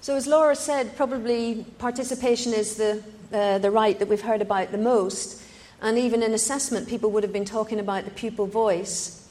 So, 0.00 0.16
as 0.16 0.26
Laura 0.26 0.56
said, 0.56 0.96
probably 0.96 1.64
participation 1.78 2.52
is 2.52 2.76
the, 2.76 3.02
uh, 3.32 3.58
the 3.58 3.70
right 3.70 3.98
that 3.98 4.08
we've 4.08 4.22
heard 4.22 4.42
about 4.42 4.72
the 4.72 4.78
most. 4.78 5.42
And 5.82 5.96
even 5.96 6.22
in 6.22 6.34
assessment, 6.34 6.88
people 6.88 7.10
would 7.12 7.22
have 7.22 7.32
been 7.32 7.44
talking 7.44 7.78
about 7.78 8.04
the 8.04 8.10
pupil 8.10 8.46
voice. 8.46 9.28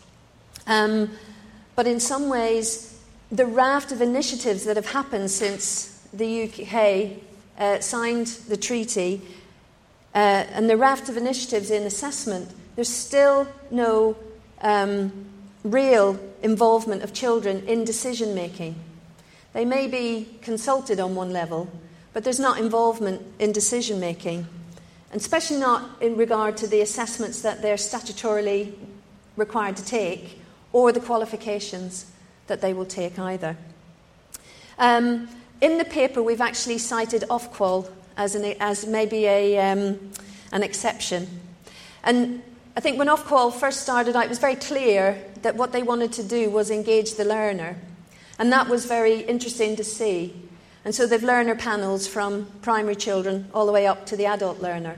Um, 0.67 1.11
but 1.75 1.85
in 1.85 1.99
some 1.99 2.29
ways, 2.29 2.88
the 3.31 3.45
raft 3.45 3.91
of 3.91 4.01
initiatives 4.01 4.65
that 4.65 4.75
have 4.75 4.87
happened 4.87 5.29
since 5.29 6.03
the 6.13 6.43
UK 6.43 7.21
uh, 7.59 7.79
signed 7.79 8.27
the 8.47 8.57
treaty 8.57 9.21
uh, 10.15 10.17
and 10.17 10.69
the 10.69 10.77
raft 10.77 11.09
of 11.09 11.17
initiatives 11.17 11.69
in 11.69 11.83
assessment, 11.83 12.49
there's 12.75 12.89
still 12.89 13.47
no 13.69 14.17
um, 14.61 15.11
real 15.63 16.19
involvement 16.41 17.03
of 17.03 17.13
children 17.13 17.63
in 17.67 17.83
decision 17.83 18.33
making. 18.33 18.75
They 19.53 19.65
may 19.65 19.87
be 19.87 20.27
consulted 20.41 20.99
on 20.99 21.15
one 21.15 21.31
level, 21.31 21.69
but 22.13 22.23
there's 22.23 22.39
not 22.39 22.59
involvement 22.59 23.21
in 23.37 23.51
decision 23.51 23.99
making, 23.99 24.47
and 25.11 25.21
especially 25.21 25.57
not 25.57 26.01
in 26.01 26.17
regard 26.17 26.57
to 26.57 26.67
the 26.67 26.81
assessments 26.81 27.41
that 27.43 27.61
they're 27.61 27.75
statutorily 27.75 28.73
required 29.35 29.77
to 29.77 29.85
take 29.85 30.41
or 30.71 30.91
the 30.91 30.99
qualifications 30.99 32.11
that 32.49 32.59
they 32.59 32.73
will 32.73 32.85
take 32.85 33.17
either. 33.17 33.55
Um, 34.77 35.29
in 35.61 35.77
the 35.77 35.85
paper, 35.85 36.21
we've 36.21 36.41
actually 36.41 36.77
cited 36.77 37.23
Ofqual 37.29 37.89
as, 38.17 38.35
an, 38.35 38.55
as 38.59 38.85
maybe 38.85 39.25
a, 39.25 39.57
um, 39.59 40.11
an 40.51 40.63
exception. 40.63 41.27
And 42.03 42.41
I 42.75 42.81
think 42.81 42.97
when 42.97 43.07
Ofqual 43.07 43.53
first 43.53 43.81
started 43.81 44.15
out, 44.15 44.25
it 44.25 44.29
was 44.29 44.39
very 44.39 44.55
clear 44.55 45.21
that 45.41 45.55
what 45.55 45.71
they 45.71 45.83
wanted 45.83 46.13
to 46.13 46.23
do 46.23 46.49
was 46.49 46.69
engage 46.69 47.15
the 47.15 47.25
learner. 47.25 47.77
And 48.37 48.51
that 48.51 48.69
was 48.69 48.85
very 48.85 49.19
interesting 49.19 49.75
to 49.75 49.83
see. 49.83 50.33
And 50.85 50.95
so 50.95 51.05
they've 51.05 51.23
learner 51.23 51.55
panels 51.55 52.07
from 52.07 52.47
primary 52.61 52.95
children 52.95 53.49
all 53.53 53.65
the 53.65 53.71
way 53.71 53.85
up 53.85 54.05
to 54.07 54.15
the 54.15 54.27
adult 54.27 54.59
learner. 54.59 54.97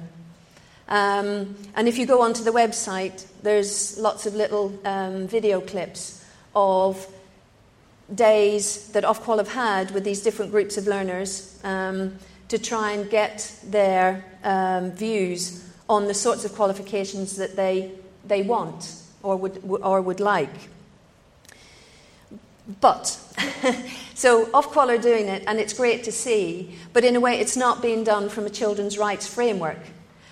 Um, 0.88 1.56
and 1.76 1.88
if 1.88 1.98
you 1.98 2.06
go 2.06 2.22
onto 2.22 2.44
the 2.44 2.52
website, 2.52 3.26
there's 3.42 3.98
lots 3.98 4.26
of 4.26 4.36
little 4.36 4.78
um, 4.86 5.28
video 5.28 5.62
clips 5.62 6.24
of 6.54 7.08
days 8.14 8.88
that 8.90 9.04
Ofqual 9.04 9.38
have 9.38 9.52
had 9.52 9.92
with 9.92 10.04
these 10.04 10.22
different 10.22 10.52
groups 10.52 10.78
of 10.78 10.88
learners 10.88 11.60
um, 11.64 12.18
to 12.50 12.58
try 12.58 12.92
and 12.92 13.10
get 13.10 13.56
their 13.64 14.24
um, 14.44 14.92
views 14.92 15.66
on 15.90 16.08
the 16.08 16.14
sorts 16.14 16.46
of 16.46 16.54
qualifications 16.54 17.38
that 17.38 17.56
they, 17.56 17.92
they 18.26 18.42
want 18.42 18.94
or 19.24 19.36
would, 19.38 19.62
or 19.66 20.02
would 20.02 20.20
like. 20.20 20.70
But, 22.80 23.08
so 24.14 24.46
Ofqual 24.48 24.88
are 24.88 25.02
doing 25.02 25.28
it, 25.28 25.44
and 25.48 25.60
it's 25.60 25.74
great 25.74 26.04
to 26.06 26.12
see, 26.12 26.78
but 26.94 27.04
in 27.04 27.16
a 27.16 27.20
way, 27.20 27.40
it's 27.40 27.58
not 27.58 27.82
being 27.82 28.04
done 28.04 28.30
from 28.30 28.46
a 28.46 28.50
children's 28.50 28.98
rights 28.98 29.28
framework 29.28 29.80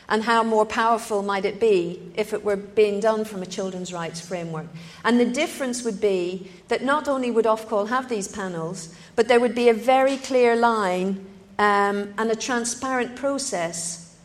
and 0.10 0.24
how 0.24 0.44
more 0.44 0.66
powerful 0.66 1.22
might 1.22 1.46
it 1.46 1.60
be 1.60 2.02
if 2.16 2.34
it 2.34 2.44
were 2.44 2.56
being 2.56 3.00
done 3.00 3.24
from 3.24 3.44
a 3.44 3.46
children's 3.46 3.94
rights 3.94 4.20
framework. 4.20 4.66
And 5.06 5.20
the 5.20 5.26
difference 5.26 5.84
would 5.84 6.02
be 6.02 6.52
that 6.68 6.84
not 6.84 7.08
only 7.08 7.30
would 7.30 7.46
Ofqual 7.46 7.88
have 7.90 8.10
these 8.10 8.28
panels, 8.28 8.94
but 9.16 9.28
there 9.28 9.40
would 9.40 9.56
be 9.56 9.70
a 9.70 9.74
very 9.74 10.18
clear 10.18 10.56
line 10.56 11.26
um, 11.60 12.14
and 12.18 12.32
a 12.32 12.36
transparent 12.36 13.16
process 13.16 14.18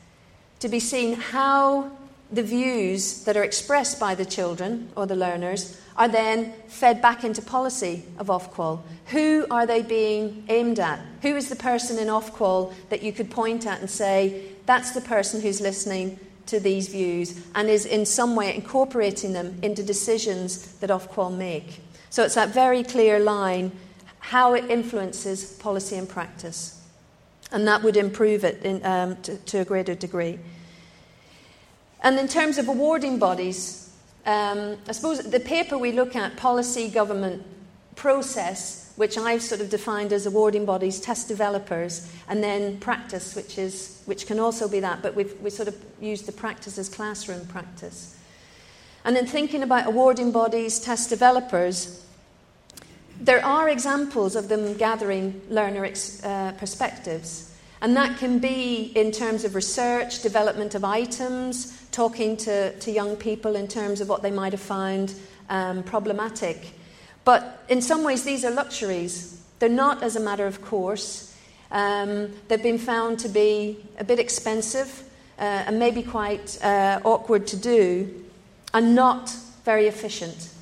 to 0.60 0.68
be 0.68 0.80
seen 0.80 1.14
how 1.14 1.90
the 2.34 2.42
views 2.42 3.24
that 3.24 3.36
are 3.36 3.44
expressed 3.44 4.00
by 4.00 4.14
the 4.14 4.24
children 4.24 4.90
or 4.96 5.06
the 5.06 5.16
learners 5.16 5.80
are 5.96 6.08
then 6.08 6.52
fed 6.66 7.00
back 7.00 7.24
into 7.24 7.40
policy 7.40 8.04
of 8.18 8.26
Ofqual. 8.26 8.80
Who 9.06 9.46
are 9.50 9.66
they 9.66 9.82
being 9.82 10.44
aimed 10.48 10.80
at? 10.80 11.00
Who 11.22 11.36
is 11.36 11.48
the 11.48 11.56
person 11.56 11.98
in 11.98 12.08
Ofqual 12.08 12.74
that 12.88 13.02
you 13.02 13.12
could 13.12 13.30
point 13.30 13.66
at 13.66 13.80
and 13.80 13.88
say, 13.88 14.50
that's 14.66 14.90
the 14.92 15.00
person 15.00 15.40
who's 15.40 15.60
listening 15.60 16.18
to 16.46 16.58
these 16.60 16.88
views 16.88 17.40
and 17.54 17.68
is 17.68 17.86
in 17.86 18.04
some 18.04 18.36
way 18.36 18.54
incorporating 18.54 19.32
them 19.32 19.58
into 19.62 19.82
decisions 19.82 20.74
that 20.78 20.90
Ofqual 20.90 21.36
make? 21.36 21.80
So 22.10 22.24
it's 22.24 22.34
that 22.34 22.50
very 22.50 22.82
clear 22.82 23.18
line 23.18 23.72
how 24.18 24.54
it 24.54 24.70
influences 24.70 25.52
policy 25.58 25.96
and 25.96 26.08
practice. 26.08 26.80
And 27.52 27.68
that 27.68 27.82
would 27.82 27.96
improve 27.96 28.42
it 28.42 28.62
in, 28.64 28.84
um, 28.84 29.16
to, 29.22 29.36
to, 29.36 29.58
a 29.58 29.64
greater 29.64 29.94
degree. 29.94 30.38
And 32.02 32.18
in 32.18 32.28
terms 32.28 32.58
of 32.58 32.68
awarding 32.68 33.18
bodies, 33.18 33.90
um, 34.26 34.76
I 34.88 34.92
suppose 34.92 35.18
the 35.18 35.40
paper 35.40 35.78
we 35.78 35.92
look 35.92 36.16
at, 36.16 36.36
policy, 36.36 36.88
government, 36.88 37.42
process, 37.94 38.92
which 38.96 39.18
I've 39.18 39.42
sort 39.42 39.60
of 39.60 39.70
defined 39.70 40.12
as 40.12 40.26
awarding 40.26 40.64
bodies, 40.64 41.00
test 41.00 41.28
developers, 41.28 42.10
and 42.28 42.42
then 42.42 42.78
practice, 42.78 43.34
which, 43.34 43.58
is, 43.58 44.02
which 44.06 44.26
can 44.26 44.38
also 44.38 44.68
be 44.68 44.80
that, 44.80 45.02
but 45.02 45.14
we've 45.14 45.38
we 45.40 45.50
sort 45.50 45.68
of 45.68 45.76
used 46.00 46.26
the 46.26 46.32
practice 46.32 46.78
as 46.78 46.88
classroom 46.88 47.46
practice. 47.46 48.18
And 49.04 49.16
in 49.16 49.26
thinking 49.26 49.62
about 49.62 49.86
awarding 49.86 50.32
bodies, 50.32 50.80
test 50.80 51.10
developers, 51.10 52.04
there 53.20 53.44
are 53.44 53.68
examples 53.68 54.36
of 54.36 54.48
them 54.48 54.74
gathering 54.76 55.40
learner 55.48 55.84
ex- 55.84 56.22
uh, 56.24 56.52
perspectives. 56.58 57.53
And 57.84 57.98
that 57.98 58.16
can 58.16 58.38
be 58.38 58.92
in 58.94 59.12
terms 59.12 59.44
of 59.44 59.54
research, 59.54 60.22
development 60.22 60.74
of 60.74 60.84
items, 60.84 61.86
talking 61.92 62.34
to, 62.38 62.72
to 62.78 62.90
young 62.90 63.14
people 63.14 63.56
in 63.56 63.68
terms 63.68 64.00
of 64.00 64.08
what 64.08 64.22
they 64.22 64.30
might 64.30 64.52
have 64.52 64.62
found 64.62 65.12
um, 65.50 65.82
problematic. 65.82 66.70
But 67.26 67.62
in 67.68 67.82
some 67.82 68.02
ways, 68.02 68.24
these 68.24 68.42
are 68.42 68.50
luxuries. 68.50 69.38
They're 69.58 69.68
not 69.68 70.02
as 70.02 70.16
a 70.16 70.20
matter 70.20 70.46
of 70.46 70.62
course. 70.64 71.36
Um, 71.70 72.30
they've 72.48 72.62
been 72.62 72.78
found 72.78 73.18
to 73.18 73.28
be 73.28 73.76
a 73.98 74.04
bit 74.04 74.18
expensive 74.18 75.02
uh, 75.38 75.42
and 75.66 75.78
maybe 75.78 76.02
quite 76.02 76.56
uh, 76.64 77.02
awkward 77.04 77.46
to 77.48 77.56
do 77.58 78.24
and 78.72 78.94
not 78.94 79.28
very 79.66 79.88
efficient. 79.88 80.53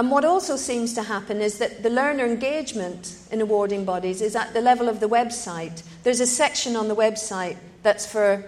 And 0.00 0.10
what 0.10 0.24
also 0.24 0.56
seems 0.56 0.94
to 0.94 1.02
happen 1.02 1.42
is 1.42 1.58
that 1.58 1.82
the 1.82 1.90
learner 1.90 2.24
engagement 2.24 3.18
in 3.30 3.42
awarding 3.42 3.84
bodies 3.84 4.22
is 4.22 4.34
at 4.34 4.54
the 4.54 4.62
level 4.62 4.88
of 4.88 4.98
the 4.98 5.06
website. 5.10 5.82
There's 6.04 6.20
a 6.20 6.26
section 6.26 6.74
on 6.74 6.88
the 6.88 6.96
website 6.96 7.58
that's 7.82 8.06
for 8.06 8.42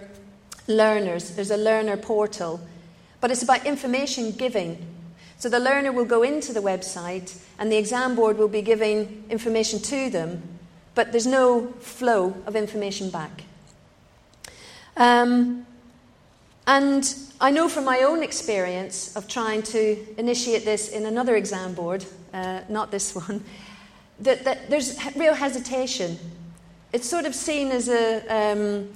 learners, 0.67 1.35
there's 1.35 1.51
a 1.51 1.57
learner 1.57 1.95
portal, 1.95 2.59
but 3.21 3.29
it's 3.29 3.43
about 3.43 3.67
information 3.67 4.31
giving. 4.31 4.83
So 5.37 5.47
the 5.47 5.59
learner 5.59 5.91
will 5.91 6.05
go 6.05 6.23
into 6.23 6.53
the 6.53 6.59
website 6.59 7.39
and 7.59 7.71
the 7.71 7.77
exam 7.77 8.15
board 8.15 8.39
will 8.39 8.47
be 8.47 8.63
giving 8.63 9.23
information 9.29 9.79
to 9.81 10.09
them, 10.09 10.41
but 10.95 11.11
there's 11.11 11.27
no 11.27 11.67
flow 11.81 12.33
of 12.47 12.55
information 12.55 13.11
back. 13.11 13.43
Um, 14.97 15.67
and 16.65 17.13
I 17.41 17.51
know 17.51 17.67
from 17.67 17.85
my 17.85 17.99
own 17.99 18.23
experience 18.23 19.15
of 19.15 19.27
trying 19.27 19.63
to 19.63 19.97
initiate 20.17 20.63
this 20.63 20.89
in 20.89 21.05
another 21.05 21.35
exam 21.35 21.73
board, 21.73 22.05
uh, 22.33 22.61
not 22.69 22.91
this 22.91 23.15
one, 23.27 23.43
that, 24.19 24.45
that, 24.45 24.69
there's 24.69 24.97
real 25.15 25.33
hesitation. 25.33 26.17
It's 26.93 27.09
sort 27.09 27.25
of 27.25 27.35
seen 27.35 27.69
as 27.69 27.89
a, 27.89 28.25
um, 28.27 28.89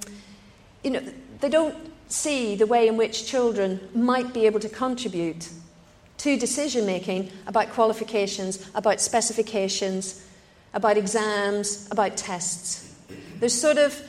you 0.82 0.90
know, 0.92 1.02
they 1.40 1.48
don't 1.48 1.76
see 2.08 2.54
the 2.54 2.66
way 2.66 2.88
in 2.88 2.96
which 2.96 3.26
children 3.26 3.80
might 3.94 4.32
be 4.32 4.46
able 4.46 4.60
to 4.60 4.68
contribute 4.68 5.50
to 6.18 6.36
decision 6.36 6.86
making 6.86 7.30
about 7.46 7.70
qualifications, 7.70 8.68
about 8.74 9.00
specifications, 9.00 10.24
about 10.74 10.96
exams, 10.96 11.88
about 11.90 12.16
tests. 12.16 12.94
There's 13.38 13.54
sort 13.54 13.78
of 13.78 14.00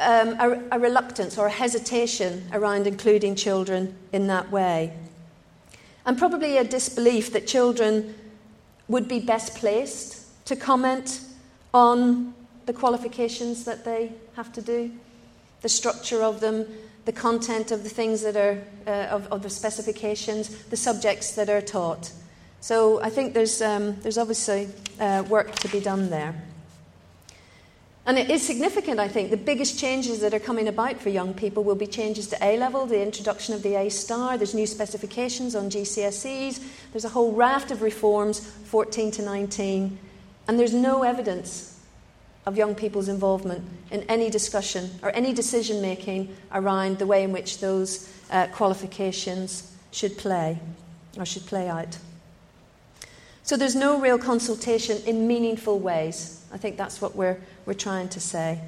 um, 0.00 0.36
a, 0.40 0.62
a 0.72 0.78
reluctance 0.78 1.38
or 1.38 1.46
a 1.46 1.50
hesitation 1.50 2.48
around 2.52 2.86
including 2.86 3.36
children 3.36 3.94
in 4.12 4.26
that 4.28 4.50
way. 4.50 4.92
And 6.06 6.18
probably 6.18 6.56
a 6.56 6.64
disbelief 6.64 7.32
that 7.34 7.46
children 7.46 8.14
would 8.88 9.06
be 9.06 9.20
best 9.20 9.54
placed 9.56 10.46
to 10.46 10.56
comment 10.56 11.20
on 11.72 12.34
the 12.66 12.72
qualifications 12.72 13.64
that 13.64 13.84
they 13.84 14.12
have 14.34 14.52
to 14.52 14.62
do, 14.62 14.90
the 15.60 15.68
structure 15.68 16.22
of 16.22 16.40
them, 16.40 16.66
the 17.04 17.12
content 17.12 17.70
of 17.70 17.82
the 17.82 17.88
things 17.88 18.22
that 18.22 18.36
are, 18.36 18.62
uh, 18.86 19.14
of, 19.14 19.26
of, 19.28 19.42
the 19.42 19.50
specifications, 19.50 20.48
the 20.66 20.76
subjects 20.76 21.32
that 21.32 21.48
are 21.48 21.60
taught. 21.60 22.10
So 22.60 23.02
I 23.02 23.10
think 23.10 23.34
there's, 23.34 23.62
um, 23.62 24.00
there's 24.00 24.18
obviously 24.18 24.68
uh, 24.98 25.24
work 25.28 25.54
to 25.56 25.68
be 25.68 25.80
done 25.80 26.10
there. 26.10 26.34
And 28.06 28.18
it 28.18 28.30
is 28.30 28.44
significant, 28.44 28.98
I 28.98 29.08
think. 29.08 29.30
The 29.30 29.36
biggest 29.36 29.78
changes 29.78 30.20
that 30.20 30.32
are 30.32 30.40
coming 30.40 30.68
about 30.68 30.98
for 30.98 31.10
young 31.10 31.34
people 31.34 31.62
will 31.62 31.74
be 31.74 31.86
changes 31.86 32.26
to 32.28 32.44
A 32.44 32.56
level, 32.56 32.86
the 32.86 33.02
introduction 33.02 33.54
of 33.54 33.62
the 33.62 33.74
A 33.74 33.90
star, 33.90 34.38
there's 34.38 34.54
new 34.54 34.66
specifications 34.66 35.54
on 35.54 35.70
GCSEs, 35.70 36.64
there's 36.92 37.04
a 37.04 37.10
whole 37.10 37.32
raft 37.32 37.70
of 37.70 37.82
reforms, 37.82 38.40
14 38.40 39.10
to 39.12 39.22
19, 39.22 39.98
and 40.48 40.58
there's 40.58 40.74
no 40.74 41.02
evidence 41.02 41.78
of 42.46 42.56
young 42.56 42.74
people's 42.74 43.08
involvement 43.08 43.62
in 43.90 44.02
any 44.04 44.30
discussion 44.30 44.90
or 45.02 45.10
any 45.14 45.32
decision 45.32 45.82
making 45.82 46.34
around 46.52 46.98
the 46.98 47.06
way 47.06 47.22
in 47.22 47.32
which 47.32 47.58
those 47.58 48.10
uh, 48.30 48.46
qualifications 48.48 49.76
should 49.92 50.16
play 50.16 50.58
or 51.18 51.26
should 51.26 51.44
play 51.46 51.68
out. 51.68 51.98
So 53.42 53.56
there's 53.56 53.74
no 53.74 54.00
real 54.00 54.18
consultation 54.18 54.98
in 55.06 55.26
meaningful 55.26 55.78
ways. 55.78 56.44
I 56.52 56.56
think 56.56 56.76
that's 56.76 57.00
what 57.00 57.16
we're, 57.16 57.38
we're 57.66 57.74
trying 57.74 58.08
to 58.10 58.20
say. 58.20 58.60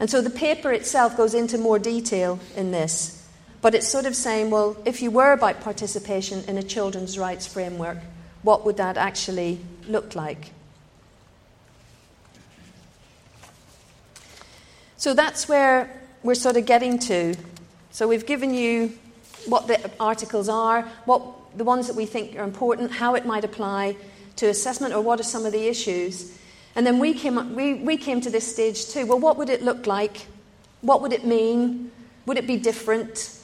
And 0.00 0.08
so 0.08 0.20
the 0.20 0.30
paper 0.30 0.72
itself 0.72 1.16
goes 1.16 1.34
into 1.34 1.58
more 1.58 1.78
detail 1.78 2.38
in 2.56 2.70
this, 2.70 3.26
but 3.60 3.74
it's 3.74 3.88
sort 3.88 4.06
of 4.06 4.14
saying, 4.14 4.50
well, 4.50 4.76
if 4.84 5.02
you 5.02 5.10
were 5.10 5.32
about 5.32 5.60
participation 5.60 6.44
in 6.46 6.56
a 6.58 6.62
children's 6.62 7.18
rights 7.18 7.46
framework, 7.46 7.98
what 8.42 8.64
would 8.64 8.76
that 8.76 8.96
actually 8.96 9.58
look 9.88 10.14
like? 10.14 10.52
So 14.96 15.14
that's 15.14 15.48
where 15.48 15.90
we're 16.22 16.34
sort 16.34 16.56
of 16.56 16.66
getting 16.66 16.98
to. 17.00 17.34
So 17.90 18.06
we've 18.06 18.26
given 18.26 18.54
you 18.54 18.98
what 19.46 19.66
the 19.66 19.90
articles 19.98 20.48
are, 20.48 20.82
what 21.04 21.22
the 21.56 21.64
ones 21.64 21.86
that 21.86 21.96
we 21.96 22.06
think 22.06 22.36
are 22.36 22.44
important, 22.44 22.92
how 22.92 23.14
it 23.14 23.24
might 23.24 23.44
apply 23.44 23.96
to 24.36 24.46
assessment, 24.46 24.94
or 24.94 25.00
what 25.00 25.18
are 25.18 25.24
some 25.24 25.46
of 25.46 25.52
the 25.52 25.66
issues. 25.66 26.36
And 26.74 26.86
then 26.86 26.98
we 26.98 27.14
came, 27.14 27.38
up, 27.38 27.46
we, 27.46 27.74
we 27.74 27.96
came 27.96 28.20
to 28.20 28.30
this 28.30 28.50
stage 28.50 28.86
too. 28.86 29.06
Well, 29.06 29.18
what 29.18 29.36
would 29.36 29.50
it 29.50 29.62
look 29.62 29.86
like? 29.86 30.26
What 30.80 31.02
would 31.02 31.12
it 31.12 31.24
mean? 31.24 31.90
Would 32.26 32.38
it 32.38 32.46
be 32.46 32.56
different? 32.56 33.36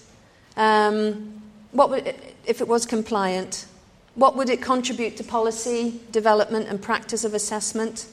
Um, 0.56 1.42
what 1.72 1.90
would 1.90 2.06
it, 2.06 2.36
if 2.46 2.60
it 2.60 2.68
was 2.68 2.86
compliant? 2.86 3.66
What 4.14 4.36
would 4.36 4.48
it 4.48 4.62
contribute 4.62 5.16
to 5.16 5.24
policy, 5.24 6.00
development, 6.12 6.68
and 6.68 6.80
practice 6.80 7.24
of 7.24 7.34
assessment? 7.34 8.06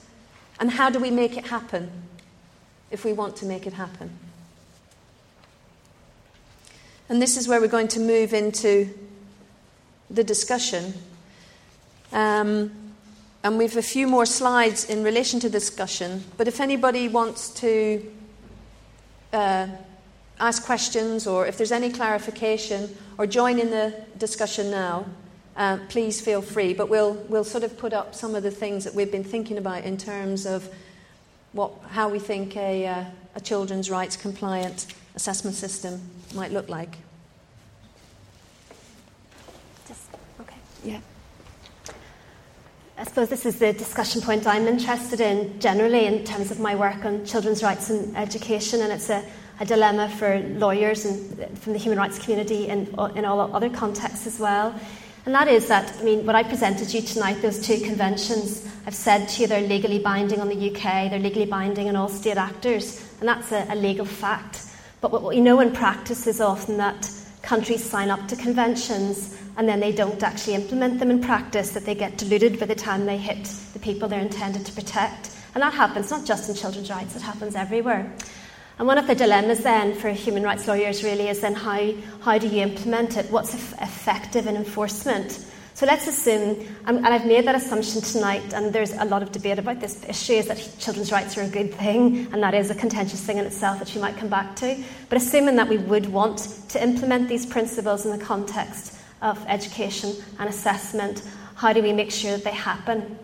And 0.60 0.72
how 0.72 0.90
do 0.90 1.00
we 1.00 1.12
make 1.12 1.38
it 1.38 1.48
happen 1.48 1.92
if 2.90 3.06
we 3.06 3.14
want 3.14 3.36
to 3.38 3.46
make 3.46 3.68
it 3.68 3.74
happen? 3.74 4.10
And 7.10 7.22
this 7.22 7.38
is 7.38 7.48
where 7.48 7.60
we're 7.60 7.68
going 7.68 7.90
to 7.90 8.00
move 8.00 8.34
into 8.34 8.90
the 10.10 10.24
discussion. 10.24 10.94
Um, 12.12 12.72
and 13.44 13.58
we've 13.58 13.76
a 13.78 13.82
few 13.82 14.08
more 14.08 14.26
slides 14.26 14.86
in 14.86 15.04
relation 15.04 15.40
to 15.40 15.50
discussion. 15.50 16.24
But 16.38 16.48
if 16.48 16.60
anybody 16.60 17.08
wants 17.08 17.50
to 17.56 18.12
uh, 19.34 19.68
ask 20.40 20.66
questions 20.66 21.26
or 21.26 21.48
if 21.48 21.58
there's 21.58 21.72
any 21.72 21.92
clarification 21.92 22.96
or 23.18 23.26
join 23.26 23.60
in 23.60 23.70
the 23.72 23.96
discussion 24.18 24.70
now, 24.70 25.06
uh, 25.58 25.78
please 25.90 26.22
feel 26.22 26.42
free. 26.42 26.74
But 26.74 26.90
we'll, 26.90 27.14
we'll 27.30 27.44
sort 27.44 27.64
of 27.64 27.78
put 27.78 27.94
up 27.94 28.14
some 28.14 28.36
of 28.36 28.44
the 28.44 28.52
things 28.52 28.84
that 28.84 28.94
we've 28.94 29.12
been 29.12 29.24
thinking 29.24 29.58
about 29.58 29.84
in 29.84 29.98
terms 29.98 30.46
of 30.46 30.70
what, 31.54 31.72
how 31.90 32.10
we 32.10 32.20
think 32.20 32.56
a, 32.56 32.88
uh, 32.88 33.06
a 33.36 33.42
children's 33.42 33.90
rights 33.90 34.16
compliant 34.16 34.86
assessment 35.16 35.56
system 35.56 36.02
might 36.34 36.52
look 36.52 36.70
like. 36.70 36.98
Just, 39.88 40.04
okay. 40.40 40.56
Yeah. 40.84 41.00
I 43.02 43.04
suppose 43.04 43.30
this 43.30 43.48
is 43.48 43.58
the 43.58 43.74
discussion 43.74 44.22
point 44.22 44.46
I'm 44.46 44.68
interested 44.68 45.22
in 45.22 45.60
generally 45.60 46.06
in 46.06 46.24
terms 46.24 46.52
of 46.52 46.60
my 46.60 46.76
work 46.76 47.04
on 47.04 47.26
children's 47.26 47.64
rights 47.64 47.90
and 47.90 48.16
education, 48.16 48.80
and 48.82 48.94
it's 48.94 49.10
a, 49.10 49.26
a 49.60 49.66
dilemma 49.66 50.08
for 50.08 50.38
lawyers 50.40 51.04
and 51.06 51.58
from 51.58 51.74
the 51.74 51.80
human 51.80 51.98
rights 51.98 52.20
community 52.20 52.70
and 52.70 52.90
in 53.18 53.26
all 53.26 53.56
other 53.56 53.72
contexts 53.72 54.28
as 54.28 54.40
well. 54.40 54.80
And 55.26 55.34
that 55.34 55.48
is 55.48 55.68
that, 55.68 55.98
I 56.00 56.04
mean, 56.04 56.28
what 56.28 56.36
I 56.36 56.44
presented 56.44 56.90
to 56.90 57.00
you 57.00 57.04
tonight, 57.04 57.42
those 57.42 57.66
two 57.66 57.80
conventions, 57.80 58.70
I've 58.86 58.94
said 58.94 59.28
to 59.30 59.42
you 59.42 59.48
they're 59.48 59.68
legally 59.68 59.98
binding 59.98 60.40
on 60.40 60.48
the 60.48 60.70
UK, 60.70 61.10
they're 61.10 61.18
legally 61.18 61.48
binding 61.48 61.90
on 61.90 61.96
all 61.96 62.08
state 62.08 62.38
actors, 62.38 63.04
and 63.20 63.28
that's 63.28 63.52
a, 63.52 63.66
a 63.72 63.76
legal 63.76 64.06
fact. 64.06 64.62
But 65.02 65.12
what 65.12 65.24
we 65.24 65.42
know 65.42 65.60
in 65.60 65.72
practice 65.72 66.28
is 66.28 66.40
often 66.40 66.78
that 66.78 67.12
countries 67.42 67.84
sign 67.84 68.10
up 68.10 68.28
to 68.28 68.36
conventions 68.36 69.38
and 69.58 69.68
then 69.68 69.80
they 69.80 69.92
don't 69.92 70.22
actually 70.24 70.56
implement 70.56 71.00
them 71.00 71.12
in 71.12 71.22
practice, 71.22 71.72
that 71.72 71.86
they 71.86 71.96
get 71.96 72.18
diluted 72.18 72.60
by 72.60 72.66
the 72.66 72.76
time 72.76 73.06
they 73.06 73.18
hit 73.18 73.46
the 73.74 73.80
people 73.80 74.08
they're 74.08 74.22
intended 74.22 74.66
to 74.66 74.72
protect. 74.74 75.32
And 75.54 75.62
that 75.62 75.74
happens 75.74 76.10
not 76.10 76.26
just 76.26 76.50
in 76.50 76.56
children's 76.56 76.90
rights, 76.90 77.16
it 77.16 77.22
happens 77.22 77.56
everywhere. 77.56 78.12
And 78.80 78.88
one 78.88 78.98
of 78.98 79.06
the 79.06 79.16
dilemmas 79.16 79.60
then 79.60 79.94
for 79.94 80.10
human 80.10 80.44
rights 80.44 80.68
lawyers 80.68 81.04
really 81.04 81.28
is 81.28 81.42
then 81.42 81.54
how, 81.54 81.92
how 82.22 82.38
do 82.38 82.48
you 82.48 82.64
implement 82.64 83.18
it? 83.18 83.30
What's 83.30 83.54
effective 83.54 84.48
in 84.48 84.56
enforcement? 84.56 85.46
So 85.82 85.88
let's 85.88 86.06
assume, 86.06 86.64
and 86.86 87.08
I've 87.08 87.26
made 87.26 87.46
that 87.46 87.56
assumption 87.56 88.02
tonight, 88.02 88.54
and 88.54 88.72
there's 88.72 88.92
a 88.92 89.06
lot 89.06 89.24
of 89.24 89.32
debate 89.32 89.58
about 89.58 89.80
this 89.80 90.06
issue, 90.08 90.34
is 90.34 90.46
that 90.46 90.76
children's 90.78 91.12
rights 91.12 91.36
are 91.40 91.42
a 91.42 91.48
good 91.48 91.74
thing, 91.74 92.32
and 92.32 92.44
that 92.44 92.54
is 92.54 92.70
a 92.70 92.76
contentious 92.76 93.20
thing 93.20 93.40
in 93.40 93.46
itself, 93.48 93.80
that 93.80 93.92
we 93.96 94.00
might 94.00 94.16
come 94.16 94.30
back 94.30 94.56
to. 94.58 94.78
But 95.10 95.18
assuming 95.18 95.56
that 95.56 95.68
we 95.68 95.80
would 95.80 96.06
want 96.06 96.38
to 96.70 96.84
implement 96.84 97.30
these 97.30 97.48
principles 97.48 98.06
in 98.06 98.12
the 98.16 98.24
context 98.24 98.96
of 99.24 99.44
education 99.48 100.14
and 100.38 100.48
assessment, 100.48 101.24
how 101.56 101.74
do 101.74 101.82
we 101.82 101.94
make 101.94 102.12
sure 102.12 102.30
that 102.30 102.44
they 102.44 102.52
happen? 102.52 103.18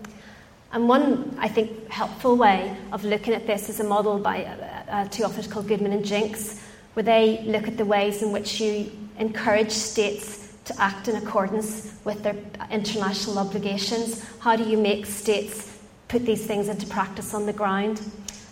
And 0.71 0.89
one, 0.89 1.37
I 1.37 1.49
think, 1.49 1.91
helpful 1.91 2.37
way 2.37 2.75
of 2.91 3.05
looking 3.05 3.35
at 3.35 3.45
this 3.45 3.69
is 3.69 3.81
a 3.81 3.83
model 3.83 4.17
by 4.17 4.45
uh, 4.45 4.91
uh, 4.91 5.07
two 5.09 5.25
authors 5.25 5.45
called 5.45 5.67
Goodman 5.67 5.91
and 5.91 6.03
Jinks, 6.03 6.59
where 6.95 7.03
they 7.03 7.43
look 7.43 7.67
at 7.67 7.77
the 7.77 7.85
ways 7.85 8.23
in 8.23 8.31
which 8.31 8.59
you 8.59 8.91
encourage 9.19 9.69
states 9.69 10.46
to 10.67 10.81
act 10.81 11.07
in 11.07 11.15
accordance 11.15 11.93
with 12.03 12.23
their 12.23 12.35
international 12.71 13.39
obligations? 13.39 14.23
How 14.39 14.55
do 14.55 14.63
you 14.63 14.77
make 14.77 15.05
states 15.05 15.77
put 16.07 16.25
these 16.25 16.45
things 16.45 16.67
into 16.69 16.85
practice 16.87 17.33
on 17.33 17.45
the 17.45 17.53
ground? 17.53 18.01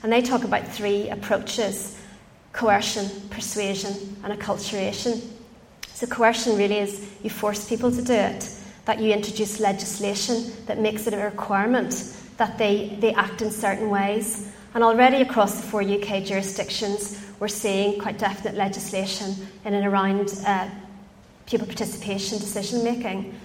And 0.04 0.12
they 0.12 0.22
talk 0.22 0.44
about 0.44 0.68
three 0.68 1.10
approaches 1.10 2.00
coercion, 2.54 3.10
persuasion, 3.30 4.18
and 4.24 4.32
acculturation. 4.40 5.22
So, 5.94 6.08
coercion 6.08 6.58
really 6.58 6.80
is 6.80 7.06
you 7.22 7.30
force 7.30 7.68
people 7.68 7.92
to 7.92 8.02
do 8.02 8.14
it, 8.14 8.50
that 8.86 9.02
you 9.02 9.12
introduce 9.12 9.60
legislation 9.60 10.54
that 10.66 10.80
makes 10.80 11.06
it 11.06 11.14
a 11.14 11.18
requirement 11.18 12.16
that 12.38 12.58
they, 12.58 12.98
they 13.02 13.14
act 13.14 13.42
in 13.42 13.52
certain 13.52 13.90
ways. 13.90 14.50
And 14.74 14.84
already 14.84 15.22
across 15.22 15.60
the 15.60 15.68
four 15.68 15.82
UK 15.82 16.24
jurisdictions, 16.24 17.22
we're 17.40 17.48
seeing 17.48 18.00
quite 18.00 18.18
definite 18.18 18.56
legislation 18.56 19.36
in 19.66 19.74
and 19.74 19.86
around 19.86 20.34
uh, 20.46 20.70
pupil 21.46 21.68
participation 21.68 22.40
decision 22.40 22.84
making. 22.84 23.40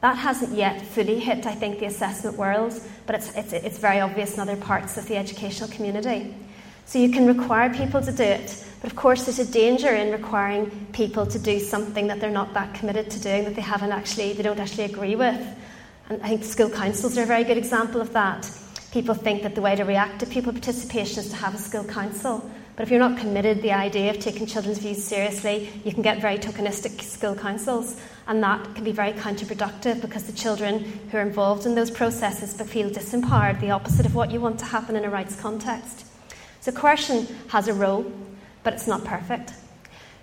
That 0.00 0.16
hasn't 0.18 0.52
yet 0.52 0.82
fully 0.82 1.18
hit, 1.18 1.46
I 1.46 1.54
think, 1.54 1.78
the 1.78 1.86
assessment 1.86 2.36
world, 2.36 2.78
but 3.06 3.16
it's, 3.16 3.34
it's, 3.34 3.52
it's 3.52 3.78
very 3.78 4.00
obvious 4.00 4.34
in 4.34 4.40
other 4.40 4.56
parts 4.56 4.98
of 4.98 5.06
the 5.08 5.16
educational 5.16 5.70
community. 5.70 6.34
So 6.86 6.98
you 6.98 7.10
can 7.10 7.26
require 7.26 7.72
people 7.72 8.02
to 8.02 8.12
do 8.12 8.22
it, 8.22 8.62
but 8.82 8.90
of 8.90 8.96
course, 8.96 9.24
there's 9.24 9.38
a 9.38 9.50
danger 9.50 9.88
in 9.88 10.12
requiring 10.12 10.70
people 10.92 11.24
to 11.26 11.38
do 11.38 11.58
something 11.58 12.08
that 12.08 12.20
they're 12.20 12.30
not 12.30 12.52
that 12.52 12.74
committed 12.74 13.10
to 13.12 13.20
doing, 13.20 13.44
that 13.44 13.54
they 13.54 13.62
haven't 13.62 13.92
actually, 13.92 14.34
they 14.34 14.42
don't 14.42 14.60
actually 14.60 14.84
agree 14.84 15.16
with. 15.16 15.40
And 16.10 16.22
I 16.22 16.28
think 16.28 16.44
school 16.44 16.68
councils 16.68 17.16
are 17.16 17.22
a 17.22 17.26
very 17.26 17.44
good 17.44 17.56
example 17.56 18.02
of 18.02 18.12
that. 18.12 18.50
People 18.92 19.14
think 19.14 19.42
that 19.42 19.54
the 19.54 19.62
way 19.62 19.74
to 19.74 19.84
react 19.84 20.20
to 20.20 20.26
pupil 20.26 20.52
participation 20.52 21.20
is 21.20 21.30
to 21.30 21.36
have 21.36 21.54
a 21.54 21.58
school 21.58 21.84
council. 21.84 22.48
But 22.76 22.82
if 22.82 22.90
you're 22.90 22.98
not 22.98 23.18
committed 23.18 23.62
the 23.62 23.72
idea 23.72 24.10
of 24.10 24.18
taking 24.18 24.46
children's 24.46 24.78
views 24.78 25.02
seriously, 25.02 25.70
you 25.84 25.92
can 25.92 26.02
get 26.02 26.20
very 26.20 26.38
tokenistic 26.38 27.00
school 27.02 27.36
councils, 27.36 28.00
and 28.26 28.42
that 28.42 28.74
can 28.74 28.82
be 28.82 28.90
very 28.90 29.12
counterproductive 29.12 30.00
because 30.00 30.24
the 30.24 30.32
children 30.32 30.80
who 31.10 31.18
are 31.18 31.22
involved 31.22 31.66
in 31.66 31.76
those 31.76 31.90
processes 31.90 32.60
feel 32.68 32.90
disempowered, 32.90 33.60
the 33.60 33.70
opposite 33.70 34.06
of 34.06 34.16
what 34.16 34.32
you 34.32 34.40
want 34.40 34.58
to 34.58 34.64
happen 34.64 34.96
in 34.96 35.04
a 35.04 35.10
rights 35.10 35.40
context. 35.40 36.06
So 36.60 36.72
coercion 36.72 37.28
has 37.48 37.68
a 37.68 37.74
role, 37.74 38.10
but 38.64 38.72
it's 38.72 38.88
not 38.88 39.04
perfect. 39.04 39.52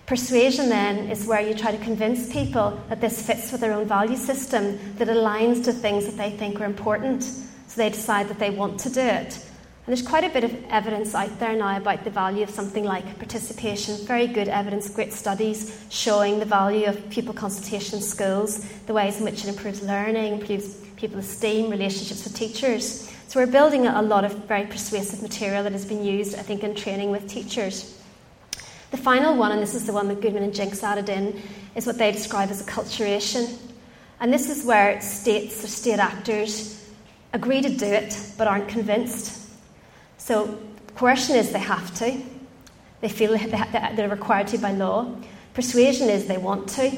Persuasion, 0.04 0.68
then, 0.68 1.10
is 1.10 1.26
where 1.26 1.40
you 1.40 1.54
try 1.54 1.70
to 1.70 1.82
convince 1.82 2.30
people 2.30 2.78
that 2.90 3.00
this 3.00 3.24
fits 3.24 3.50
with 3.50 3.62
their 3.62 3.72
own 3.72 3.86
value 3.86 4.16
system, 4.16 4.78
that 4.96 5.08
aligns 5.08 5.64
to 5.64 5.72
things 5.72 6.04
that 6.04 6.18
they 6.18 6.36
think 6.36 6.60
are 6.60 6.64
important, 6.64 7.22
so 7.22 7.76
they 7.76 7.88
decide 7.88 8.28
that 8.28 8.38
they 8.38 8.50
want 8.50 8.78
to 8.80 8.90
do 8.90 9.00
it. 9.00 9.38
And 9.84 9.96
there's 9.96 10.06
quite 10.06 10.22
a 10.22 10.28
bit 10.28 10.44
of 10.44 10.64
evidence 10.70 11.12
out 11.12 11.40
there 11.40 11.56
now 11.56 11.76
about 11.76 12.04
the 12.04 12.10
value 12.10 12.44
of 12.44 12.50
something 12.50 12.84
like 12.84 13.18
participation. 13.18 13.96
Very 14.06 14.28
good 14.28 14.46
evidence, 14.46 14.88
great 14.88 15.12
studies 15.12 15.84
showing 15.90 16.38
the 16.38 16.44
value 16.44 16.86
of 16.86 17.10
pupil 17.10 17.34
consultation 17.34 18.00
schools, 18.00 18.64
the 18.86 18.92
ways 18.92 19.18
in 19.18 19.24
which 19.24 19.42
it 19.42 19.48
improves 19.48 19.82
learning, 19.82 20.34
improves 20.34 20.76
people's 20.94 21.24
esteem, 21.24 21.68
relationships 21.68 22.22
with 22.22 22.36
teachers. 22.36 23.12
So 23.26 23.40
we're 23.40 23.50
building 23.50 23.88
a 23.88 24.02
lot 24.02 24.24
of 24.24 24.32
very 24.44 24.66
persuasive 24.66 25.20
material 25.20 25.64
that 25.64 25.72
has 25.72 25.84
been 25.84 26.04
used, 26.04 26.38
I 26.38 26.42
think, 26.42 26.62
in 26.62 26.76
training 26.76 27.10
with 27.10 27.26
teachers. 27.26 27.98
The 28.92 28.98
final 28.98 29.36
one, 29.36 29.50
and 29.50 29.60
this 29.60 29.74
is 29.74 29.84
the 29.84 29.92
one 29.92 30.06
that 30.08 30.20
Goodman 30.20 30.44
and 30.44 30.54
Jinks 30.54 30.84
added 30.84 31.08
in, 31.08 31.42
is 31.74 31.86
what 31.86 31.98
they 31.98 32.12
describe 32.12 32.50
as 32.50 32.64
acculturation. 32.64 33.58
And 34.20 34.32
this 34.32 34.48
is 34.48 34.64
where 34.64 35.00
states 35.00 35.64
or 35.64 35.66
state 35.66 35.98
actors 35.98 36.88
agree 37.32 37.62
to 37.62 37.68
do 37.68 37.86
it 37.86 38.16
but 38.38 38.46
aren't 38.46 38.68
convinced. 38.68 39.41
So, 40.22 40.56
coercion 40.94 41.34
is 41.34 41.50
they 41.50 41.58
have 41.58 41.92
to, 41.96 42.22
they 43.00 43.08
feel 43.08 43.36
they're 43.36 44.08
required 44.08 44.46
to 44.48 44.58
by 44.58 44.70
law. 44.70 45.12
Persuasion 45.52 46.08
is 46.08 46.26
they 46.26 46.38
want 46.38 46.68
to. 46.68 46.96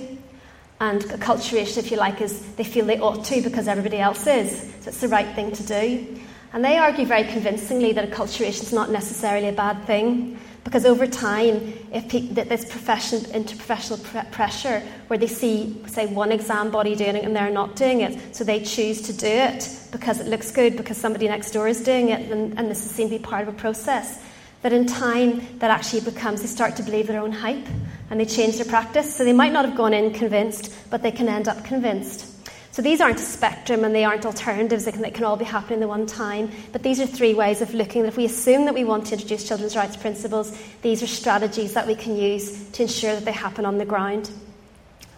And 0.78 1.00
acculturation, 1.04 1.78
if 1.78 1.90
you 1.90 1.96
like, 1.96 2.20
is 2.20 2.44
they 2.56 2.64
feel 2.64 2.84
they 2.84 2.98
ought 2.98 3.24
to 3.24 3.40
because 3.40 3.66
everybody 3.66 3.96
else 3.96 4.26
is. 4.26 4.70
So 4.80 4.90
it's 4.90 5.00
the 5.00 5.08
right 5.08 5.34
thing 5.34 5.52
to 5.52 5.62
do. 5.62 6.20
And 6.52 6.62
they 6.62 6.76
argue 6.76 7.06
very 7.06 7.24
convincingly 7.24 7.92
that 7.92 8.10
acculturation 8.10 8.64
is 8.64 8.74
not 8.74 8.90
necessarily 8.90 9.48
a 9.48 9.52
bad 9.52 9.86
thing. 9.86 10.38
Because 10.64 10.86
over 10.86 11.06
time, 11.06 11.74
if 11.92 12.08
pe- 12.08 12.28
this 12.28 12.64
profession, 12.64 13.20
interprofessional 13.20 14.02
pre- 14.02 14.30
pressure, 14.30 14.80
where 15.08 15.18
they 15.18 15.26
see, 15.26 15.80
say, 15.86 16.06
one 16.06 16.32
exam 16.32 16.70
body 16.70 16.96
doing 16.96 17.16
it 17.16 17.24
and 17.24 17.36
they're 17.36 17.50
not 17.50 17.76
doing 17.76 18.00
it, 18.00 18.34
so 18.34 18.44
they 18.44 18.64
choose 18.64 19.02
to 19.02 19.12
do 19.12 19.26
it 19.26 19.68
because 19.92 20.20
it 20.20 20.26
looks 20.26 20.50
good, 20.50 20.76
because 20.76 20.96
somebody 20.96 21.28
next 21.28 21.50
door 21.50 21.68
is 21.68 21.82
doing 21.82 22.08
it, 22.08 22.30
and, 22.32 22.58
and 22.58 22.70
this 22.70 22.84
is 22.84 22.90
seen 22.90 23.10
to 23.10 23.18
be 23.18 23.22
part 23.22 23.46
of 23.46 23.54
a 23.54 23.56
process, 23.58 24.24
that 24.62 24.72
in 24.72 24.86
time 24.86 25.58
that 25.58 25.70
actually 25.70 26.00
becomes, 26.00 26.40
they 26.40 26.48
start 26.48 26.74
to 26.76 26.82
believe 26.82 27.06
their 27.06 27.20
own 27.20 27.30
hype 27.30 27.66
and 28.08 28.18
they 28.18 28.24
change 28.24 28.56
their 28.56 28.64
practice. 28.64 29.14
So 29.14 29.22
they 29.22 29.34
might 29.34 29.52
not 29.52 29.66
have 29.66 29.76
gone 29.76 29.92
in 29.92 30.14
convinced, 30.14 30.74
but 30.90 31.02
they 31.02 31.12
can 31.12 31.28
end 31.28 31.46
up 31.46 31.62
convinced. 31.64 32.33
So 32.74 32.82
these 32.82 33.00
aren't 33.00 33.20
a 33.20 33.22
spectrum 33.22 33.84
and 33.84 33.94
they 33.94 34.02
aren't 34.02 34.26
alternatives 34.26 34.84
that 34.86 34.94
can, 34.94 35.02
that 35.02 35.14
can 35.14 35.22
all 35.22 35.36
be 35.36 35.44
happening 35.44 35.82
at 35.82 35.88
one 35.88 36.06
time. 36.06 36.50
But 36.72 36.82
these 36.82 36.98
are 36.98 37.06
three 37.06 37.32
ways 37.32 37.62
of 37.62 37.72
looking 37.72 38.02
that 38.02 38.08
if 38.08 38.16
we 38.16 38.24
assume 38.24 38.64
that 38.64 38.74
we 38.74 38.82
want 38.82 39.06
to 39.06 39.12
introduce 39.12 39.46
children's 39.46 39.76
rights 39.76 39.96
principles, 39.96 40.58
these 40.82 41.00
are 41.00 41.06
strategies 41.06 41.74
that 41.74 41.86
we 41.86 41.94
can 41.94 42.16
use 42.16 42.68
to 42.70 42.82
ensure 42.82 43.14
that 43.14 43.24
they 43.24 43.30
happen 43.30 43.64
on 43.64 43.78
the 43.78 43.84
ground. 43.84 44.28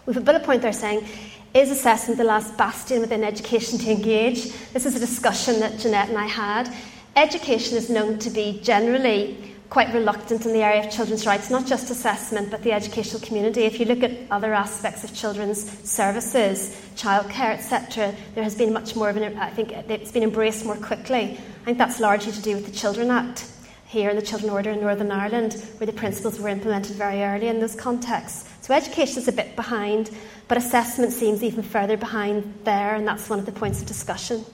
We 0.05 0.13
have 0.13 0.21
a 0.21 0.23
bullet 0.23 0.43
point 0.43 0.61
there 0.61 0.71
saying, 0.71 1.07
is 1.55 1.71
assessment 1.71 2.19
the 2.19 2.25
last 2.25 2.55
bastion 2.59 2.99
within 2.99 3.23
education 3.23 3.79
to 3.79 3.89
engage? 3.89 4.53
This 4.73 4.85
is 4.85 4.95
a 4.95 4.99
discussion 4.99 5.59
that 5.61 5.79
Jeanette 5.79 6.09
and 6.09 6.17
I 6.19 6.27
had. 6.27 6.71
Education 7.15 7.75
is 7.75 7.89
known 7.89 8.19
to 8.19 8.29
be 8.29 8.61
generally 8.61 9.55
quite 9.69 9.93
reluctant 9.93 10.45
in 10.45 10.53
the 10.53 10.63
area 10.63 10.85
of 10.85 10.91
children's 10.91 11.25
rights, 11.25 11.49
not 11.49 11.65
just 11.65 11.89
assessment, 11.89 12.49
but 12.49 12.63
the 12.63 12.71
educational 12.71 13.21
community. 13.21 13.63
If 13.63 13.79
you 13.79 13.85
look 13.85 14.01
at 14.01 14.11
other 14.31 14.53
aspects 14.53 15.03
of 15.03 15.13
children's 15.13 15.69
services, 15.89 16.75
childcare, 16.95 17.53
etc., 17.53 18.15
there 18.33 18.43
has 18.43 18.55
been 18.55 18.71
much 18.71 18.95
more 18.95 19.09
of 19.09 19.17
an, 19.17 19.37
I 19.37 19.49
think 19.49 19.71
it's 19.71 20.11
been 20.11 20.23
embraced 20.23 20.65
more 20.65 20.77
quickly. 20.77 21.37
I 21.61 21.65
think 21.65 21.77
that's 21.77 21.99
largely 21.99 22.31
to 22.31 22.41
do 22.41 22.55
with 22.55 22.65
the 22.65 22.71
Children 22.71 23.11
Act 23.11 23.45
here 23.87 24.09
in 24.09 24.15
the 24.15 24.21
Children 24.21 24.51
Order 24.51 24.71
in 24.71 24.81
Northern 24.81 25.11
Ireland, 25.11 25.53
where 25.77 25.87
the 25.87 25.93
principles 25.93 26.39
were 26.39 26.49
implemented 26.49 26.95
very 26.95 27.23
early 27.23 27.47
in 27.47 27.59
those 27.59 27.75
contexts. 27.75 28.49
So 28.61 28.73
education 28.73 29.19
is 29.19 29.27
a 29.27 29.33
bit 29.33 29.55
behind, 29.55 30.11
but 30.47 30.57
assessment 30.57 31.13
seems 31.13 31.43
even 31.43 31.63
further 31.63 31.97
behind 31.97 32.53
there, 32.63 32.95
and 32.95 33.07
that's 33.07 33.29
one 33.29 33.39
of 33.39 33.45
the 33.45 33.51
points 33.51 33.81
of 33.81 33.87
discussion. 33.87 34.45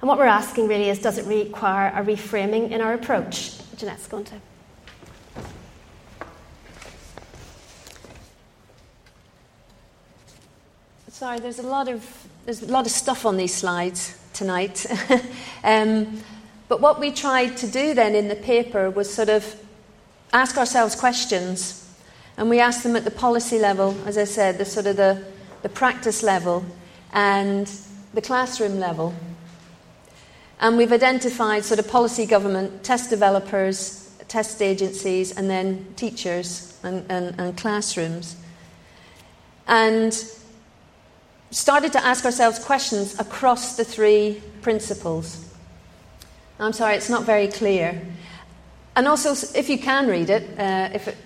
And 0.00 0.08
what 0.08 0.18
we're 0.18 0.26
asking 0.26 0.68
really 0.68 0.90
is 0.90 1.00
does 1.00 1.18
it 1.18 1.26
require 1.26 1.88
a 1.88 2.04
reframing 2.04 2.70
in 2.70 2.80
our 2.80 2.94
approach? 2.94 3.58
Jeanette's 3.78 4.08
going 4.08 4.24
to. 4.24 4.34
Sorry, 11.10 11.38
there's 11.38 11.60
a 11.60 11.62
lot 11.62 11.86
of 11.88 12.28
there's 12.44 12.62
a 12.62 12.66
lot 12.66 12.86
of 12.86 12.92
stuff 12.92 13.24
on 13.24 13.36
these 13.36 13.54
slides 13.54 14.18
tonight. 14.32 14.84
um, 15.64 16.20
but 16.66 16.80
what 16.80 16.98
we 16.98 17.12
tried 17.12 17.56
to 17.58 17.68
do 17.68 17.94
then 17.94 18.16
in 18.16 18.26
the 18.26 18.36
paper 18.36 18.90
was 18.90 19.12
sort 19.12 19.28
of 19.28 19.56
ask 20.32 20.58
ourselves 20.58 20.96
questions, 20.96 21.88
and 22.36 22.50
we 22.50 22.58
asked 22.58 22.82
them 22.82 22.96
at 22.96 23.04
the 23.04 23.12
policy 23.12 23.60
level, 23.60 23.96
as 24.06 24.18
I 24.18 24.24
said, 24.24 24.58
the 24.58 24.64
sort 24.64 24.86
of 24.86 24.96
the, 24.96 25.24
the 25.62 25.68
practice 25.68 26.24
level, 26.24 26.64
and 27.12 27.70
the 28.12 28.22
classroom 28.22 28.80
level. 28.80 29.14
And 30.60 30.76
we've 30.76 30.92
identified 30.92 31.64
sort 31.64 31.78
of 31.78 31.88
policy 31.88 32.26
government, 32.26 32.82
test 32.82 33.10
developers, 33.10 34.12
test 34.26 34.60
agencies, 34.60 35.36
and 35.36 35.48
then 35.48 35.86
teachers 35.96 36.78
and, 36.82 37.04
and, 37.08 37.38
and 37.38 37.56
classrooms. 37.56 38.36
And 39.66 40.12
started 41.50 41.92
to 41.92 42.04
ask 42.04 42.24
ourselves 42.24 42.58
questions 42.58 43.18
across 43.18 43.76
the 43.76 43.84
three 43.84 44.42
principles. 44.62 45.44
I'm 46.60 46.72
sorry, 46.72 46.96
it's 46.96 47.08
not 47.08 47.24
very 47.24 47.48
clear. 47.48 48.00
And 48.96 49.06
also, 49.06 49.30
if 49.56 49.68
you 49.68 49.78
can 49.78 50.08
read 50.08 50.28
it, 50.28 50.58
uh, 50.58 50.90
if 50.92 51.06
it, 51.06 51.16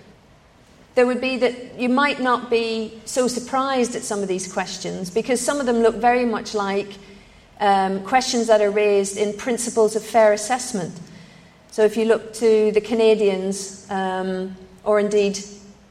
there 0.94 1.06
would 1.06 1.22
be 1.22 1.38
that 1.38 1.78
you 1.78 1.88
might 1.88 2.20
not 2.20 2.50
be 2.50 3.00
so 3.06 3.26
surprised 3.26 3.96
at 3.96 4.02
some 4.02 4.20
of 4.20 4.28
these 4.28 4.52
questions 4.52 5.08
because 5.08 5.40
some 5.40 5.58
of 5.58 5.64
them 5.64 5.78
look 5.78 5.94
very 5.94 6.26
much 6.26 6.54
like 6.54 6.98
um, 7.60 8.02
questions 8.04 8.46
that 8.46 8.60
are 8.60 8.70
raised 8.70 9.16
in 9.16 9.36
principles 9.36 9.96
of 9.96 10.02
fair 10.02 10.32
assessment. 10.32 10.98
So 11.70 11.82
if 11.84 11.96
you 11.96 12.04
look 12.04 12.32
to 12.34 12.72
the 12.72 12.80
Canadians, 12.80 13.86
um, 13.90 14.56
or 14.84 15.00
indeed 15.00 15.38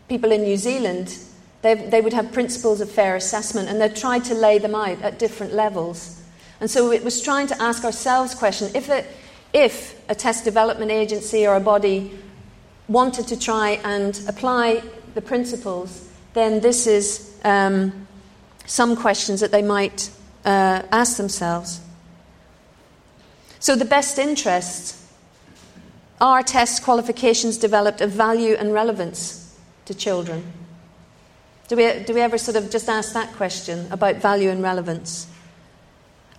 people 0.07 0.32
in 0.32 0.43
New 0.43 0.57
Zealand, 0.57 1.18
They, 1.62 1.76
they 1.76 2.01
would 2.01 2.14
have 2.14 2.32
principles 2.32 2.82
of 2.82 2.89
fair 2.89 3.16
assessment, 3.16 3.70
and 3.70 3.78
they'd 3.78 3.95
try 3.95 4.20
to 4.20 4.34
lay 4.34 4.59
them 4.59 4.74
out 4.74 4.99
at 5.03 5.20
different 5.20 5.53
levels. 5.53 6.18
And 6.59 6.70
so 6.70 6.91
it 6.91 7.03
was 7.03 7.22
trying 7.22 7.47
to 7.49 7.55
ask 7.62 7.86
ourselves 7.86 8.34
question 8.34 8.72
if, 8.74 8.89
it, 8.89 9.05
if 9.53 9.93
a 10.09 10.16
test 10.16 10.43
development 10.43 10.91
agency 10.91 11.45
or 11.45 11.55
a 11.55 11.59
body 11.59 12.18
wanted 12.88 13.28
to 13.28 13.38
try 13.38 13.80
and 13.84 14.20
apply 14.28 14.82
the 15.14 15.22
principles, 15.22 16.09
then 16.34 16.62
this 16.62 16.88
is 16.88 17.38
um, 17.43 18.07
some 18.66 18.95
questions 18.95 19.39
that 19.39 19.51
they 19.51 19.62
might 19.62 20.09
uh, 20.45 20.83
ask 20.91 21.17
themselves. 21.17 21.81
So, 23.59 23.75
the 23.75 23.85
best 23.85 24.17
interests 24.17 25.01
are 26.19 26.43
test 26.43 26.83
qualifications 26.83 27.57
developed 27.57 27.99
of 27.99 28.11
value 28.11 28.55
and 28.57 28.73
relevance 28.73 29.57
to 29.85 29.93
children? 29.93 30.43
Do 31.67 31.75
we, 31.75 32.03
do 32.03 32.13
we 32.13 32.21
ever 32.21 32.37
sort 32.37 32.57
of 32.57 32.69
just 32.69 32.87
ask 32.89 33.13
that 33.13 33.33
question 33.33 33.87
about 33.91 34.17
value 34.17 34.49
and 34.49 34.61
relevance? 34.61 35.27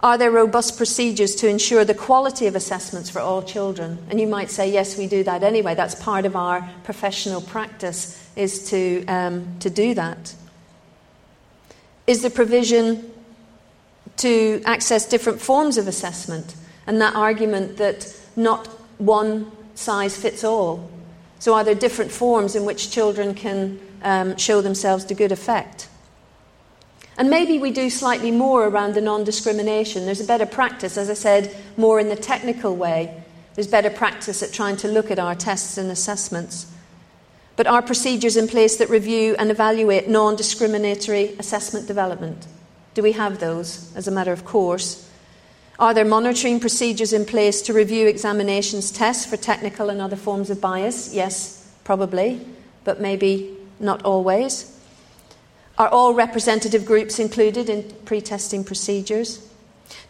Are 0.02 0.18
there 0.18 0.30
robust 0.30 0.76
procedures 0.76 1.34
to 1.36 1.48
ensure 1.48 1.84
the 1.84 1.94
quality 1.94 2.46
of 2.46 2.56
assessments 2.56 3.08
for 3.08 3.20
all 3.20 3.42
children? 3.42 3.98
And 4.10 4.20
you 4.20 4.26
might 4.26 4.50
say, 4.50 4.70
yes, 4.70 4.98
we 4.98 5.06
do 5.06 5.22
that 5.24 5.42
anyway. 5.42 5.74
That's 5.74 5.94
part 5.94 6.26
of 6.26 6.36
our 6.36 6.68
professional 6.84 7.40
practice, 7.40 8.30
is 8.36 8.68
to, 8.70 9.04
um, 9.06 9.56
to 9.60 9.70
do 9.70 9.94
that. 9.94 10.34
Is 12.06 12.22
the 12.22 12.30
provision 12.30 13.11
to 14.18 14.62
access 14.64 15.06
different 15.06 15.40
forms 15.40 15.78
of 15.78 15.88
assessment? 15.88 16.54
And 16.86 17.00
that 17.00 17.14
argument 17.14 17.76
that 17.78 18.14
not 18.36 18.66
one 18.98 19.50
size 19.74 20.16
fits 20.16 20.44
all. 20.44 20.90
So, 21.38 21.54
are 21.54 21.64
there 21.64 21.74
different 21.74 22.12
forms 22.12 22.54
in 22.54 22.64
which 22.64 22.90
children 22.90 23.34
can 23.34 23.80
um, 24.02 24.36
show 24.36 24.60
themselves 24.60 25.04
to 25.06 25.14
good 25.14 25.32
effect? 25.32 25.88
And 27.18 27.28
maybe 27.28 27.58
we 27.58 27.70
do 27.70 27.90
slightly 27.90 28.30
more 28.30 28.66
around 28.66 28.94
the 28.94 29.00
non 29.00 29.24
discrimination. 29.24 30.06
There's 30.06 30.20
a 30.20 30.26
better 30.26 30.46
practice, 30.46 30.96
as 30.96 31.10
I 31.10 31.14
said, 31.14 31.54
more 31.76 32.00
in 32.00 32.08
the 32.08 32.16
technical 32.16 32.74
way. 32.74 33.22
There's 33.54 33.66
better 33.66 33.90
practice 33.90 34.42
at 34.42 34.52
trying 34.52 34.76
to 34.78 34.88
look 34.88 35.10
at 35.10 35.18
our 35.18 35.34
tests 35.34 35.76
and 35.76 35.90
assessments. 35.90 36.66
But 37.54 37.66
are 37.66 37.82
procedures 37.82 38.36
in 38.36 38.48
place 38.48 38.76
that 38.76 38.88
review 38.88 39.36
and 39.38 39.50
evaluate 39.50 40.08
non 40.08 40.36
discriminatory 40.36 41.36
assessment 41.38 41.86
development? 41.86 42.46
Do 42.94 43.02
we 43.02 43.12
have 43.12 43.40
those 43.40 43.94
as 43.96 44.06
a 44.06 44.10
matter 44.10 44.32
of 44.32 44.44
course? 44.44 45.08
Are 45.78 45.94
there 45.94 46.04
monitoring 46.04 46.60
procedures 46.60 47.12
in 47.12 47.24
place 47.24 47.62
to 47.62 47.72
review 47.72 48.06
examinations 48.06 48.90
tests 48.90 49.26
for 49.26 49.36
technical 49.36 49.88
and 49.88 50.00
other 50.00 50.16
forms 50.16 50.50
of 50.50 50.60
bias? 50.60 51.14
Yes, 51.14 51.68
probably, 51.84 52.46
but 52.84 53.00
maybe 53.00 53.56
not 53.80 54.02
always. 54.04 54.78
Are 55.78 55.88
all 55.88 56.14
representative 56.14 56.84
groups 56.84 57.18
included 57.18 57.70
in 57.70 57.90
pre 58.04 58.20
testing 58.20 58.62
procedures? 58.62 59.48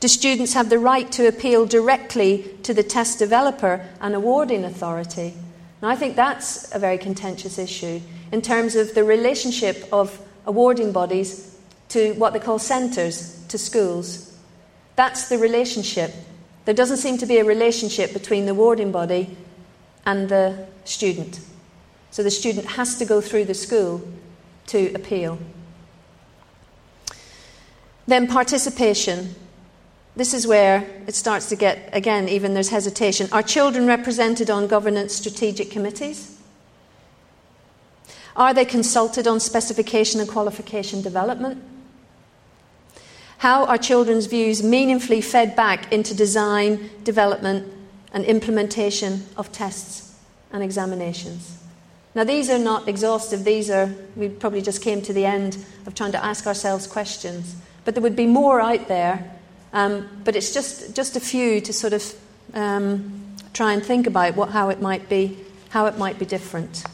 Do 0.01 0.09
students 0.09 0.55
have 0.55 0.69
the 0.69 0.79
right 0.79 1.11
to 1.13 1.29
appeal 1.29 1.67
directly 1.67 2.57
to 2.65 2.75
the 2.75 2.83
test 2.83 3.19
developer 3.19 3.87
and 4.01 4.15
awarding 4.15 4.65
authority? 4.65 5.35
Now, 5.81 5.89
I 5.89 5.97
think 5.97 6.17
that's 6.17 6.73
a 6.75 6.79
very 6.79 6.99
contentious 6.99 7.59
issue 7.59 8.01
in 8.31 8.43
terms 8.43 8.75
of 8.75 8.95
the 8.95 9.05
relationship 9.05 9.89
of 9.93 10.21
awarding 10.47 10.93
bodies 10.93 11.52
to 11.93 12.15
what 12.15 12.33
they 12.33 12.39
call 12.39 12.59
centres, 12.59 13.45
to 13.49 13.59
schools. 13.59 14.35
That's 14.97 15.29
the 15.29 15.37
relationship. 15.37 16.15
There 16.65 16.75
doesn't 16.75 16.97
seem 16.97 17.19
to 17.19 17.27
be 17.27 17.37
a 17.37 17.45
relationship 17.45 18.15
between 18.15 18.47
the 18.47 18.55
warding 18.55 18.93
body 18.93 19.37
and 20.07 20.31
the 20.31 20.67
student. 20.85 21.41
So 22.11 22.23
the 22.23 22.31
student 22.31 22.67
has 22.67 22.99
to 22.99 23.05
go 23.05 23.21
through 23.21 23.45
the 23.45 23.55
school 23.55 24.01
to 24.69 24.93
appeal. 24.95 25.39
Then 28.07 28.27
participation. 28.27 29.35
This 30.17 30.33
is 30.33 30.47
where 30.47 30.87
it 31.07 31.15
starts 31.15 31.51
to 31.51 31.57
get, 31.57 31.91
again, 31.93 32.27
even 32.27 32.55
there's 32.55 32.71
hesitation. 32.71 33.29
Are 33.33 33.43
children 33.43 33.87
represented 33.87 34.49
on 34.49 34.67
governance 34.67 35.15
strategic 35.15 35.71
committees? 35.71 36.39
Are 38.35 38.55
they 38.55 38.65
consulted 38.65 39.27
on 39.27 39.41
specification 39.41 40.21
and 40.21 40.29
qualification 40.29 41.03
development? 41.03 41.63
How 43.43 43.65
are 43.65 43.77
children's 43.77 44.27
views 44.27 44.63
meaningfully 44.63 45.21
fed 45.21 45.57
back 45.57 45.93
into 45.93 46.15
design, 46.15 46.89
development, 47.03 47.73
and 48.13 48.25
implementation 48.25 49.27
of 49.37 49.51
tests 49.51 50.17
and 50.53 50.63
examinations? 50.63 51.59
Now, 52.15 52.23
these 52.23 52.49
are 52.51 52.59
not 52.61 52.87
exhaustive, 52.87 53.43
these 53.43 53.69
are, 53.69 53.93
we 54.15 54.29
probably 54.29 54.63
just 54.63 54.81
came 54.81 55.03
to 55.03 55.13
the 55.13 55.27
end 55.27 55.57
of 55.87 55.97
trying 55.97 56.13
to 56.13 56.25
ask 56.25 56.47
ourselves 56.47 56.87
questions. 56.87 57.57
But 57.85 57.97
there 57.97 58.03
would 58.03 58.15
be 58.15 58.29
more 58.29 58.61
out 58.61 58.87
there. 58.87 59.29
Um, 59.73 60.09
but 60.23 60.37
it's 60.37 60.55
just, 60.55 60.95
just 60.95 61.17
a 61.17 61.21
few 61.21 61.61
to 61.63 61.73
sort 61.73 61.95
of 61.95 62.15
um, 62.55 63.27
try 63.55 63.73
and 63.73 63.85
think 63.85 64.07
about 64.07 64.37
what, 64.37 64.51
how, 64.51 64.69
it 64.69 64.81
might 64.81 65.09
be, 65.09 65.37
how 65.71 65.87
it 65.87 65.99
might 65.99 66.17
be 66.17 66.27
different. 66.27 66.85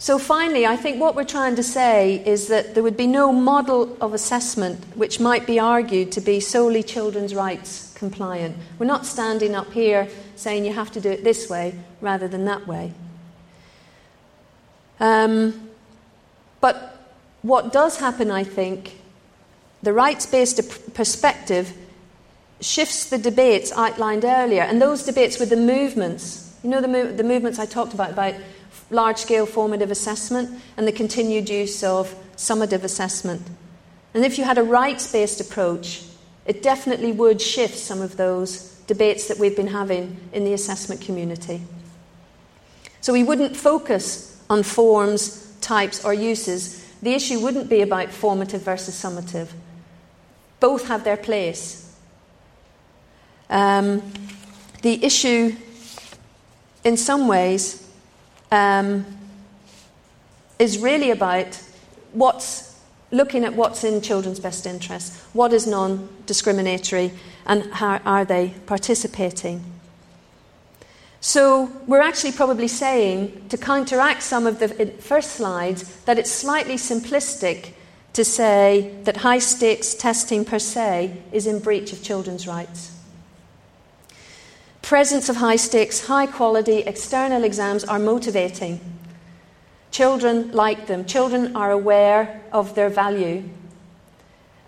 So, 0.00 0.18
finally, 0.18 0.64
I 0.64 0.76
think 0.76 0.98
what 0.98 1.14
we're 1.14 1.24
trying 1.24 1.56
to 1.56 1.62
say 1.62 2.24
is 2.24 2.48
that 2.48 2.72
there 2.72 2.82
would 2.82 2.96
be 2.96 3.06
no 3.06 3.34
model 3.34 3.98
of 4.00 4.14
assessment 4.14 4.82
which 4.96 5.20
might 5.20 5.46
be 5.46 5.60
argued 5.60 6.10
to 6.12 6.22
be 6.22 6.40
solely 6.40 6.82
children's 6.82 7.34
rights 7.34 7.92
compliant. 7.96 8.56
We're 8.78 8.86
not 8.86 9.04
standing 9.04 9.54
up 9.54 9.70
here 9.74 10.08
saying 10.36 10.64
you 10.64 10.72
have 10.72 10.90
to 10.92 11.02
do 11.02 11.10
it 11.10 11.22
this 11.22 11.50
way 11.50 11.78
rather 12.00 12.28
than 12.28 12.46
that 12.46 12.66
way. 12.66 12.94
Um, 15.00 15.68
but 16.62 16.98
what 17.42 17.70
does 17.70 17.98
happen, 17.98 18.30
I 18.30 18.42
think, 18.42 18.98
the 19.82 19.92
rights 19.92 20.24
based 20.24 20.94
perspective 20.94 21.76
shifts 22.62 23.10
the 23.10 23.18
debates 23.18 23.70
outlined 23.72 24.24
earlier, 24.24 24.62
and 24.62 24.80
those 24.80 25.02
debates 25.02 25.38
with 25.38 25.50
the 25.50 25.58
movements. 25.58 26.56
You 26.62 26.70
know, 26.70 26.80
the, 26.80 27.12
the 27.12 27.24
movements 27.24 27.58
I 27.58 27.66
talked 27.66 27.92
about, 27.92 28.12
about 28.12 28.34
large 28.90 29.18
scale 29.18 29.46
formative 29.46 29.90
assessment 29.90 30.60
and 30.76 30.86
the 30.86 30.92
continued 30.92 31.48
use 31.48 31.82
of 31.82 32.14
summative 32.36 32.82
assessment. 32.82 33.42
And 34.14 34.24
if 34.24 34.38
you 34.38 34.44
had 34.44 34.58
a 34.58 34.62
rights 34.62 35.10
based 35.10 35.40
approach, 35.40 36.04
it 36.46 36.62
definitely 36.62 37.12
would 37.12 37.40
shift 37.40 37.78
some 37.78 38.02
of 38.02 38.16
those 38.16 38.70
debates 38.86 39.28
that 39.28 39.38
we've 39.38 39.54
been 39.54 39.68
having 39.68 40.16
in 40.32 40.44
the 40.44 40.52
assessment 40.52 41.00
community. 41.00 41.62
So 43.00 43.12
we 43.12 43.22
wouldn't 43.22 43.56
focus 43.56 44.42
on 44.50 44.62
forms, 44.62 45.54
types, 45.60 46.04
or 46.04 46.12
uses. 46.12 46.84
The 47.02 47.14
issue 47.14 47.40
wouldn't 47.40 47.70
be 47.70 47.82
about 47.82 48.10
formative 48.10 48.62
versus 48.62 49.00
summative. 49.00 49.48
Both 50.58 50.88
have 50.88 51.04
their 51.04 51.16
place. 51.16 51.94
Um, 53.48 54.02
the 54.82 55.02
issue, 55.04 55.54
in 56.84 56.96
some 56.96 57.28
ways, 57.28 57.89
um, 58.50 59.06
is 60.58 60.78
really 60.78 61.10
about 61.10 61.60
what's 62.12 62.78
looking 63.10 63.44
at 63.44 63.54
what's 63.54 63.82
in 63.84 64.00
children's 64.00 64.40
best 64.40 64.66
interest, 64.66 65.14
what 65.32 65.52
is 65.52 65.66
non 65.66 66.08
discriminatory, 66.26 67.12
and 67.46 67.64
how 67.72 68.00
are 68.04 68.24
they 68.24 68.54
participating. 68.66 69.64
So, 71.22 71.70
we're 71.86 72.00
actually 72.00 72.32
probably 72.32 72.68
saying, 72.68 73.48
to 73.50 73.58
counteract 73.58 74.22
some 74.22 74.46
of 74.46 74.58
the 74.58 74.68
first 75.00 75.32
slides, 75.32 75.94
that 76.04 76.18
it's 76.18 76.30
slightly 76.30 76.76
simplistic 76.76 77.72
to 78.14 78.24
say 78.24 78.96
that 79.04 79.18
high 79.18 79.38
stakes 79.38 79.94
testing 79.94 80.44
per 80.44 80.58
se 80.58 81.22
is 81.30 81.46
in 81.46 81.58
breach 81.58 81.92
of 81.92 82.02
children's 82.02 82.46
rights. 82.46 82.89
Presence 84.90 85.28
of 85.28 85.36
high 85.36 85.54
stakes, 85.54 86.06
high 86.08 86.26
quality 86.26 86.78
external 86.78 87.44
exams 87.44 87.84
are 87.84 88.00
motivating. 88.00 88.80
Children 89.92 90.50
like 90.50 90.88
them. 90.88 91.04
Children 91.04 91.54
are 91.54 91.70
aware 91.70 92.42
of 92.50 92.74
their 92.74 92.88
value. 92.88 93.44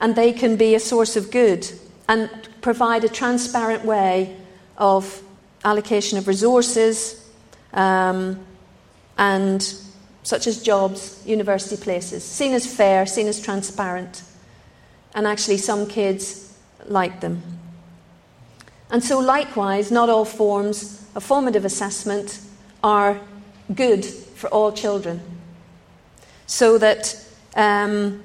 And 0.00 0.14
they 0.14 0.32
can 0.32 0.54
be 0.54 0.76
a 0.76 0.78
source 0.78 1.16
of 1.16 1.32
good 1.32 1.68
and 2.08 2.30
provide 2.60 3.02
a 3.02 3.08
transparent 3.08 3.84
way 3.84 4.36
of 4.78 5.20
allocation 5.64 6.16
of 6.18 6.28
resources 6.28 7.28
um, 7.72 8.38
and 9.18 9.74
such 10.22 10.46
as 10.46 10.62
jobs, 10.62 11.20
university 11.26 11.82
places, 11.82 12.22
seen 12.22 12.52
as 12.52 12.64
fair, 12.64 13.06
seen 13.06 13.26
as 13.26 13.40
transparent. 13.40 14.22
And 15.16 15.26
actually, 15.26 15.56
some 15.56 15.88
kids 15.88 16.56
like 16.86 17.20
them. 17.20 17.42
And 18.92 19.02
so, 19.02 19.18
likewise, 19.18 19.90
not 19.90 20.10
all 20.10 20.26
forms 20.26 21.04
of 21.14 21.24
formative 21.24 21.64
assessment 21.64 22.38
are 22.84 23.18
good 23.74 24.04
for 24.04 24.48
all 24.48 24.70
children. 24.70 25.22
So 26.46 26.76
that, 26.76 27.16
um, 27.56 28.22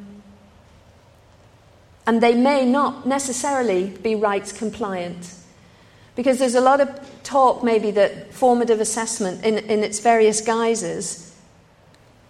and 2.05 2.21
they 2.21 2.35
may 2.35 2.65
not 2.65 3.07
necessarily 3.07 3.91
be 4.03 4.15
rights 4.15 4.51
compliant. 4.51 5.33
Because 6.15 6.37
there's 6.37 6.55
a 6.55 6.61
lot 6.61 6.81
of 6.81 6.89
talk, 7.23 7.63
maybe, 7.63 7.89
that 7.91 8.33
formative 8.33 8.81
assessment 8.81 9.45
in, 9.45 9.59
in 9.59 9.85
its 9.85 9.99
various 9.99 10.41
guises 10.41 11.33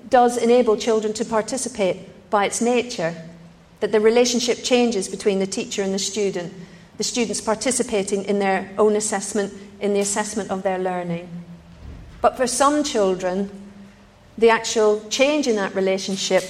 does 0.10 0.38
enable 0.38 0.78
children 0.78 1.12
to 1.14 1.26
participate 1.26 2.30
by 2.30 2.46
its 2.46 2.62
nature, 2.62 3.16
that 3.80 3.92
the 3.92 4.00
relationship 4.00 4.60
changes 4.64 5.08
between 5.08 5.40
the 5.40 5.48
teacher 5.48 5.82
and 5.82 5.94
the 5.94 6.00
student, 6.00 6.54
the 6.98 7.04
students 7.04 7.42
participating 7.42 8.26
in 8.26 8.40
their 8.40 8.70
own 8.78 8.96
assessment, 8.96 9.54
in 9.80 9.94
the 9.94 10.00
assessment 10.00 10.50
of 10.50 10.64
their 10.64 10.80
learning. 10.80 11.30
But 12.22 12.38
for 12.38 12.48
some 12.48 12.84
children, 12.84 13.50
the 14.38 14.50
actual 14.50 15.08
change 15.10 15.48
in 15.48 15.56
that 15.56 15.76
relationship 15.76 16.44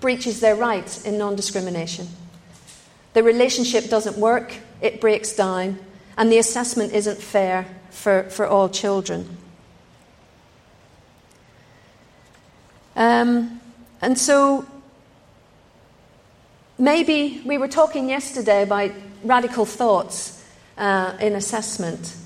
breaches 0.00 0.40
their 0.40 0.54
rights 0.54 1.04
in 1.04 1.18
non 1.18 1.36
discrimination. 1.36 2.06
The 3.12 3.22
relationship 3.22 3.88
doesn't 3.88 4.18
work, 4.18 4.54
it 4.80 5.00
breaks 5.00 5.34
down, 5.34 5.78
and 6.16 6.30
the 6.30 6.38
assessment 6.38 6.92
isn't 6.92 7.18
fair 7.18 7.66
for, 7.90 8.24
for 8.24 8.46
all 8.46 8.68
children. 8.68 9.36
Um, 12.94 13.60
and 14.00 14.18
so 14.18 14.66
maybe 16.78 17.42
we 17.44 17.58
were 17.58 17.68
talking 17.68 18.08
yesterday 18.08 18.62
about 18.62 18.90
radical 19.26 19.64
thoughts 19.64 20.44
uh, 20.78 21.16
in 21.20 21.34
assessment. 21.34 22.16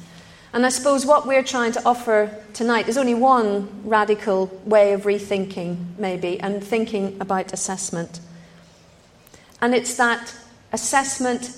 And 0.53 0.67
I 0.67 0.69
suppose 0.69 1.07
what 1.07 1.27
we're 1.27 1.45
trying 1.45 1.73
to 1.73 1.85
offer 1.85 2.35
tonight 2.55 2.89
is 2.89 2.99
only 2.99 3.15
one 3.15 3.89
radical 3.89 4.47
way 4.65 4.93
of 4.93 5.03
rethinking, 5.03 5.97
maybe, 5.97 6.41
and 6.41 6.63
thinking 6.63 7.17
about 7.21 7.53
assessment. 7.53 8.21
And 9.61 9.75
it's 9.75 9.97
that 9.97 10.35
assessment 10.73 11.57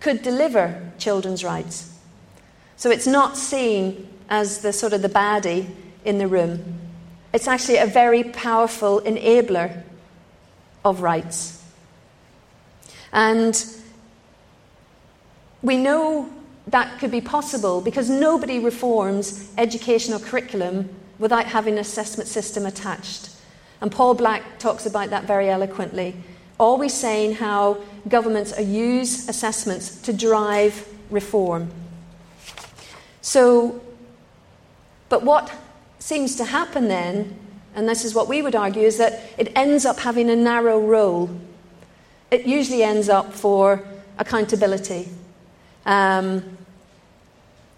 could 0.00 0.22
deliver 0.22 0.92
children's 0.98 1.44
rights. 1.44 1.92
So 2.76 2.90
it's 2.90 3.06
not 3.06 3.36
seen 3.36 4.08
as 4.28 4.62
the 4.62 4.72
sort 4.72 4.92
of 4.92 5.02
the 5.02 5.08
baddie 5.08 5.68
in 6.04 6.18
the 6.18 6.26
room. 6.26 6.80
It's 7.34 7.46
actually 7.46 7.78
a 7.78 7.86
very 7.86 8.24
powerful 8.24 9.00
enabler 9.02 9.82
of 10.84 11.02
rights. 11.02 11.62
And 13.12 13.54
we 15.62 15.76
know 15.76 16.28
that 16.66 16.98
could 16.98 17.10
be 17.10 17.20
possible 17.20 17.80
because 17.80 18.08
nobody 18.08 18.58
reforms 18.58 19.50
educational 19.58 20.18
curriculum 20.18 20.88
without 21.18 21.46
having 21.46 21.74
an 21.74 21.80
assessment 21.80 22.28
system 22.28 22.66
attached. 22.66 23.30
And 23.80 23.90
Paul 23.90 24.14
Black 24.14 24.58
talks 24.58 24.86
about 24.86 25.10
that 25.10 25.24
very 25.24 25.48
eloquently, 25.48 26.14
always 26.58 26.94
saying 26.94 27.34
how 27.34 27.78
governments 28.08 28.58
use 28.58 29.28
assessments 29.28 30.00
to 30.02 30.12
drive 30.12 30.88
reform. 31.10 31.70
So, 33.20 33.80
but 35.08 35.24
what 35.24 35.52
seems 35.98 36.36
to 36.36 36.44
happen 36.44 36.88
then, 36.88 37.38
and 37.74 37.88
this 37.88 38.04
is 38.04 38.14
what 38.14 38.28
we 38.28 38.42
would 38.42 38.54
argue, 38.56 38.82
is 38.82 38.98
that 38.98 39.20
it 39.38 39.52
ends 39.56 39.84
up 39.84 39.98
having 40.00 40.30
a 40.30 40.36
narrow 40.36 40.80
role. 40.80 41.30
It 42.30 42.46
usually 42.46 42.82
ends 42.82 43.08
up 43.08 43.32
for 43.32 43.84
accountability. 44.18 45.08
Um, 45.86 46.58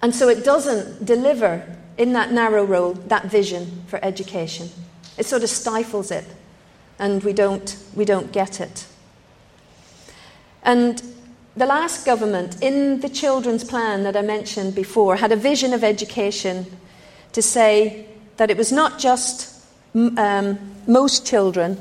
and 0.02 0.14
so 0.14 0.28
it 0.28 0.44
doesn't 0.44 1.05
deliver 1.05 1.64
in 1.96 2.12
that 2.12 2.32
narrow 2.32 2.64
role 2.64 2.92
that 2.92 3.26
vision 3.26 3.82
for 3.86 3.98
education. 4.05 4.68
It 5.16 5.26
sort 5.26 5.42
of 5.42 5.48
stifles 5.48 6.11
it, 6.11 6.26
and 6.98 7.22
we 7.22 7.32
don't, 7.32 7.76
we 7.94 8.05
don't 8.05 8.32
get 8.32 8.61
it. 8.61 8.86
And 10.62 11.02
the 11.57 11.66
last 11.66 12.05
government, 12.05 12.61
in 12.62 13.00
the 13.00 13.09
children's 13.09 13.62
plan 13.62 14.02
that 14.02 14.16
I 14.16 14.22
mentioned 14.22 14.74
before, 14.74 15.16
had 15.16 15.30
a 15.30 15.36
vision 15.36 15.72
of 15.72 15.84
education 15.84 16.66
to 17.32 17.42
say 17.42 18.07
that 18.38 18.50
it 18.50 18.57
was 18.57 18.72
not 18.72 18.98
just 18.98 19.64
um, 19.94 20.59
most 20.86 21.26
children, 21.26 21.80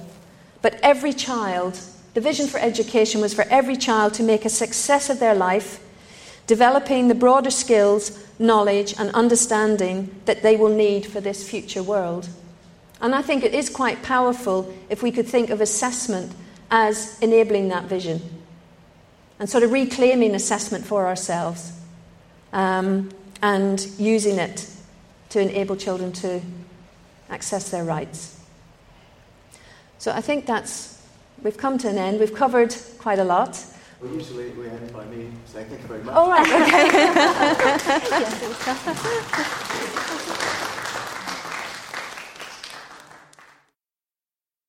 but 0.62 0.80
every 0.84 1.14
child. 1.14 1.80
The 2.14 2.22
vision 2.22 2.48
for 2.48 2.60
education 2.60 3.22
was 3.22 3.34
for 3.34 3.46
every 3.50 3.76
child 3.76 4.14
to 4.16 4.24
make 4.24 4.46
a 4.46 4.50
success 4.50 5.10
of 5.10 5.20
their 5.20 5.34
life, 5.34 5.80
developing 6.48 7.08
the 7.08 7.16
broader 7.16 7.52
skills, 7.52 8.26
knowledge, 8.40 8.94
and 8.98 9.10
understanding 9.12 10.14
that 10.26 10.42
they 10.42 10.56
will 10.56 10.74
need 10.74 11.06
for 11.06 11.22
this 11.22 11.48
future 11.48 11.84
world. 11.84 12.28
And 13.02 13.14
I 13.14 13.22
think 13.22 13.44
it 13.44 13.54
is 13.54 13.70
quite 13.70 14.04
powerful 14.04 14.74
if 14.90 15.04
we 15.04 15.12
could 15.12 15.28
think 15.28 15.50
of 15.50 15.62
assessment 15.62 16.34
as 16.72 17.20
enabling 17.20 17.68
that 17.70 17.86
vision 17.86 18.22
and 19.40 19.50
sort 19.50 19.64
of 19.64 19.72
reclaiming 19.72 20.36
assessment 20.36 20.86
for 20.86 21.06
ourselves 21.06 21.74
um, 22.54 23.10
and 23.42 23.86
using 23.98 24.38
it 24.38 24.70
to 25.30 25.42
enable 25.42 25.76
children 25.76 26.12
to 26.14 26.42
access 27.30 27.72
their 27.72 27.84
rights. 27.84 28.40
So 29.98 30.12
I 30.12 30.22
think 30.22 30.46
that's, 30.46 31.02
we've 31.42 31.58
come 31.58 31.78
to 31.80 31.90
an 31.90 31.98
end. 31.98 32.20
We've 32.20 32.34
covered 32.34 32.76
quite 33.00 33.20
a 33.20 33.24
lot. 33.24 33.64
Well, 34.04 34.14
usually 34.14 34.50
we 34.50 34.68
end 34.68 34.92
by 34.92 35.06
me 35.06 35.32
saying 35.46 35.70
thank 35.70 35.82
you 35.82 35.88
very 35.88 36.04
much. 36.04 36.14
All 36.14 36.30
right, 36.30 36.46
okay. 36.46 36.60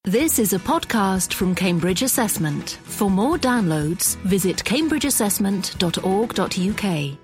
This 0.07 0.39
is 0.39 0.53
a 0.53 0.59
podcast 0.59 1.32
from 1.32 1.55
Cambridge 1.55 2.03
Assessment. 2.03 2.78
For 2.85 3.11
more 3.11 3.39
downloads, 3.39 4.16
visit 4.18 4.59
cambridgeassessment.org.uk. 4.59 7.23